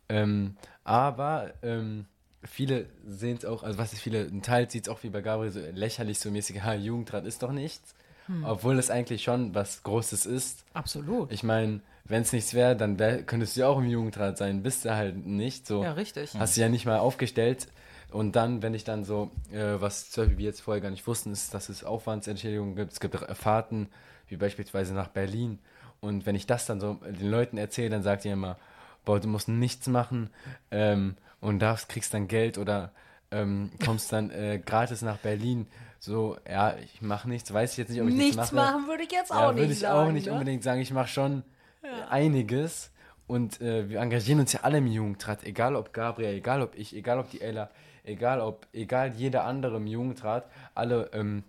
[0.09, 2.05] Ähm, aber ähm,
[2.43, 5.21] viele sehen es auch, also was ist viele, ein Teil sieht es auch wie bei
[5.21, 7.95] Gabriel so lächerlich so mäßig, ha, Jugendrat ist doch nichts.
[8.27, 8.43] Hm.
[8.43, 10.65] Obwohl es eigentlich schon was Großes ist.
[10.73, 11.31] Absolut.
[11.31, 14.63] Ich meine, wenn es nichts wäre, dann wär, könntest du ja auch im Jugendrat sein.
[14.63, 15.83] Bist du halt nicht so.
[15.83, 16.33] Ja, richtig.
[16.35, 17.67] Hast du ja nicht mal aufgestellt.
[18.11, 21.05] Und dann, wenn ich dann so, äh, was zum Beispiel wir jetzt vorher gar nicht
[21.05, 22.93] wussten, ist, dass es Aufwandsentschädigungen gibt.
[22.93, 23.89] Es gibt Fahrten,
[24.27, 25.59] wie beispielsweise nach Berlin.
[26.01, 28.57] Und wenn ich das dann so den Leuten erzähle, dann sagt ihr immer,
[29.05, 30.29] boah, du musst nichts machen
[30.71, 32.91] ähm, und darfst, kriegst dann Geld oder
[33.31, 35.67] ähm, kommst dann äh, gratis nach Berlin.
[35.99, 38.71] So, ja, ich mache nichts, weiß ich jetzt nicht, ob ich nichts, Nichts mache.
[38.73, 40.33] machen würde ich jetzt ja, auch nicht würde ich sagen, auch nicht ne?
[40.33, 40.81] unbedingt sagen.
[40.81, 41.43] Ich mache schon
[41.83, 42.07] Ja.
[42.09, 42.91] einiges
[43.27, 46.95] und äh, wir engagieren uns ja alle im Jugendrat, egal ob Gabriel, egal ob ich,
[46.95, 47.69] egal ob die Ella,
[48.03, 50.45] egal ob, egal jeder andere im Jugendrat,
[50.75, 51.43] alle ähm,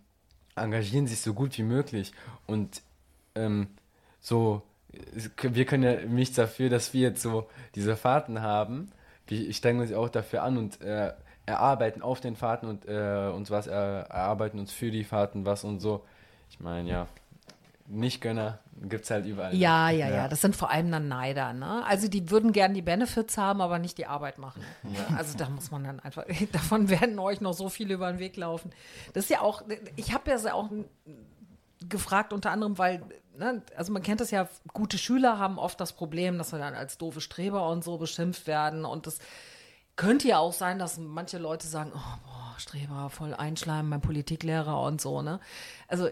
[0.56, 2.12] engagieren sich so gut wie möglich
[2.46, 2.82] und
[3.34, 3.68] ähm,
[4.20, 4.62] so,
[5.40, 8.90] wir können ja nichts dafür, dass wir jetzt so diese Fahrten haben.
[9.26, 11.12] Wir strengen uns auch dafür an und äh,
[11.44, 15.62] erarbeiten auf den Fahrten und äh, uns was, äh, erarbeiten uns für die Fahrten was
[15.64, 16.04] und so.
[16.50, 17.06] Ich meine, ja,
[17.88, 19.54] Nicht-Gönner gibt es halt überall.
[19.54, 21.52] Ja, ja, ja, das sind vor allem dann Neider.
[21.52, 21.84] Ne?
[21.86, 24.62] Also die würden gern die Benefits haben, aber nicht die Arbeit machen.
[24.82, 25.16] Ne?
[25.16, 28.36] Also da muss man dann einfach, davon werden euch noch so viele über den Weg
[28.36, 28.70] laufen.
[29.14, 29.62] Das ist ja auch,
[29.96, 30.70] ich habe ja auch
[31.88, 33.02] gefragt unter anderem, weil,
[33.36, 36.74] ne, also man kennt das ja, gute Schüler haben oft das Problem, dass sie dann
[36.74, 39.18] als doofe Streber und so beschimpft werden und das
[39.96, 44.80] könnte ja auch sein, dass manche Leute sagen, oh, boah, Streber, voll einschleimen, mein Politiklehrer
[44.82, 45.40] und so, ne?
[45.88, 46.08] Also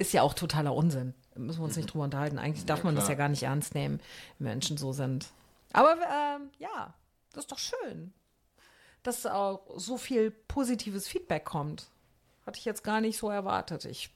[0.00, 1.14] ist ja auch totaler Unsinn.
[1.36, 2.38] Müssen wir uns nicht drüber unterhalten.
[2.38, 4.00] Eigentlich darf Ja, man das ja gar nicht ernst nehmen,
[4.38, 5.28] wenn Menschen so sind.
[5.72, 6.92] Aber ähm, ja,
[7.32, 8.12] das ist doch schön,
[9.02, 11.88] dass auch so viel positives Feedback kommt.
[12.44, 13.84] Hatte ich jetzt gar nicht so erwartet.
[13.84, 14.10] Ich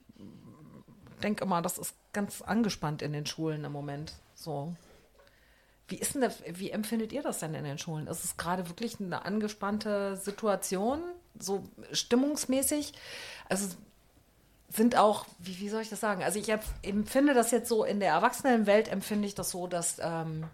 [1.23, 4.13] denke immer, das ist ganz angespannt in den Schulen im Moment.
[4.33, 4.75] So.
[5.87, 8.07] Wie ist denn das, wie empfindet ihr das denn in den Schulen?
[8.07, 11.01] Ist es gerade wirklich eine angespannte Situation,
[11.39, 12.93] so stimmungsmäßig?
[13.47, 13.75] Also
[14.75, 16.23] sind auch, wie, wie soll ich das sagen?
[16.23, 19.97] Also ich empf- empfinde das jetzt so in der Erwachsenenwelt, empfinde ich das so, dass
[20.01, 20.45] ähm,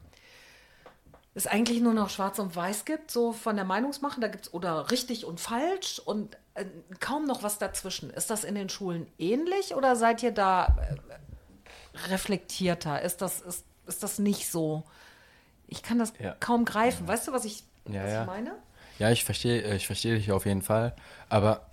[1.33, 4.91] es eigentlich nur noch Schwarz und Weiß gibt, so von der Meinungsmache, da gibt's oder
[4.91, 6.65] richtig und falsch und äh,
[6.99, 8.09] kaum noch was dazwischen.
[8.09, 13.01] Ist das in den Schulen ähnlich oder seid ihr da äh, reflektierter?
[13.01, 14.83] Ist das, ist, ist das nicht so?
[15.67, 16.35] Ich kann das Ja.
[16.39, 17.07] kaum greifen.
[17.07, 18.21] Weißt du, was ich, Ja, was ja.
[18.21, 18.55] ich meine?
[18.99, 20.93] Ja, ich verstehe, äh, ich verstehe dich auf jeden Fall.
[21.29, 21.65] Aber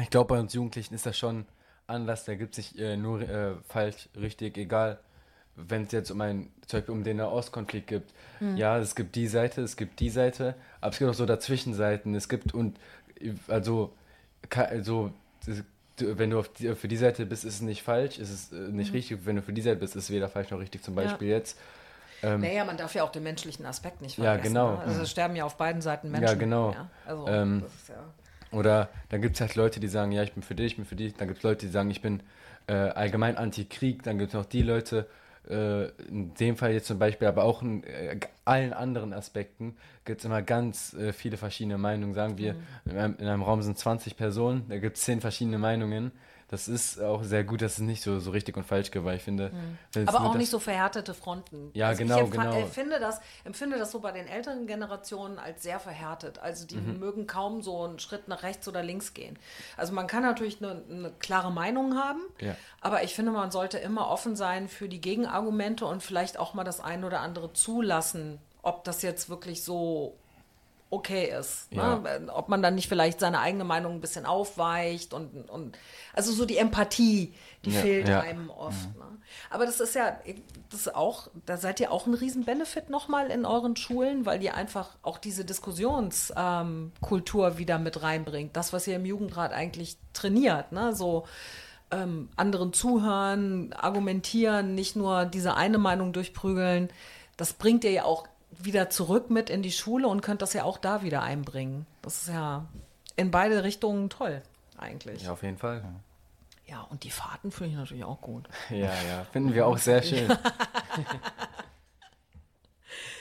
[0.00, 1.46] ich glaube, bei uns Jugendlichen ist das schon
[1.86, 2.24] anders.
[2.24, 4.98] Da gibt es nicht äh, nur äh, falsch, richtig, egal.
[5.56, 8.14] Wenn es jetzt um ein, zum Beispiel um den Nahostkonflikt gibt.
[8.38, 8.56] Mhm.
[8.56, 12.14] Ja, es gibt die Seite, es gibt die Seite, aber es gibt auch so Dazwischenseiten.
[12.14, 12.78] Es gibt und
[13.48, 13.92] also,
[14.54, 15.12] also
[15.98, 18.56] wenn du auf die, für die Seite bist, ist es nicht falsch, ist es äh,
[18.70, 18.96] nicht Mhm.
[18.96, 19.26] richtig.
[19.26, 20.82] Wenn du für die Seite bist, ist es weder falsch noch richtig.
[20.82, 21.02] Zum Ja.
[21.02, 21.58] Beispiel jetzt.
[22.22, 24.54] Ähm, naja, man darf ja auch den menschlichen Aspekt nicht Ja, vergessen.
[24.54, 24.72] genau.
[24.76, 24.78] Ne?
[24.80, 25.02] Also Mhm.
[25.02, 26.28] es sterben ja auf beiden Seiten Menschen.
[26.28, 26.72] Ja, genau.
[26.72, 26.88] Ja?
[27.04, 28.14] Also, ähm, das ist ja,
[28.52, 30.84] Oder dann gibt es halt Leute, die sagen, ja, ich bin für dich, ich bin
[30.84, 31.14] für dich.
[31.14, 32.22] Dann gibt es Leute, die sagen, ich bin
[32.66, 34.02] äh, allgemein anti-Krieg.
[34.02, 35.06] Dann gibt es noch die Leute,
[35.48, 40.20] äh, in dem Fall jetzt zum Beispiel, aber auch in äh, allen anderen Aspekten gibt
[40.20, 42.14] es immer ganz äh, viele verschiedene Meinungen.
[42.14, 42.58] Sagen wir, Mhm.
[42.86, 46.12] in, einem, in einem Raum sind 20 Personen, da gibt es 10 verschiedene Meinungen.
[46.50, 49.16] Das ist auch sehr gut, dass es nicht so, so richtig und falsch gibt, weil
[49.18, 49.52] ich finde...
[49.94, 51.70] es Aber auch nicht so verhärtete Fronten.
[51.74, 52.52] Ja, also genau, ich genau.
[52.58, 56.40] Empfinde das, empfinde das so bei den älteren Generationen als sehr verhärtet.
[56.40, 56.98] Also die Mhm.
[56.98, 59.38] mögen kaum so einen Schritt nach rechts oder links gehen.
[59.76, 62.56] Also man kann natürlich eine, eine klare Meinung haben, Ja.
[62.80, 66.64] aber ich finde, man sollte immer offen sein für die Gegenargumente und vielleicht auch mal
[66.64, 70.16] das ein oder andere zulassen, ob das jetzt wirklich so
[70.90, 71.68] okay ist.
[71.70, 71.98] Ja.
[71.98, 72.28] Ne?
[72.32, 75.78] Ob man dann nicht vielleicht seine eigene Meinung ein bisschen aufweicht und, und
[76.14, 77.32] also so die Empathie,
[77.64, 78.20] die Ja, fehlt ja.
[78.20, 78.96] einem oft.
[78.96, 79.04] Ne?
[79.50, 80.18] Aber das ist ja,
[80.70, 84.54] das ist auch, da seid ihr auch ein Riesen-Benefit nochmal in euren Schulen, weil ihr
[84.54, 88.56] einfach auch diese Diskussionskultur ähm, wieder mit reinbringt.
[88.56, 90.94] Das, was ihr im Jugendrat eigentlich trainiert, ne?
[90.94, 91.26] So
[91.92, 96.88] ähm, anderen zuhören, argumentieren, nicht nur diese eine Meinung durchprügeln.
[97.36, 100.64] Das bringt ihr ja auch wieder zurück mit in die Schule und könnt das ja
[100.64, 101.86] auch da wieder einbringen.
[102.02, 102.66] Das ist ja
[103.16, 104.42] in beide Richtungen toll,
[104.78, 105.22] eigentlich.
[105.22, 105.84] Ja, auf jeden Fall.
[106.66, 108.48] Ja, und die Fahrten finde ich natürlich auch gut.
[108.70, 110.32] Ja, ja, finden wir auch sehr schön.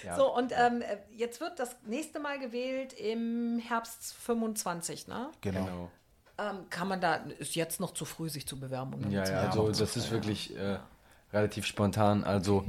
[0.03, 0.15] Ja.
[0.15, 5.29] So, und ähm, äh, jetzt wird das nächste Mal gewählt im Herbst 25, ne?
[5.41, 5.91] Genau.
[6.37, 8.93] Ähm, kann man da, ist jetzt noch zu früh, sich zu bewerben?
[8.93, 10.79] um Ja, ja, also das ist wirklich äh,
[11.33, 12.23] relativ spontan.
[12.23, 12.65] Also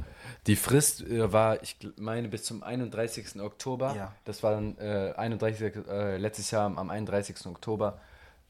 [0.47, 3.41] die Frist äh, war, ich meine, bis zum 31.
[3.41, 3.95] Oktober.
[3.95, 4.13] Ja.
[4.25, 7.45] Das war dann äh, 31, äh, letztes Jahr am 31.
[7.47, 7.99] Oktober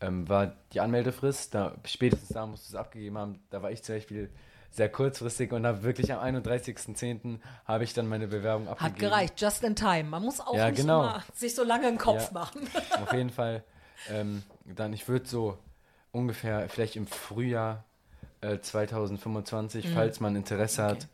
[0.02, 1.54] ähm, war die Anmeldefrist.
[1.56, 3.40] Da, spätestens da musst du es abgegeben haben.
[3.50, 4.30] Da war ich zum Beispiel
[4.74, 7.40] sehr kurzfristig und habe wirklich am 31.10.
[7.66, 8.94] habe ich dann meine Bewerbung abgegeben.
[8.94, 10.06] Hat gereicht, just in time.
[10.06, 11.14] Man muss auch Ja, nicht genau.
[11.34, 12.34] sich so lange im Kopf Ja.
[12.34, 12.62] machen.
[13.04, 13.64] Auf jeden Fall.
[14.10, 15.58] Ähm, dann, ich würde so
[16.14, 17.84] ungefähr, vielleicht im Frühjahr
[18.42, 19.94] äh, 2025, Mhm.
[19.94, 21.08] falls man Interesse hat.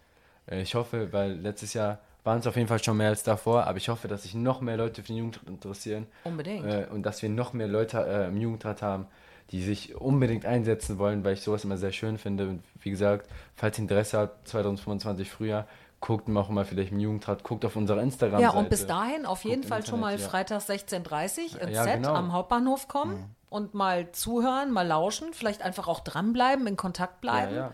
[0.50, 3.66] Äh, ich hoffe, weil letztes Jahr waren es auf jeden Fall schon mehr als davor,
[3.68, 6.08] aber ich hoffe, dass sich noch mehr Leute für den Jugendrat interessieren.
[6.24, 6.66] Unbedingt.
[6.66, 9.06] Äh, und dass wir noch mehr Leute äh, im Jugendrat haben,
[9.52, 12.48] die sich unbedingt einsetzen wollen, weil ich sowas immer sehr schön finde.
[12.50, 15.68] Und wie gesagt, falls ihr Interesse habt, 2025 Frühjahr,
[16.02, 18.54] guckt mal auch mal vielleicht im Jugendrat, guckt auf unserer Instagram-Seite.
[18.54, 20.58] Ja, und bis dahin auf jeden Guckt im Fall schon mal Internet, ja.
[20.58, 22.14] freitags 16.30 Uhr Ja, genau.
[22.14, 27.56] am Hauptbahnhof kommen und mal zuhören, mal lauschen, vielleicht einfach auch dranbleiben, in Kontakt bleiben.
[27.56, 27.72] Ja, ja.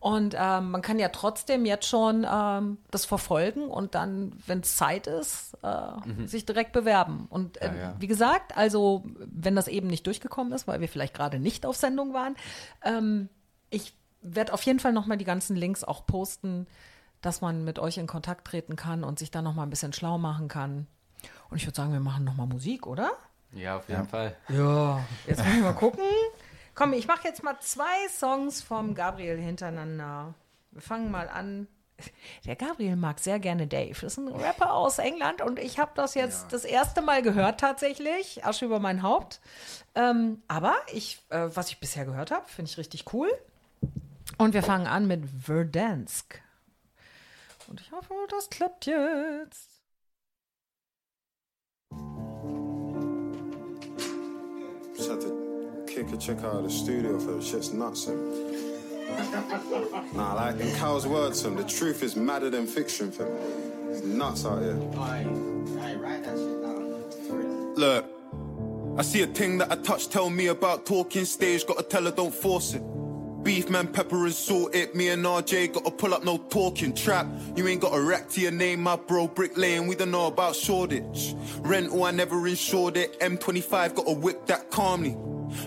[0.00, 4.76] Und ähm, man kann ja trotzdem jetzt schon ähm, das verfolgen und dann, wenn es
[4.76, 5.68] Zeit ist, äh,
[6.08, 6.26] Mhm.
[6.26, 7.26] sich direkt bewerben.
[7.30, 7.94] Und äh, Ja, ja.
[8.00, 11.76] wie gesagt, also wenn das eben nicht durchgekommen ist, weil wir vielleicht gerade nicht auf
[11.76, 12.34] Sendung waren,
[12.82, 13.28] ähm,
[13.70, 16.66] ich werde auf jeden Fall nochmal die ganzen Links auch posten,
[17.20, 20.18] dass man mit euch in Kontakt treten kann und sich da nochmal ein bisschen schlau
[20.18, 20.88] machen kann.
[21.48, 23.12] Und ich würde sagen, wir machen nochmal Musik, oder?
[23.52, 24.36] Ja, auf jeden Fall.
[24.48, 25.04] Ja.
[25.26, 26.04] Jetzt muss ich mal gucken.
[26.74, 30.34] Komm, ich mache jetzt mal zwei Songs vom Gabriel hintereinander.
[30.70, 31.68] Wir fangen mal an.
[32.46, 33.92] Der Gabriel mag sehr gerne Dave.
[33.92, 37.60] Das ist ein Rapper aus England und ich habe das jetzt das erste Mal gehört
[37.60, 38.44] tatsächlich.
[38.44, 39.40] Asche über mein Haupt.
[39.94, 43.30] Ähm, aber ich, äh, was ich bisher gehört habe, finde ich richtig cool.
[44.38, 46.40] Und wir fangen an mit Verdansk.
[47.68, 49.68] Und ich hoffe, das klappt jetzt.
[55.02, 58.06] Just had to kick a chick out of the studio for the shit's nuts.
[58.06, 58.22] And
[60.14, 63.10] nah, like in Cal's words, him, the truth is madder than fiction.
[63.10, 63.40] For me.
[63.90, 64.74] it's nuts out here.
[67.74, 68.06] Look,
[68.96, 70.08] I see a thing that I touch.
[70.08, 71.66] Tell me about talking stage.
[71.66, 72.82] Gotta tell her don't force it.
[73.42, 74.94] Beef man, pepper and salt it.
[74.94, 77.26] Me and RJ gotta pull up, no talking trap.
[77.56, 79.26] You ain't got a rack to your name, my bro.
[79.26, 81.34] Brick lane, we don't know about Shoreditch.
[81.60, 83.18] Rental, I never insured it.
[83.18, 85.16] M25 gotta whip that calmly.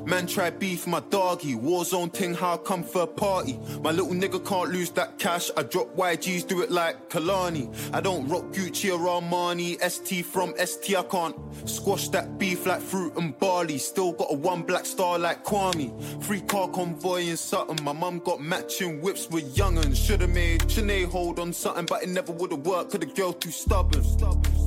[0.06, 3.60] Man try beef my doggy, Warzone ting how come for a party.
[3.82, 5.49] My little nigga can't lose that cash.
[5.57, 7.74] I drop YGs, do it like Kalani.
[7.94, 9.82] I don't rock Gucci or Armani.
[9.90, 11.36] ST from ST, I can't
[11.68, 13.78] squash that beef like fruit and barley.
[13.78, 15.91] Still got a one black star like Kwame.
[16.24, 17.78] Free car convoy in Sutton.
[17.84, 19.98] My mum got matching whips with young'uns.
[19.98, 22.91] Should've made Sinead hold on something, but it never would've worked.
[22.91, 24.03] Cause the girl too stubborn.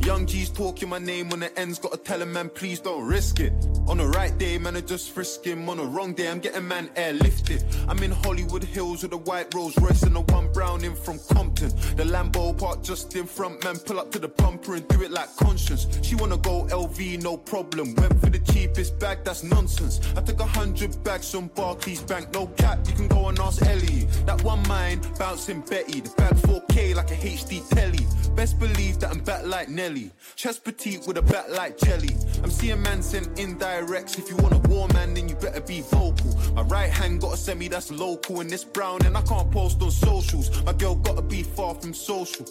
[0.02, 1.78] Young G's talking my name on the ends.
[1.78, 3.52] Gotta tell him, man, please don't risk it.
[3.88, 5.68] On the right day, man, I just frisk him.
[5.68, 7.64] On a wrong day, I'm getting man airlifted.
[7.88, 11.18] I'm in Hollywood Hills with a white Rolls Royce and a one brown in from
[11.32, 11.70] Compton.
[11.96, 13.78] The Lambo park just in front, man.
[13.78, 15.86] Pull up to the bumper and do it like conscience.
[16.02, 17.94] She wanna go LV, no problem.
[17.94, 20.00] Went for the cheapest bag, that's nonsense.
[20.16, 22.78] I took a hundred bags from Barclays Bank, no cap.
[22.86, 24.06] You can go and ask Ellie.
[24.26, 26.00] That one mine, bouncing Betty.
[26.00, 28.06] The bag 4K like a HD telly.
[28.34, 30.10] Best believe that I'm back like Nelly.
[30.36, 32.14] Chest petite with a back like jelly.
[32.42, 34.18] I'm seeing man sent indirects.
[34.18, 36.34] If you want a war then you better be vocal.
[36.54, 39.82] My right hand got a semi that's local and it's brown, and I can't post
[39.82, 40.64] on socials.
[40.64, 42.46] My girl gotta be far from social.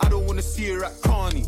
[0.00, 1.44] I don't wanna see her at Carney.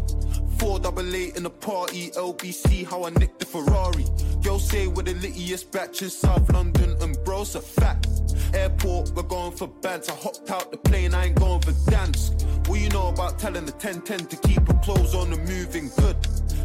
[0.59, 4.07] Four double eight in the party, LBC, how I nicked the Ferrari.
[4.43, 8.07] Girl say we're the littiest batch in South London, and bro's a fact.
[8.55, 10.09] Airport, we're going for bands.
[10.09, 12.31] I hopped out the plane, I ain't going for dance.
[12.67, 16.17] What you know about telling the 1010 to keep her clothes on and moving good?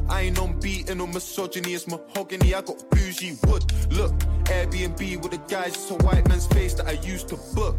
[0.10, 2.54] I ain't on beating or misogyny, it's mahogany.
[2.54, 3.64] I got bougie wood.
[3.92, 4.14] Look,
[4.46, 7.76] Airbnb with the guys, it's a white man's face that I used to book.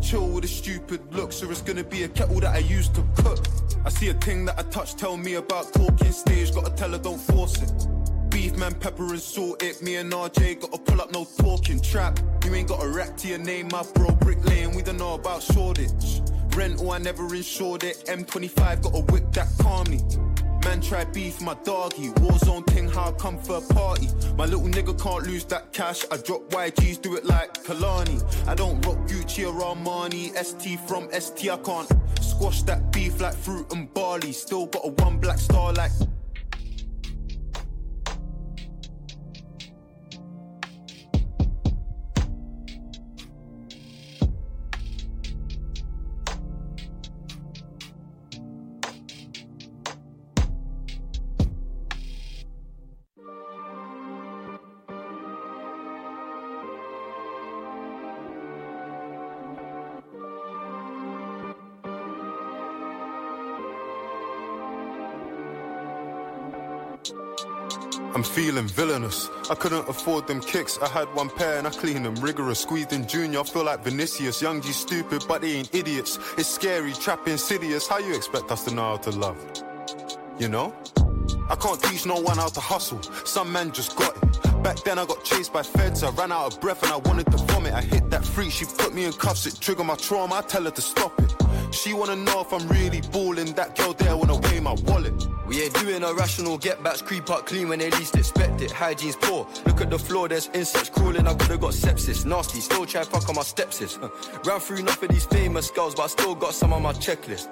[0.00, 3.04] Chill with a stupid look, so it's gonna be a kettle that I used to
[3.16, 3.46] cook.
[3.84, 6.98] I see a thing that I touch, tell me about talking stage, gotta tell her
[6.98, 7.72] don't force it.
[8.28, 9.82] Beef man, pepper and salt it.
[9.82, 12.18] Me and RJ gotta pull up, no talking trap.
[12.44, 14.10] You ain't got a rap to your name, my bro.
[14.12, 16.22] Brick lane, we don't know about Shoreditch.
[16.56, 18.04] Rental, I never insured it.
[18.06, 20.00] M25 got a whip that calmly.
[20.64, 22.10] Man try beef my doggy.
[22.22, 24.08] Warzone ting how I come for a party.
[24.36, 26.04] My little nigga can't lose that cash.
[26.10, 28.22] I drop YGs, do it like Kalani.
[28.46, 30.34] I don't rock Gucci or Armani.
[30.36, 31.88] ST from ST, I can't
[32.20, 34.32] squash that beef like fruit and barley.
[34.32, 35.92] Still got a one black star like.
[68.22, 69.28] I'm feeling villainous.
[69.50, 70.78] I couldn't afford them kicks.
[70.80, 72.60] I had one pair and I cleaned them rigorous.
[72.60, 74.40] Squeezed in junior, I feel like Vinicius.
[74.40, 76.20] Young G stupid, but they ain't idiots.
[76.38, 77.88] It's scary, trap insidious.
[77.88, 79.36] How you expect us to know how to love?
[80.38, 80.72] You know?
[81.50, 83.02] I can't teach no one how to hustle.
[83.24, 84.31] Some man just got it.
[84.62, 86.02] Back then I got chased by feds.
[86.02, 87.74] I ran out of breath and I wanted to vomit.
[87.74, 89.44] I hit that freak, she put me in cuffs.
[89.46, 90.36] It triggered my trauma.
[90.36, 91.34] I tell her to stop it.
[91.74, 93.52] She wanna know if I'm really balling.
[93.54, 95.14] That girl there wanna weigh my wallet.
[95.46, 98.70] We ain't doing irrational get backs, creep up clean when they least expect it.
[98.70, 99.46] Hygiene's poor.
[99.66, 101.26] Look at the floor, there's insects crawling.
[101.26, 102.24] I could've got sepsis.
[102.24, 103.98] Nasty, still try fuck on my stepsis.
[104.46, 107.48] Ran through enough of these famous girls, but I still got some on my checklist.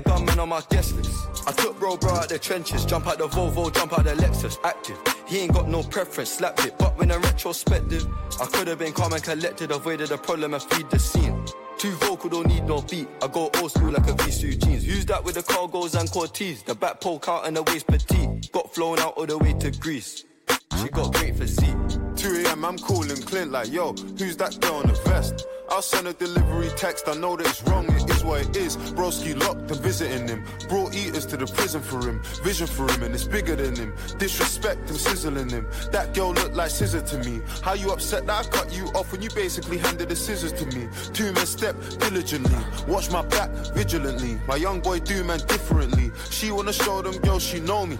[0.00, 1.46] Gunmen on my guest list.
[1.46, 4.58] I took bro bro out the trenches, jump out the Volvo, jump out the Lexus.
[4.64, 4.98] Active.
[5.26, 6.76] He ain't got no preference, slapped it.
[6.78, 8.06] But when in retrospective,
[8.40, 11.44] I could've been calm and collected, avoided the problem and feed the scene.
[11.78, 13.08] Too vocal, don't need no beat.
[13.22, 14.84] I go old school like a Visu jeans.
[14.84, 16.62] Who's that with the cargos and Cortez?
[16.62, 18.50] The back poke out and the waist petite.
[18.52, 20.24] Got flown out all the way to Greece.
[20.80, 21.76] She got great physique.
[22.16, 22.64] 2 a.m.
[22.64, 25.46] I'm calling Clint like, yo, who's that girl in the vest?
[25.68, 27.08] I'll send a delivery text.
[27.08, 27.86] I know that it's wrong.
[27.86, 28.76] It is what it is.
[28.76, 30.44] Broski locked and visiting him.
[30.68, 32.22] Brought eaters to the prison for him.
[32.42, 33.94] Vision for him and it's bigger than him.
[34.18, 35.66] Disrespect and sizzling him.
[35.90, 37.40] That girl looked like scissor to me.
[37.62, 40.66] How you upset that I cut you off when you basically handed the scissors to
[40.66, 40.88] me?
[41.12, 42.56] Two men step diligently.
[42.86, 44.38] Watch my back vigilantly.
[44.46, 46.12] My young boy do man differently.
[46.30, 47.96] She wanna show them girls she know me.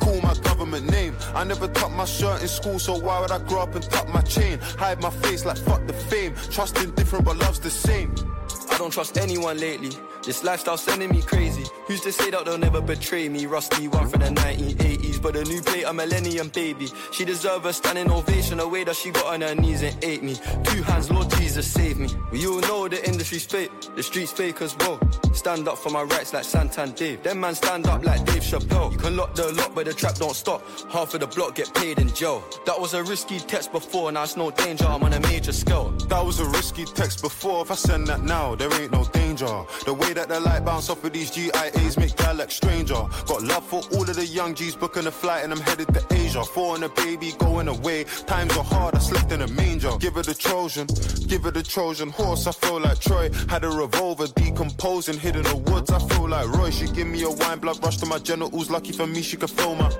[0.00, 1.16] Call my government name.
[1.34, 4.08] I never tucked my shirt in school, so why would I grow up and tuck
[4.08, 4.58] my chain?
[4.78, 6.34] Hide my face like fuck the fame.
[6.50, 8.31] Trusting different but love's the same.
[8.72, 9.90] I don't trust anyone lately.
[10.24, 11.64] This lifestyle sending me crazy.
[11.86, 13.44] Who's to say that they'll never betray me?
[13.44, 16.88] Rusty one from the 1980s, but a new plate, a millennium baby.
[17.10, 18.58] She deserves a standing ovation.
[18.58, 20.36] The way that she got on her knees and ate me.
[20.64, 22.08] Two hands, Lord Jesus, save me.
[22.30, 24.98] We all know the industry's fake, the streets fake as well.
[25.34, 27.22] Stand up for my rights like Santan Dave.
[27.22, 28.92] Them man stand up like Dave Chappelle.
[28.92, 30.62] You can lock the lock, but the trap don't stop.
[30.90, 32.42] Half of the block get paid in jail.
[32.64, 34.86] That was a risky text before, now it's no danger.
[34.86, 35.90] I'm on a major scale.
[36.08, 37.62] That was a risky text before.
[37.62, 39.64] If I send that now, there ain't no danger.
[39.84, 43.02] The way that the light bounce off of these GIAs make gal like stranger.
[43.26, 46.02] Got love for all of the young G's booking a flight and I'm headed to
[46.10, 46.44] Asia.
[46.44, 48.04] Four and a baby going away.
[48.26, 49.96] Times are hard, I slept in a manger.
[49.98, 50.86] Give her the Trojan,
[51.26, 52.46] give her the Trojan horse.
[52.46, 55.90] I feel like Troy had a revolver decomposing, hidden in the woods.
[55.90, 56.70] I feel like Roy.
[56.70, 58.70] She give me a wine, blood rush to my genitals.
[58.70, 59.90] Lucky for me, she could feel my.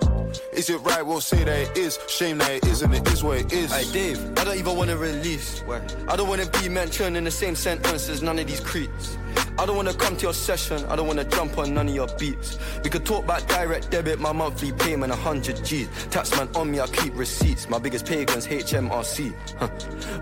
[0.52, 1.04] Is it right?
[1.04, 1.98] Won't say that it is.
[2.08, 2.92] Shame that it isn't.
[2.92, 3.72] It is what it is.
[3.72, 5.62] Hey Dave, I don't even wanna release.
[6.08, 9.16] I don't wanna be mentioned in the same sentence as none of these creeps.
[9.58, 12.08] I don't wanna come to your session, I don't wanna jump on none of your
[12.18, 12.58] beats.
[12.82, 15.88] We could talk about direct debit, my monthly payment, 100 G's.
[16.10, 17.68] Taxman on me, I keep receipts.
[17.68, 19.32] My biggest pagans, HMRC.
[19.58, 19.68] Huh.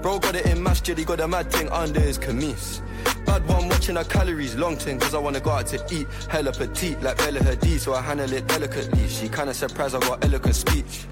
[0.03, 2.83] Bro got it in masjid, he got a mad thing under his camise.
[3.25, 6.09] Bad one watching her calories, long thing, cause I wanna go out to eat.
[6.29, 9.09] Hella petite, like Bella Hadid, so I handle it delicately.
[9.09, 11.07] She kinda surprised I got eloquent speech.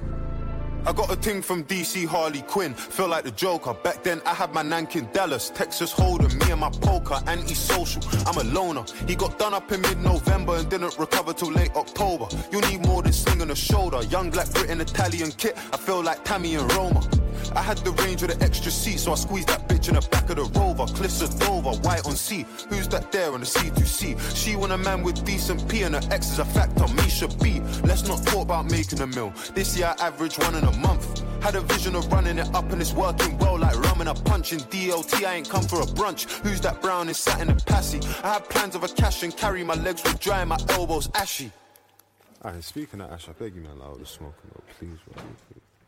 [0.86, 2.74] I got a ting from DC Harley Quinn.
[2.74, 3.74] Feel like the Joker.
[3.74, 5.50] Back then I had my Nankin Dallas.
[5.50, 7.20] Texas Hold'em, me and my poker.
[7.26, 8.02] Anti-social.
[8.26, 8.84] I'm a loner.
[9.06, 12.26] He got done up in mid-November and didn't recover till late October.
[12.50, 14.02] You need more than slinging a shoulder.
[14.04, 15.56] Young black Britain Italian kit.
[15.72, 17.02] I feel like Tammy and Roma.
[17.54, 20.06] I had the range with the extra seat, so I squeezed that bitch in the
[20.08, 20.86] back of the rover.
[20.86, 22.46] Cliffs of Dover, white on sea.
[22.68, 24.36] Who's that there on the C2C?
[24.36, 26.86] She want a man with decent P and her ex is a factor.
[26.94, 27.60] Me should be.
[27.84, 29.32] Let's not talk about making a mill.
[29.54, 31.24] This year I average one in a month.
[31.42, 34.52] Had a vision of running it up and it's working well like and a punch
[34.52, 35.24] in DLT.
[35.24, 36.30] I ain't come for a brunch.
[36.42, 38.00] Who's that brown is sat in a passy?
[38.22, 39.64] I had plans of a cash and carry.
[39.64, 41.50] My legs were dry my elbows ashy.
[42.42, 45.22] I Alright, speaking of Ash, I beg you, man, like, I was smoking, please, bro.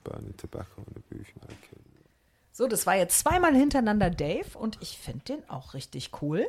[0.05, 1.27] Burning tobacco in the booth.
[2.53, 6.47] So, das war jetzt zweimal hintereinander Dave und ich finde den auch richtig cool.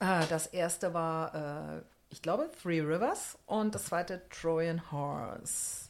[0.00, 1.34] Äh, das erste war,
[1.78, 5.88] äh, ich glaube, Three Rivers und das zweite Trojan Horse.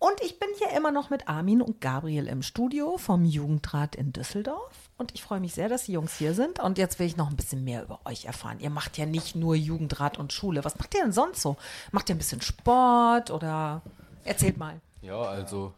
[0.00, 4.12] Und ich bin hier immer noch mit Armin und Gabriel im Studio vom Jugendrat in
[4.12, 4.90] Düsseldorf.
[4.96, 6.60] Und ich freue mich sehr, dass die Jungs hier sind.
[6.60, 8.60] Und jetzt will ich noch ein bisschen mehr über euch erfahren.
[8.60, 10.64] Ihr macht ja nicht nur Jugendrat und Schule.
[10.64, 11.56] Was macht ihr denn sonst so?
[11.90, 13.82] Macht ihr ein bisschen Sport oder
[14.24, 14.80] erzählt mal.
[15.02, 15.74] Ja, also.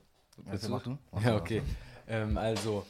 [0.47, 0.99] Ja, willst du.
[1.13, 1.63] Mach Ja, okay.
[2.09, 2.85] Ähm, also,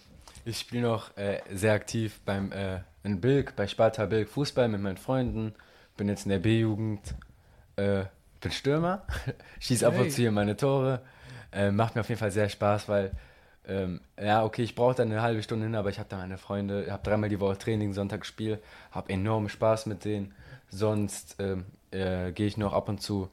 [0.44, 4.80] ich spiele noch äh, sehr aktiv beim äh, in Bilk, bei Sparta Bilk Fußball mit
[4.80, 5.54] meinen Freunden.
[5.96, 7.14] Bin jetzt in der B-Jugend.
[7.76, 8.04] Äh,
[8.40, 9.06] bin Stürmer.
[9.60, 11.02] Schieß ab und zu hier meine Tore.
[11.52, 13.12] Äh, macht mir auf jeden Fall sehr Spaß, weil.
[13.66, 16.38] Ähm, ja, okay, ich brauche dann eine halbe Stunde hin, aber ich habe da meine
[16.38, 18.58] Freunde, habe dreimal die Woche Training, Sonntag Spiel,
[18.90, 20.34] habe enorm Spaß mit denen.
[20.70, 23.30] Sonst ähm, äh, gehe ich noch ab und zu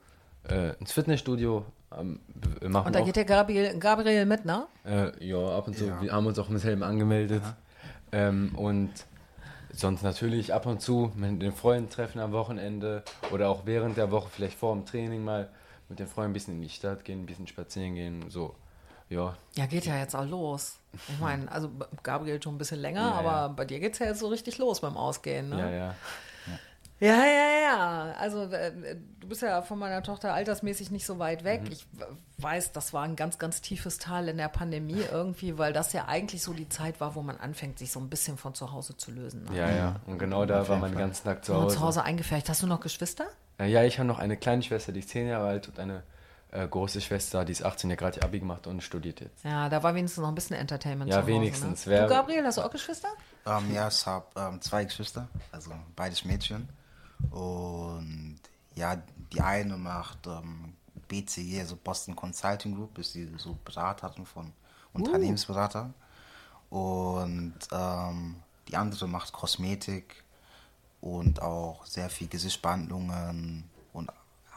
[0.49, 1.65] äh, ins Fitnessstudio.
[1.95, 4.65] Ähm, b- machen Und da auch- geht der Gabriel, Gabriel mit, ne?
[4.85, 5.85] äh, ja, ab und zu.
[5.85, 6.01] Ja.
[6.01, 7.43] Wir haben uns auch mit Helm angemeldet.
[8.11, 8.91] Ähm, und
[9.73, 14.11] sonst natürlich ab und zu mit den Freunden treffen am Wochenende oder auch während der
[14.11, 15.49] Woche, vielleicht vor dem Training mal
[15.89, 18.29] mit den Freunden ein bisschen in die Stadt gehen, ein bisschen spazieren gehen.
[18.29, 18.55] So,
[19.09, 19.37] ja.
[19.55, 20.77] Ja, geht ja jetzt auch los.
[20.93, 21.69] Ich meine, also
[22.03, 23.47] Gabriel schon ein bisschen länger, Ja, aber ja.
[23.49, 25.59] bei dir geht es ja jetzt so richtig los beim Ausgehen, ne?
[25.59, 25.95] Ja, ja.
[26.99, 28.13] Ja, ja, ja.
[28.19, 31.61] Also äh, du bist ja von meiner Tochter altersmäßig nicht so weit weg.
[31.63, 31.71] Mhm.
[31.71, 31.85] Ich
[32.39, 36.05] weiß, das war ein ganz, ganz tiefes Tal in der Pandemie irgendwie, weil das ja
[36.07, 38.97] eigentlich so die Zeit war, wo man anfängt, sich so ein bisschen von zu Hause
[38.97, 39.43] zu lösen.
[39.45, 39.55] ne?
[39.57, 39.95] Ja, ja.
[40.07, 41.75] Und genau da war man den ganzen Tag zu Und Hause.
[41.75, 42.49] zu Hause eingefärbt.
[42.49, 43.27] Hast du noch Geschwister?
[43.59, 46.01] Äh, Ja, ich habe noch eine kleine Schwester, die ist 10 Jahre alt und eine
[46.51, 49.43] äh, große Schwester, die ist 18, die hat gerade ihr Abi gemacht und studiert jetzt.
[49.43, 51.31] Ja, da war wenigstens noch ein bisschen Entertainment Ja, zu Hause.
[51.33, 51.85] wenigstens.
[51.85, 51.91] Ne?
[51.91, 53.09] Wer- Du, Gabriel, hast du auch Geschwister?
[53.45, 56.69] Ähm, ja, ich habe ähm, zwei Geschwister, also beides Mädchen.
[57.31, 58.39] Und
[58.75, 59.01] ja,
[59.33, 60.73] die eine macht ähm,
[61.07, 64.53] BCG, also Boston Consulting Group, ist die so Beraterin von
[64.93, 65.93] Unternehmensberater.
[66.69, 68.35] Und ähm,
[68.67, 70.23] die andere macht Kosmetik
[71.01, 73.63] und auch sehr viel Gesichtsbehandlungen
[73.93, 74.09] und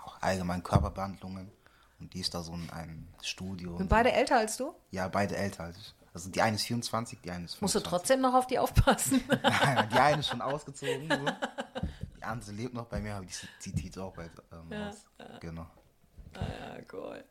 [0.05, 1.51] auch allgemein Körperbehandlungen.
[2.01, 3.77] Und die ist da so in einem Studio.
[3.77, 4.75] Sind beide älter als du?
[4.91, 5.95] Ja, beide älter als ich.
[6.13, 7.63] Also die eine ist 24, die eine ist 25.
[7.63, 9.23] Musst du trotzdem noch auf die aufpassen?
[9.93, 11.09] die eine ist schon ausgezogen.
[11.09, 11.17] So.
[12.21, 14.97] Die andere lebt noch bei mir, aber die zieht zieht auch bald ähm, Ja, aus.
[15.41, 15.67] Genau.
[16.35, 16.41] Ah,
[16.77, 17.25] ja, cool.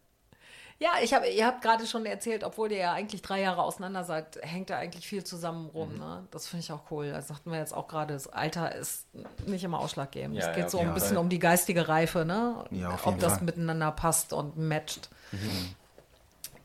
[0.82, 4.06] Ja, ich hab, ihr habt gerade schon erzählt, obwohl ihr ja eigentlich drei Jahre auseinander
[4.06, 5.94] seid, hängt da eigentlich viel zusammen rum.
[5.94, 6.00] Mhm.
[6.00, 6.28] Ne?
[6.32, 7.12] Das finde ich auch cool.
[7.12, 9.06] Das sagten wir jetzt auch gerade, das Alter ist
[9.46, 10.36] nicht immer ausschlaggebend.
[10.36, 11.18] Ja, es ja, geht auf so ein bisschen Fall.
[11.18, 12.64] um die geistige Reife, ne?
[12.72, 13.44] Ja, auf ob jeden das Fall.
[13.44, 15.10] miteinander passt und matcht.
[15.34, 15.76] Mhm.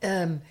[0.00, 0.42] Ähm,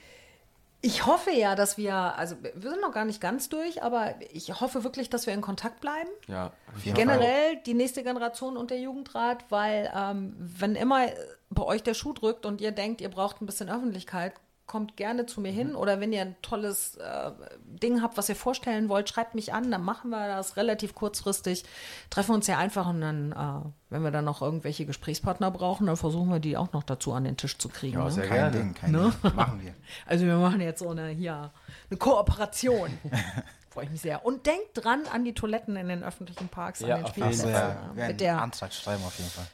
[0.85, 4.59] ich hoffe ja, dass wir, also wir sind noch gar nicht ganz durch, aber ich
[4.59, 6.09] hoffe wirklich, dass wir in Kontakt bleiben.
[6.27, 6.51] Ja.
[6.83, 11.07] Generell die nächste Generation und der Jugendrat, weil ähm, wenn immer
[11.49, 14.33] bei euch der Schuh drückt und ihr denkt, ihr braucht ein bisschen Öffentlichkeit,
[14.65, 15.55] kommt gerne zu mir Mhm.
[15.57, 17.31] hin oder wenn ihr ein tolles äh,
[17.65, 21.65] Ding habt, was ihr vorstellen wollt, schreibt mich an, dann machen wir das relativ kurzfristig,
[22.09, 25.97] treffen uns ja einfach und dann, äh, wenn wir dann noch irgendwelche Gesprächspartner brauchen, dann
[25.97, 27.97] versuchen wir die auch noch dazu an den Tisch zu kriegen.
[27.97, 28.11] Ja, ne?
[28.11, 28.57] sehr Kein gerne.
[28.57, 29.13] Ding, kein Ne?
[29.23, 29.35] Ding.
[29.35, 29.73] Machen wir.
[30.07, 31.51] Also wir machen jetzt so eine, hier,
[31.89, 32.89] eine Kooperation.
[33.69, 34.23] freue ich mich sehr.
[34.25, 37.49] Und denkt dran an die Toiletten in den öffentlichen Parks, Ja, an den Spielplätzen.
[37.49, 39.45] Ja, ja, wir Mit der Antrag schreiben auf jeden Fall.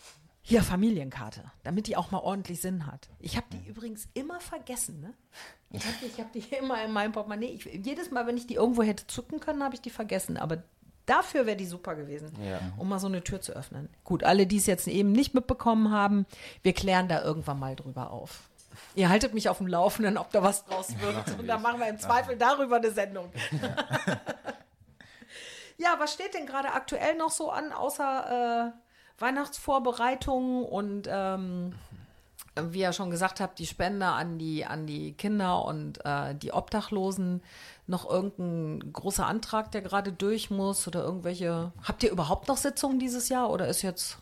[0.50, 3.08] Hier Familienkarte, damit die auch mal ordentlich Sinn hat.
[3.20, 5.14] Ich habe die übrigens immer vergessen, ne?
[5.70, 7.50] Ich habe die, ich hab die immer in meinem Portemonnaie.
[7.52, 10.38] Ich, jedes Mal, wenn ich die irgendwo hätte zücken können, habe ich die vergessen.
[10.38, 10.64] Aber
[11.06, 12.60] dafür wäre die super gewesen, Ja.
[12.78, 13.90] um mal so eine Tür zu öffnen.
[14.04, 16.26] Gut, alle, die es jetzt eben nicht mitbekommen haben,
[16.64, 18.50] wir klären da irgendwann mal drüber auf.
[18.96, 21.38] Ihr haltet mich auf dem Laufenden, ob da was draus wird.
[21.40, 23.32] Und dann machen wir im Zweifel darüber eine Sendung.
[25.78, 28.80] Ja, was steht denn gerade aktuell noch so an, außer äh,
[29.22, 31.74] Weihnachtsvorbereitungen und ähm,
[32.62, 36.52] wie ihr schon gesagt habt, die Spende an die, an die Kinder und äh, die
[36.52, 37.42] Obdachlosen.
[37.88, 41.72] Noch irgendein großer Antrag, der gerade durch muss oder irgendwelche.
[41.84, 44.18] Habt ihr überhaupt noch Sitzungen dieses Jahr oder ist jetzt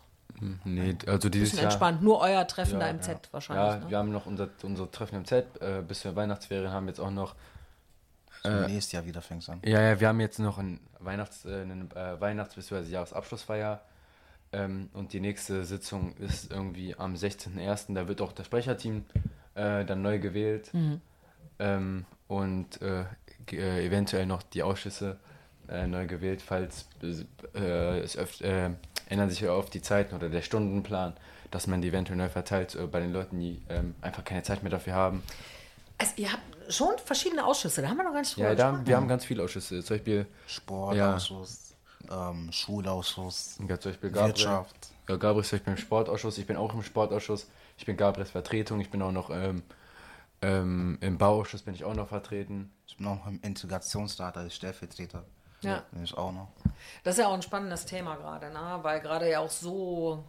[0.64, 1.72] Nee, also dieses bisschen Jahr.
[1.72, 2.04] entspannt?
[2.04, 3.66] Nur euer Treffen da im Z wahrscheinlich.
[3.66, 3.90] Ja, ne?
[3.90, 5.46] wir haben noch unser, unser Treffen im Z.
[5.62, 7.34] Äh, bis zur Weihnachtsferien haben wir jetzt auch noch.
[8.44, 9.60] So nächstes Jahr wieder fängt's an.
[9.66, 12.88] Ja, ja, wir haben jetzt noch ein Weihnachts, äh, eine äh, Weihnachts- bzw.
[12.90, 13.82] Jahresabschlussfeier.
[14.54, 17.94] Ähm, und die nächste Sitzung ist irgendwie am 16.01.
[17.94, 19.06] Da wird auch das Sprecherteam
[19.56, 20.74] äh, dann neu gewählt.
[20.74, 21.02] Mhm.
[21.60, 23.06] Ähm, und äh,
[23.52, 25.18] äh, eventuell noch die Ausschüsse
[25.70, 28.70] äh, neu gewählt, falls äh, es öf äh,
[29.10, 31.14] ändern sich ja oft die Zeiten oder der Stundenplan,
[31.52, 34.64] dass man die eventuell neu verteilt äh, bei den Leuten, die ähm, einfach keine Zeit
[34.64, 35.24] mehr dafür haben.
[35.98, 38.86] Also, ihr habt schon verschiedene Ausschüsse, da haben wir noch gar nicht drüber Ja, da,
[38.86, 39.84] wir haben ganz viele Ausschüsse.
[39.84, 41.67] Zum Beispiel Sportausschuss,
[42.10, 44.36] ähm, Schulausschuss, Ja, zum Beispiel Gabriel.
[44.36, 44.90] Wirtschaft.
[45.08, 47.48] Ja, Gabriel ist zum Beispiel im Sportausschuss, ich bin auch im Sportausschuss.
[47.78, 49.62] Ich bin Gabriels Vertretung, ich bin auch noch ähm,
[50.42, 52.72] ähm, im Bauausschuss bin ich auch noch vertreten.
[52.88, 55.24] Ich bin auch im Integrationsrat als Stellvertreter.
[55.62, 55.84] Ja.
[55.92, 56.50] Bin ich auch noch.
[57.04, 58.80] Das ist ja auch ein spannendes Thema gerade, ne?
[58.84, 60.24] weil gerade ja auch so,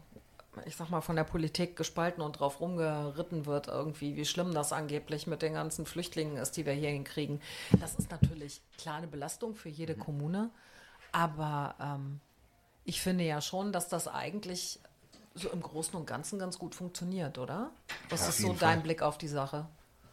[0.65, 4.73] ich sag mal, von der Politik gespalten und drauf rumgeritten wird, irgendwie, wie schlimm das
[4.73, 7.43] angeblich mit den ganzen Flüchtlingen ist, die wir hier hinkriegen.
[7.79, 10.49] Das ist natürlich klar eine Belastung für jede Kommune,
[11.13, 12.21] aber ähm,
[12.85, 14.81] ich finde ja schon, dass das eigentlich
[15.35, 17.71] so im Großen und Ganzen ganz gut funktioniert, oder?
[18.09, 18.81] Was Ja, ist so dein Fall.
[18.81, 19.67] Blick auf die Sache?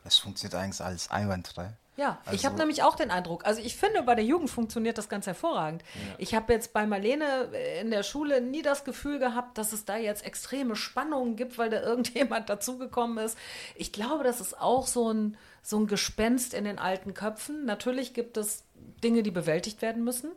[0.03, 1.73] Es funktioniert eigentlich alles einwandfrei.
[1.97, 4.97] Ja, ich Also- habe nämlich auch den Eindruck, also ich finde, bei der Jugend funktioniert
[4.97, 5.81] das ganz hervorragend.
[6.17, 9.85] Ich habe jetzt bei Marlene äh, in der Schule nie das Gefühl gehabt, dass es
[9.85, 13.37] da jetzt extreme Spannungen gibt, weil da irgendjemand dazugekommen ist.
[13.75, 17.63] Ich glaube, das ist auch so ein, so ein Gespenst in den alten Köpfen.
[17.65, 18.63] Natürlich gibt es
[19.01, 20.31] Dinge, die bewältigt werden müssen,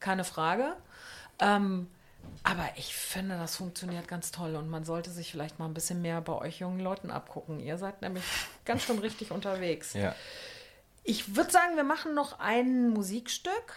[0.00, 0.74] keine Frage.
[1.40, 1.88] Ähm,
[2.42, 6.02] aber ich finde, das funktioniert ganz toll und man sollte sich vielleicht mal ein bisschen
[6.02, 7.60] mehr bei euch jungen Leuten abgucken.
[7.60, 8.24] Ihr seid nämlich
[8.64, 9.94] ganz schön richtig unterwegs.
[9.94, 10.14] Ja.
[11.04, 13.74] Ich würde sagen, wir machen noch ein Musikstück.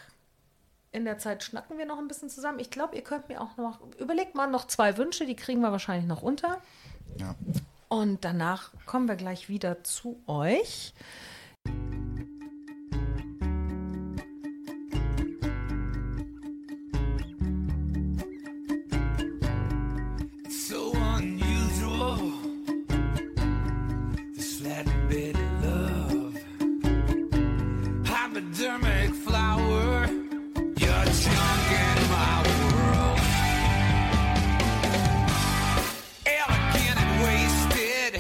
[0.91, 2.59] In der Zeit schnacken wir noch ein bisschen zusammen.
[2.59, 5.71] Ich glaube, ihr könnt mir auch noch, überlegt mal noch zwei Wünsche, die kriegen wir
[5.71, 6.61] wahrscheinlich noch unter.
[7.17, 7.35] Ja.
[7.87, 10.93] Und danach kommen wir gleich wieder zu euch.
[28.41, 30.07] Hypodermic flower.
[30.79, 33.19] You're a chunk in my world.
[36.25, 38.13] Elegant and wasted.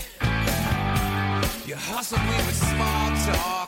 [1.65, 3.60] You hustle me with small talk.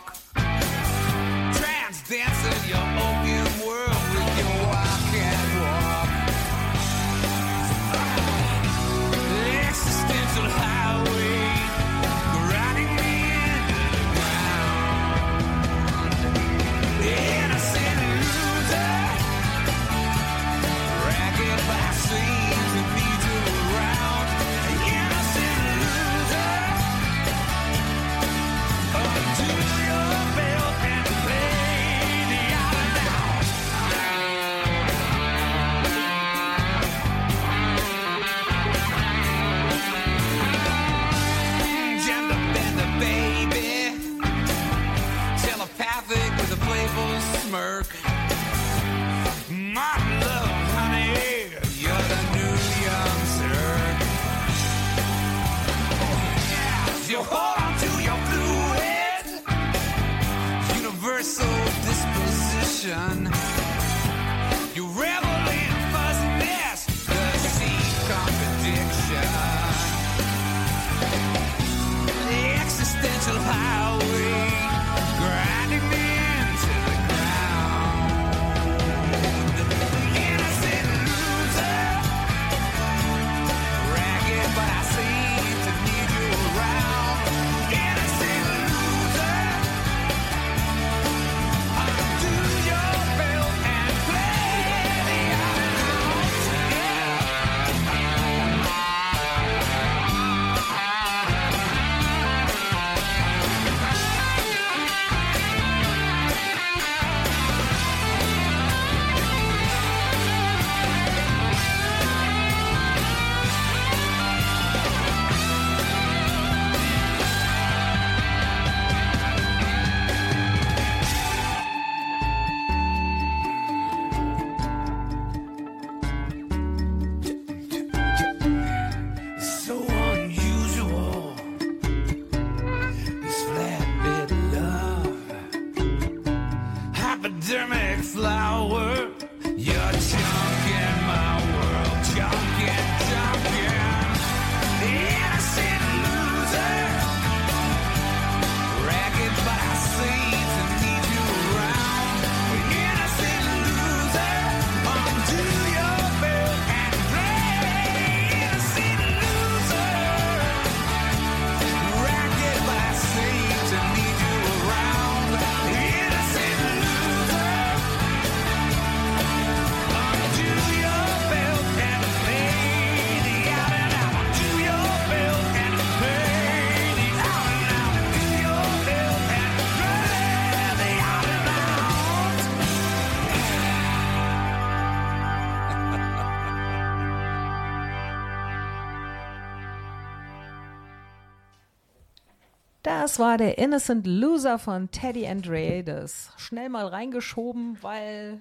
[193.03, 196.30] Das war der Innocent Loser von Teddy Andreades.
[196.38, 198.39] Schnell mal reingeschoben, weil,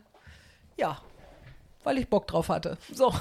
[0.77, 1.03] ja,
[1.83, 2.79] weil ich Bock drauf hatte.
[2.93, 3.13] So.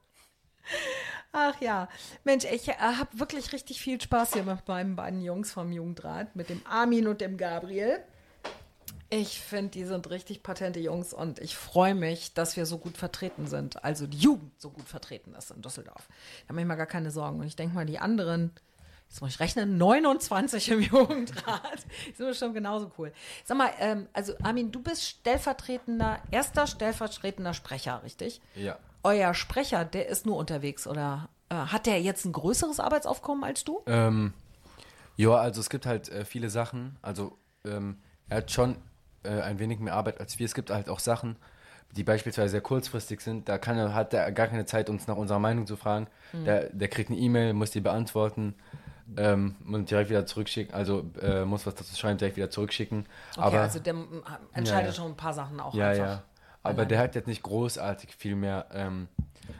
[1.32, 1.88] Ach ja,
[2.22, 6.36] Mensch, ich äh, habe wirklich richtig viel Spaß hier mit meinen beiden Jungs vom Jugendrat,
[6.36, 7.98] mit dem Armin und dem Gabriel.
[9.08, 12.96] Ich finde, die sind richtig patente Jungs und ich freue mich, dass wir so gut
[12.96, 13.82] vertreten sind.
[13.82, 16.08] Also die Jugend so gut vertreten ist in Düsseldorf.
[16.46, 17.40] Da mache ich mir gar keine Sorgen.
[17.40, 18.52] Und ich denke mal, die anderen,
[19.10, 21.84] jetzt muss ich rechnen, 29 im Jugendrat,
[22.16, 23.12] sind bestimmt genauso cool.
[23.44, 28.40] Sag mal, ähm, also Armin, du bist stellvertretender, erster stellvertretender Sprecher, richtig?
[28.54, 28.78] Ja.
[29.02, 33.64] Euer Sprecher, der ist nur unterwegs oder äh, hat der jetzt ein größeres Arbeitsaufkommen als
[33.64, 33.82] du?
[33.86, 34.32] Ähm,
[35.16, 36.96] ja, also es gibt halt äh, viele Sachen.
[37.02, 38.76] Also ähm, er hat schon
[39.24, 40.46] äh, ein wenig mehr Arbeit als wir.
[40.46, 41.34] Es gibt halt auch Sachen,
[41.96, 43.48] die beispielsweise sehr kurzfristig sind.
[43.48, 46.06] Da kann hat er gar keine Zeit, uns nach unserer Meinung zu fragen.
[46.32, 46.44] Mhm.
[46.44, 48.54] Der, der kriegt eine E-Mail, muss die beantworten
[49.16, 50.74] ähm, und direkt wieder zurückschicken.
[50.74, 53.06] Also äh, muss was dazu schreiben, direkt wieder zurückschicken.
[53.32, 54.22] Okay, Aber also der mm,
[54.52, 54.92] entscheidet Ja, ja.
[54.92, 56.06] schon ein paar Sachen auch ja, einfach.
[56.06, 56.22] Ja,
[56.62, 59.08] aber der hat jetzt nicht großartig viel mehr ähm,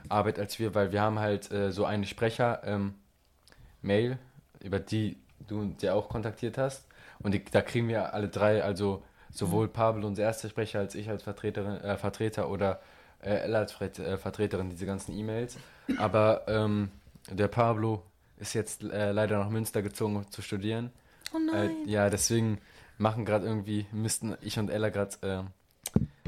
[0.09, 4.19] Arbeit als wir, weil wir haben halt äh, so eine Sprecher-Mail,
[4.61, 5.17] über die
[5.49, 6.87] du uns ja auch kontaktiert hast.
[7.21, 9.73] Und die, da kriegen wir alle drei, also sowohl Mhm.
[9.73, 12.81] Pablo, unser erster Sprecher, als ich als Vertreterin, äh, Vertreter oder
[13.23, 15.57] äh, Ella als äh, Vertreterin diese ganzen E-Mails.
[15.99, 16.91] Aber ähm,
[17.31, 18.03] der Pablo
[18.41, 20.91] ist jetzt äh, leider nach Münster gezogen, um zu studieren.
[21.35, 21.71] Oh nein.
[21.87, 22.59] Äh, ja, deswegen
[22.99, 25.43] machen gerade irgendwie, müssten ich und Ella gerade äh,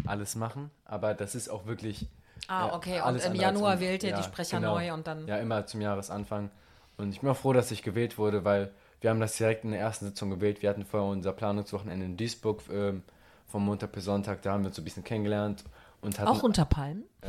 [0.07, 0.71] alles machen.
[0.85, 2.07] Aber das ist auch wirklich.
[2.49, 3.01] Ah, äh, okay.
[3.03, 6.51] Und im Januar wählt ihr die Sprecher neu und dann- Ja, immer zum Jahresanfang.
[6.97, 8.71] Und ich bin auch froh, dass ich gewählt wurde, weil
[9.01, 10.63] wir haben das direkt in der ersten Sitzung gewählt.
[10.63, 13.03] Wir hatten vorher unser Planungswochenende in Duisburg ähm,
[13.49, 14.43] vom Montag bis Sonntag.
[14.43, 15.65] Da haben wir uns so ein bisschen kennengelernt.
[16.03, 17.05] Und hatten, Auch unter Palmen?
[17.23, 17.29] Äh,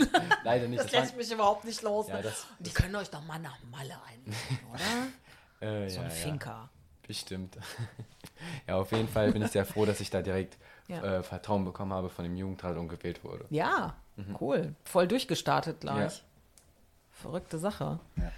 [0.44, 0.82] leider nicht.
[0.82, 2.08] Das, waren- lässt mich überhaupt nicht los.
[2.08, 4.36] Ja, das- die können euch doch mal nach Malle einladen,
[5.60, 5.68] oder?
[5.84, 6.70] Äh, So ein Finker.
[7.06, 7.58] Bestimmt.
[8.68, 10.56] ja, auf jeden Fall bin ich sehr froh, dass ich da direkt
[10.88, 11.18] Ja.
[11.18, 13.44] äh, Vertrauen bekommen habe von dem Jugendrat und gewählt wurde.
[13.50, 14.36] Ja, Mhm.
[14.40, 14.74] cool.
[14.84, 16.18] Voll durchgestartet gleich.
[16.18, 16.24] Ja.
[17.12, 17.98] Verrückte Sache.
[18.16, 18.30] Ja.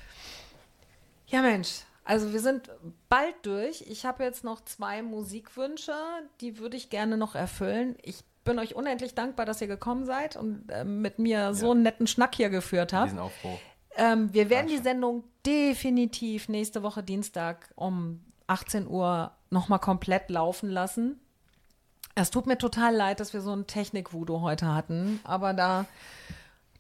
[1.27, 1.81] Ja, Mensch.
[2.05, 2.70] Also wir sind
[3.09, 3.82] bald durch.
[3.82, 5.94] Ich habe jetzt noch zwei Musikwünsche,
[6.40, 7.97] die würde ich gerne noch erfüllen.
[8.02, 11.83] Ich bin euch unendlich dankbar, dass ihr gekommen seid und äh, mit mir so einen
[11.83, 13.07] netten Schnack hier geführt habt.
[13.07, 13.59] Diesen Aufbruch.
[13.97, 20.69] Ähm, wir werden die Sendung definitiv nächste Woche Dienstag um 18 Uhr nochmal komplett laufen
[20.69, 21.21] lassen.
[22.15, 25.87] Es tut mir total leid, dass wir so ein Technik-Voodoo heute hatten, aber da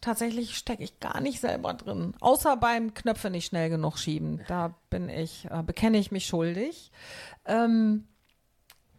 [0.00, 2.14] tatsächlich stecke ich gar nicht selber drin.
[2.20, 4.42] Außer beim Knöpfe nicht schnell genug schieben.
[4.48, 6.92] Da bin ich, äh, bekenne ich mich schuldig.
[7.46, 8.06] Ähm,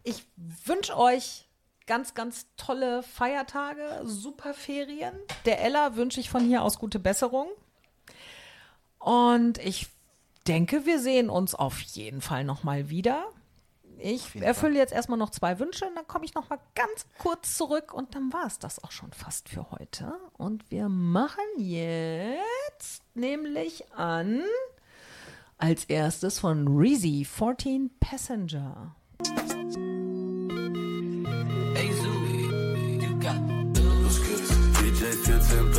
[0.02, 1.45] ich wünsche euch
[1.86, 5.14] ganz, ganz tolle Feiertage, super Ferien.
[5.44, 7.48] Der Ella wünsche ich von hier aus gute Besserung.
[8.98, 9.88] Und ich
[10.46, 13.24] denke, wir sehen uns auf jeden Fall nochmal wieder.
[13.98, 17.94] Ich erfülle jetzt erstmal noch zwei Wünsche und dann komme ich nochmal ganz kurz zurück
[17.94, 20.18] und dann war es das auch schon fast für heute.
[20.36, 24.42] Und wir machen jetzt nämlich an
[25.56, 28.94] als erstes von Reezy 14 Passenger.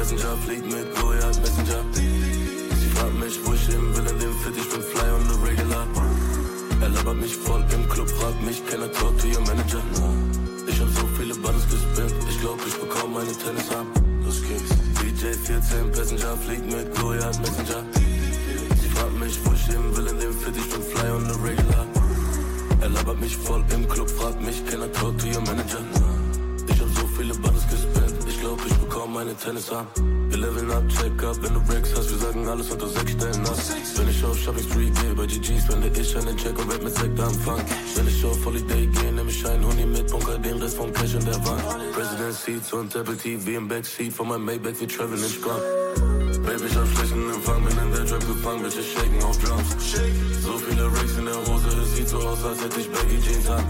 [0.07, 1.83] 14 Passenger fliegt mit Goliath Messenger.
[1.93, 5.35] Sie fragt mich, wo ich hin will, in dem Fit, ich bin fly on the
[5.45, 5.87] regular.
[6.81, 9.81] Er labert mich voll im Club, fragt mich, can I talk to your manager?
[10.67, 13.87] Ich hab so viele Buttons gespinnt, ich glaub, ich bekomm meine Tennis ab.
[14.23, 14.71] Los geht's.
[15.01, 17.83] DJ 14 Passenger fliegt mit Goliath Messenger.
[18.81, 21.39] Sie fragt mich, wo ich hin will, in dem Fit, ich bin fly on the
[21.43, 21.85] regular.
[22.81, 26.06] Er labert mich voll im Club, fragt mich, can I talk to your manager?
[29.17, 29.87] Meine Tennis ab.
[30.29, 33.45] Wir leveln up, check up, wenn du Breaks hast, wir sagen alles unter sechs Stellen
[33.47, 33.57] ab.
[33.95, 36.95] Wenn ich auf Shopping Street gehe, bei GG spende ich einen Check und rap mit
[36.95, 37.61] Sekt am Fang.
[37.95, 41.15] Wenn ich auf Holiday gehe, nehm ich einen Huni mit, bunker den Rest vom Cash
[41.15, 41.63] in der Wand.
[41.93, 45.86] President Seats und Apple TV im Backseat von meinem Maybach, wir traveln in Scrum.
[46.47, 49.69] Baby, ich hab schlechten Empfang, bin in der Trap gefangen, Bitches shaken auf Drums.
[50.41, 53.49] So viele Racks in der Hose, es sieht so aus, als hätte ich Baggy Jeans
[53.49, 53.65] an.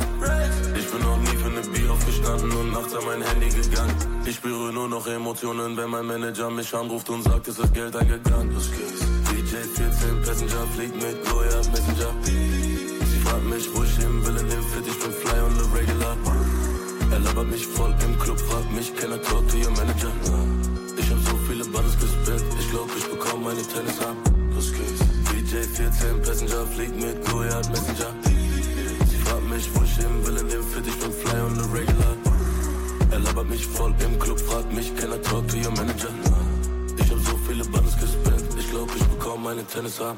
[0.78, 3.96] Ich bin noch nie für ne Bier aufgestanden und nachts an mein Handy gegangen.
[4.26, 7.96] Ich spüre nur noch Emotionen, wenn mein Manager mich anruft und sagt, es ist Geld
[7.96, 8.56] eingegangen.
[9.32, 12.12] DJ 14 Passenger fliegt mit Goya Messenger.
[12.22, 15.66] Sie fragt mich, wo ich hin will, in dem Fit, ich bin fly on the
[15.76, 16.16] regular.
[17.10, 20.12] Er labert mich voll im Club, fragt mich, can I talk to your manager?
[23.48, 24.16] Meine Tennis ab.
[24.54, 25.00] Los geht's.
[25.32, 28.12] DJ 14 Passenger fliegt mit Goliath Messenger.
[29.10, 31.66] Sie fragt mich, wo ich hin will, in dem Fit, ich bin fly on the
[31.72, 32.18] regular.
[33.12, 36.10] Er labert mich voll im Club, fragt mich, can I talk to your manager?
[36.98, 40.18] Ich hab so viele Buttons gespinnt, ich glaub, ich bekomm meine Tennis ab.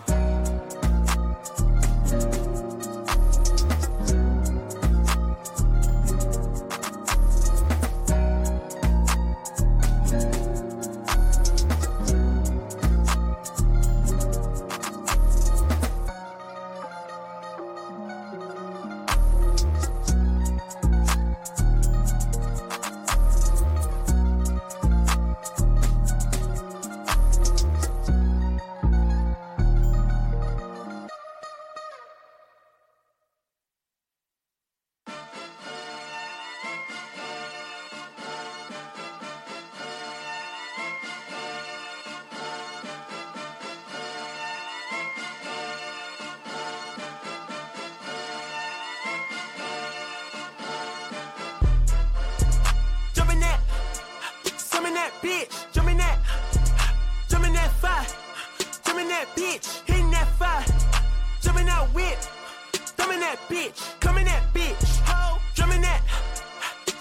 [63.50, 64.00] Bitch.
[64.00, 65.40] Come in that bitch, ho.
[65.56, 66.02] Drum in that,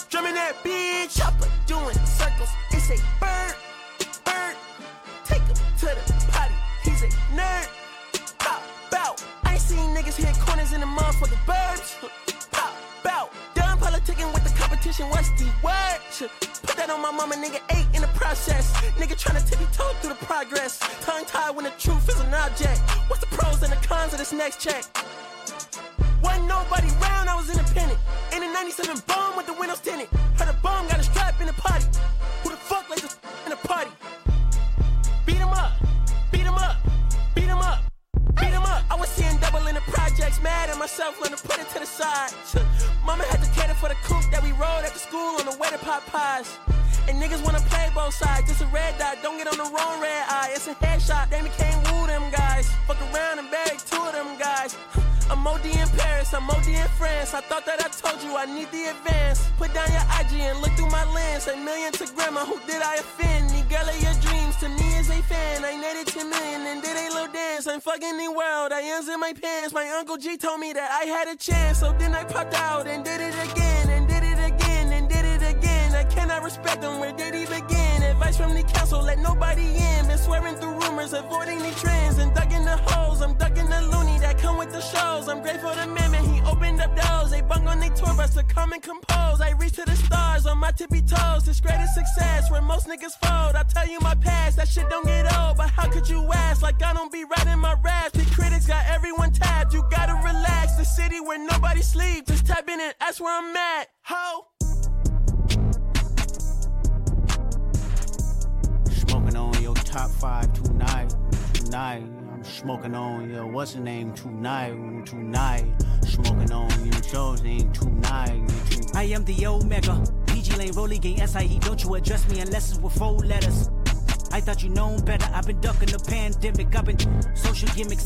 [0.09, 1.17] drum in that bitch.
[1.17, 2.49] Chopper doing circles.
[2.73, 3.55] It's a bird,
[4.25, 4.57] bird.
[5.25, 6.55] Take him to the potty.
[6.83, 7.69] He's a nerd.
[8.39, 8.63] Pop
[8.97, 9.23] out.
[9.45, 11.95] I ain't seen niggas hit corners in the motherfucking burbs.
[12.51, 12.75] Pop
[13.07, 13.31] out.
[13.55, 15.09] Done politicking with the competition.
[15.11, 16.01] What's the word?
[16.63, 17.61] Put that on my mama, nigga.
[17.77, 18.73] Eight in the process.
[18.97, 20.79] Nigga tryna tippy toe through the progress.
[21.03, 22.81] Tongue tied when the truth is an object.
[23.09, 24.85] What's the pros and the cons of this next check?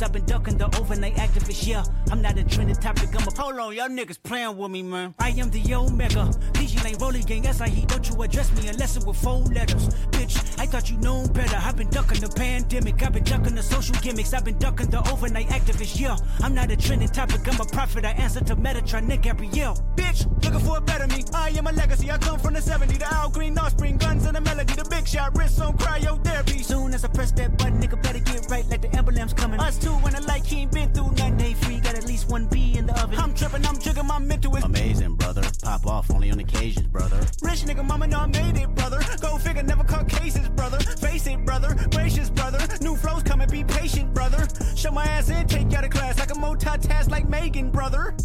[0.02, 1.66] I've been ducking the overnight activist.
[1.66, 3.08] Yeah, I'm not a trending topic.
[3.14, 5.14] I'm a hold on, y'all niggas playing with me, man.
[5.18, 6.32] I am the Omega.
[6.54, 7.84] PG Lane Rolling Gang SIE.
[7.86, 9.88] Don't you address me unless it's with four letters.
[10.10, 11.56] Bitch, I thought you known better.
[11.56, 13.00] I've been ducking the pandemic.
[13.02, 14.32] I've been ducking the social gimmicks.
[14.32, 16.00] I've been ducking the overnight activist.
[16.00, 17.46] Yeah, I'm not a trending topic.
[17.46, 18.04] I'm a prophet.
[18.04, 19.76] I answer to Metatron, Nick Gabrielle.
[19.94, 21.22] Bitch, looking for a better me.
[21.32, 22.10] I am a legacy.
[22.10, 22.98] I come from the 70s.
[22.98, 24.74] The Al Green offspring, guns and the melody.
[24.74, 26.64] The big shot, wrist on cryotherapy.
[26.64, 28.01] Soon as I press that button, nigga
[28.32, 29.60] get right like the emblem's coming.
[29.60, 31.36] Us two when the light ain't been through nothing.
[31.36, 33.18] They free, got at least one B in the oven.
[33.18, 35.42] I'm tripping, I'm jigging, my mental is Amazing, brother.
[35.62, 37.18] Pop off only on occasions, brother.
[37.42, 39.00] Rich nigga, mama know I made it, brother.
[39.20, 40.78] Go figure, never caught cases, brother.
[40.78, 41.76] Face it, brother.
[41.90, 42.60] Gracious, brother.
[42.80, 44.46] New flows coming, be patient, brother.
[44.76, 46.18] Show my ass in, take you out of class.
[46.18, 48.16] like a multitask like Megan, brother.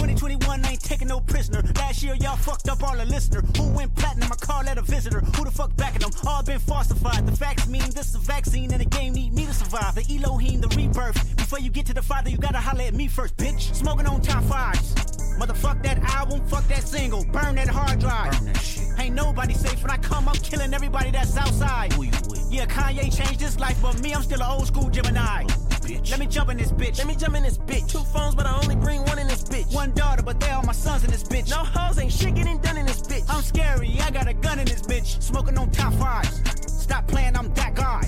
[0.00, 1.62] 2021 ain't taking no prisoner.
[1.76, 3.42] Last year y'all fucked up all the listener.
[3.58, 4.32] Who went platinum?
[4.32, 5.20] I call that a visitor.
[5.20, 6.10] Who the fuck backing them?
[6.26, 7.26] All been falsified.
[7.26, 9.94] The facts mean this is a vaccine and the game need me to survive.
[9.96, 11.36] The Elohim, the rebirth.
[11.36, 13.74] Before you get to the father, you gotta holler at me first, bitch.
[13.74, 15.19] Smoking on top fives.
[15.40, 18.30] Motherfuck that album, fuck that single, burn that hard drive.
[18.32, 18.88] Burn that shit.
[18.98, 21.94] Ain't nobody safe when I come up killing everybody that's outside.
[21.94, 22.46] Who you with?
[22.50, 25.44] Yeah, Kanye changed his life, but me, I'm still an old school Gemini.
[25.80, 26.10] Bitch.
[26.10, 26.98] Let me jump in this bitch.
[26.98, 27.90] Let me jump in this bitch.
[27.90, 29.74] Two phones, but I only bring one in this bitch.
[29.74, 31.48] One daughter, but they all my sons in this bitch.
[31.48, 33.24] No hoes ain't shit getting done in this bitch.
[33.30, 35.22] I'm scary, I got a gun in this bitch.
[35.22, 36.42] Smoking on top fives.
[36.70, 38.06] Stop playing, I'm that guy.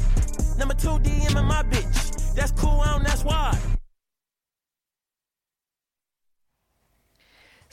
[0.58, 2.34] Number two DM in my bitch.
[2.34, 3.58] That's cool, I don't, that's why.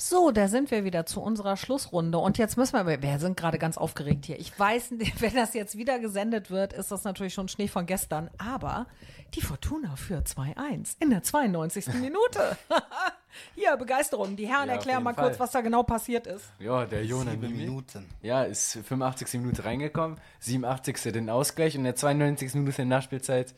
[0.02, 2.20] So, da sind wir wieder zu unserer Schlussrunde.
[2.20, 4.40] Und jetzt müssen wir, wir sind gerade ganz aufgeregt hier.
[4.40, 8.30] Ich weiß, wenn das jetzt wieder gesendet wird, ist das natürlich schon Schnee von gestern.
[8.38, 8.88] Aber
[9.34, 11.88] die Fortuna führt 2-1 in der 92.
[11.96, 12.58] Minute.
[13.56, 14.38] hier, Begeisterung.
[14.38, 15.26] Die Herren Ja, erklären mal Fall.
[15.32, 16.46] kurz, was da genau passiert ist.
[16.60, 17.66] Ja, der Jona Sieben Mimi.
[17.66, 18.06] Minuten.
[18.22, 19.42] Ja, ist 85.
[19.42, 21.12] Minute reingekommen, 87.
[21.12, 22.54] den Ausgleich und in der 92.
[22.54, 23.54] Minute in der Nachspielzeit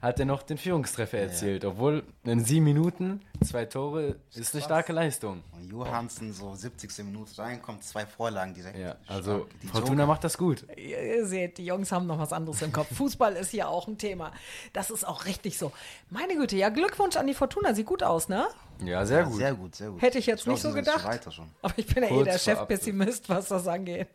[0.00, 1.64] hat er noch den Führungstreffer erzielt.
[1.64, 5.42] Obwohl in sieben Minuten zwei Tore ist eine starke Leistung.
[5.52, 7.04] Und Johansen so 70.
[7.04, 8.78] Minute reinkommt, zwei Vorlagen direkt.
[8.78, 10.06] Ja, also Fortuna Joker.
[10.06, 10.64] macht das gut.
[10.76, 12.94] Ihr ihr seht, die Jungs haben noch was anderes im Kopf.
[12.94, 14.32] Fußball ist hier auch ein Thema.
[14.72, 15.72] Das ist auch richtig so.
[16.10, 17.74] Meine Güte, ja, Glückwunsch an die Fortuna.
[17.74, 18.46] Sieht gut aus, ne?
[18.84, 19.36] Ja, sehr gut.
[19.36, 20.02] Sehr gut, sehr gut.
[20.02, 21.04] Hätte ich jetzt glaub, nicht so gedacht.
[21.04, 21.50] Weiter schon.
[21.62, 24.08] Aber ich bin ja eh Kurz der vor Chefpessimist, was das angeht.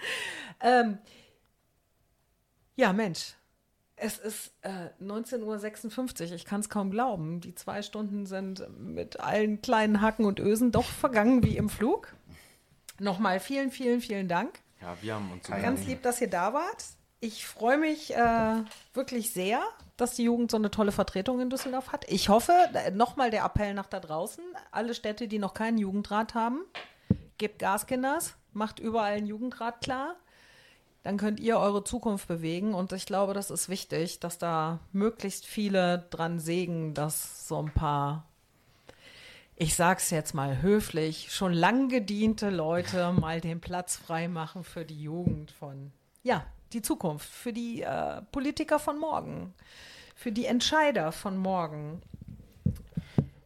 [0.60, 0.98] ähm,
[2.76, 3.34] ja, Mensch.
[4.04, 6.34] Es ist äh, 19.56 Uhr.
[6.34, 7.40] Ich kann es kaum glauben.
[7.40, 12.12] Die zwei Stunden sind mit allen kleinen Haken und Ösen doch vergangen wie im Flug.
[12.98, 14.58] Nochmal vielen, vielen, vielen Dank.
[14.80, 16.84] Ja, wir haben uns Ganz lieb, dass ihr da wart.
[17.20, 19.60] Ich freue mich äh, wirklich sehr,
[19.96, 22.04] dass die Jugend so eine tolle Vertretung in Düsseldorf hat.
[22.10, 22.52] Ich hoffe,
[22.94, 24.42] nochmal der Appell nach da draußen,
[24.72, 26.62] alle Städte, die noch keinen Jugendrat haben,
[27.38, 30.16] gebt Gas, Kinders, macht überall einen Jugendrat klar.
[31.02, 32.74] Dann könnt ihr eure Zukunft bewegen.
[32.74, 37.72] Und ich glaube, das ist wichtig, dass da möglichst viele dran sägen, dass so ein
[37.72, 38.26] paar
[39.62, 45.00] ich sag's jetzt mal höflich, schon lang gediente Leute mal den Platz freimachen für die
[45.00, 45.92] Jugend von,
[46.22, 49.54] ja, die Zukunft, für die äh, Politiker von morgen,
[50.16, 52.02] für die Entscheider von morgen.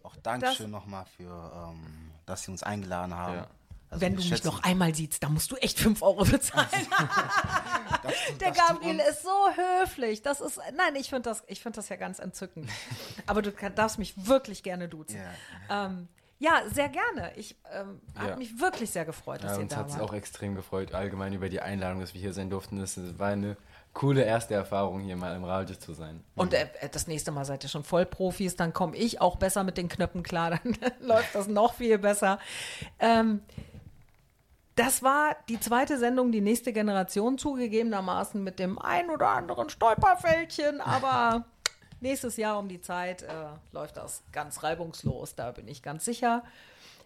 [0.03, 3.37] Auch Dankeschön nochmal für, ähm, dass Sie uns eingeladen haben.
[3.37, 3.49] Ja.
[3.97, 6.69] Also Wenn du mich noch einmal siehst, dann musst du echt 5 Euro bezahlen.
[8.41, 9.49] Der das Gabriel uns- ist so
[9.81, 10.23] höflich.
[10.23, 12.69] Das ist, nein, ich finde das, ich find das ja ganz entzückend.
[13.27, 15.21] Aber du kann, darfst mich wirklich gerne duzen.
[15.71, 16.09] Ähm,
[16.39, 17.33] ja, sehr gerne.
[17.37, 18.37] Ich ähm, habe Ja.
[18.37, 20.03] mich wirklich sehr gefreut, dass Ja, ihr uns da hat es wart.
[20.03, 22.79] auch extrem gefreut, allgemein über die Einladung, dass wir hier sein durften.
[22.81, 23.57] Es war eine
[23.95, 26.23] coole erste Erfahrung, hier mal im Radio zu sein.
[26.35, 29.65] Und äh, äh, das nächste Mal seid ihr schon Vollprofis, dann komme ich auch besser
[29.65, 32.39] mit den Knöpfen klar, dann läuft das noch viel besser.
[32.99, 33.41] Ähm,
[34.77, 40.83] das war die zweite Sendung, die nächste Generation zugegebenermaßen mit dem ein oder anderen Stolperfältchen,
[40.83, 41.47] aber
[42.01, 43.29] nächstes Jahr um die Zeit äh,
[43.73, 46.45] läuft das ganz reibungslos, da bin ich ganz sicher.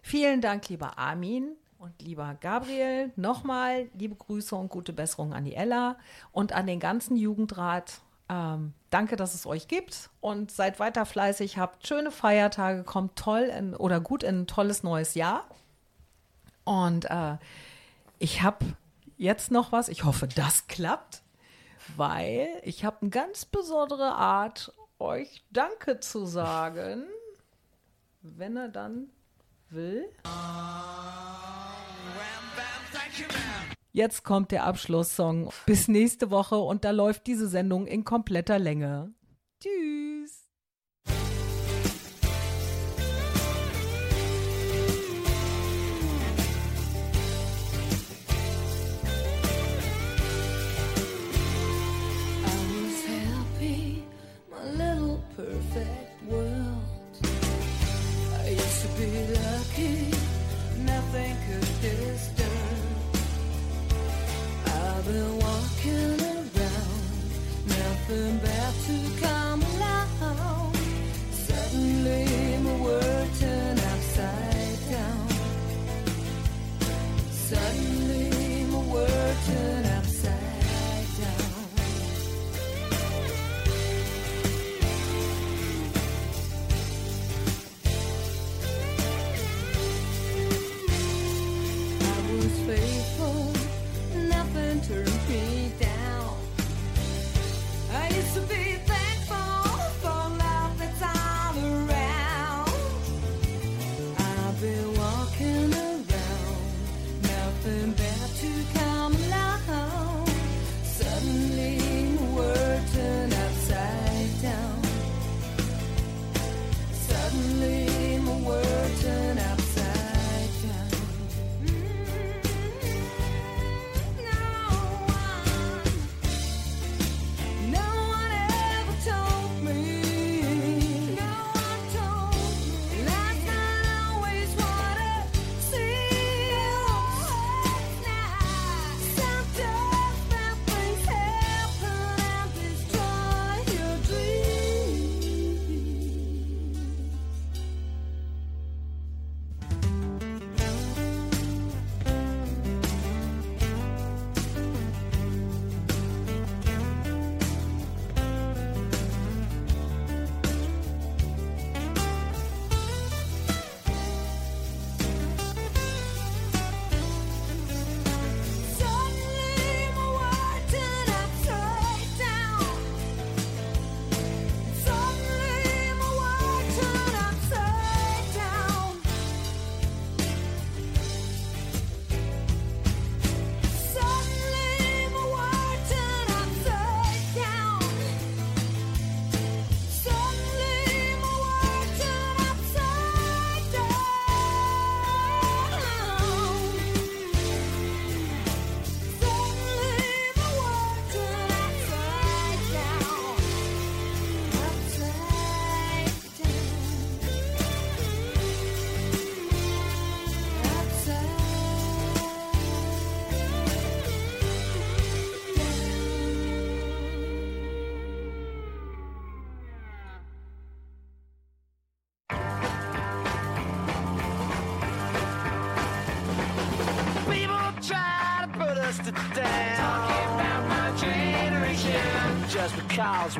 [0.01, 3.11] Vielen Dank, lieber Armin und lieber Gabriel.
[3.15, 5.97] Nochmal liebe Grüße und gute Besserung an die Ella
[6.33, 8.01] und an den ganzen Jugendrat.
[8.27, 13.43] Ähm, danke, dass es euch gibt und seid weiter fleißig, habt schöne Feiertage, kommt toll
[13.43, 15.45] in, oder gut in ein tolles neues Jahr.
[16.63, 17.37] Und äh,
[18.19, 18.65] ich habe
[19.17, 21.21] jetzt noch was, ich hoffe, das klappt,
[21.95, 27.05] weil ich habe eine ganz besondere Art, euch Danke zu sagen,
[28.21, 29.09] wenn er dann
[29.69, 30.07] will.
[33.93, 35.51] Jetzt kommt der Abschlusssong.
[35.65, 39.13] Bis nächste Woche und da läuft diese Sendung in kompletter Länge.
[39.59, 40.10] Tschüss.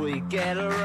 [0.02, 0.81] We get around.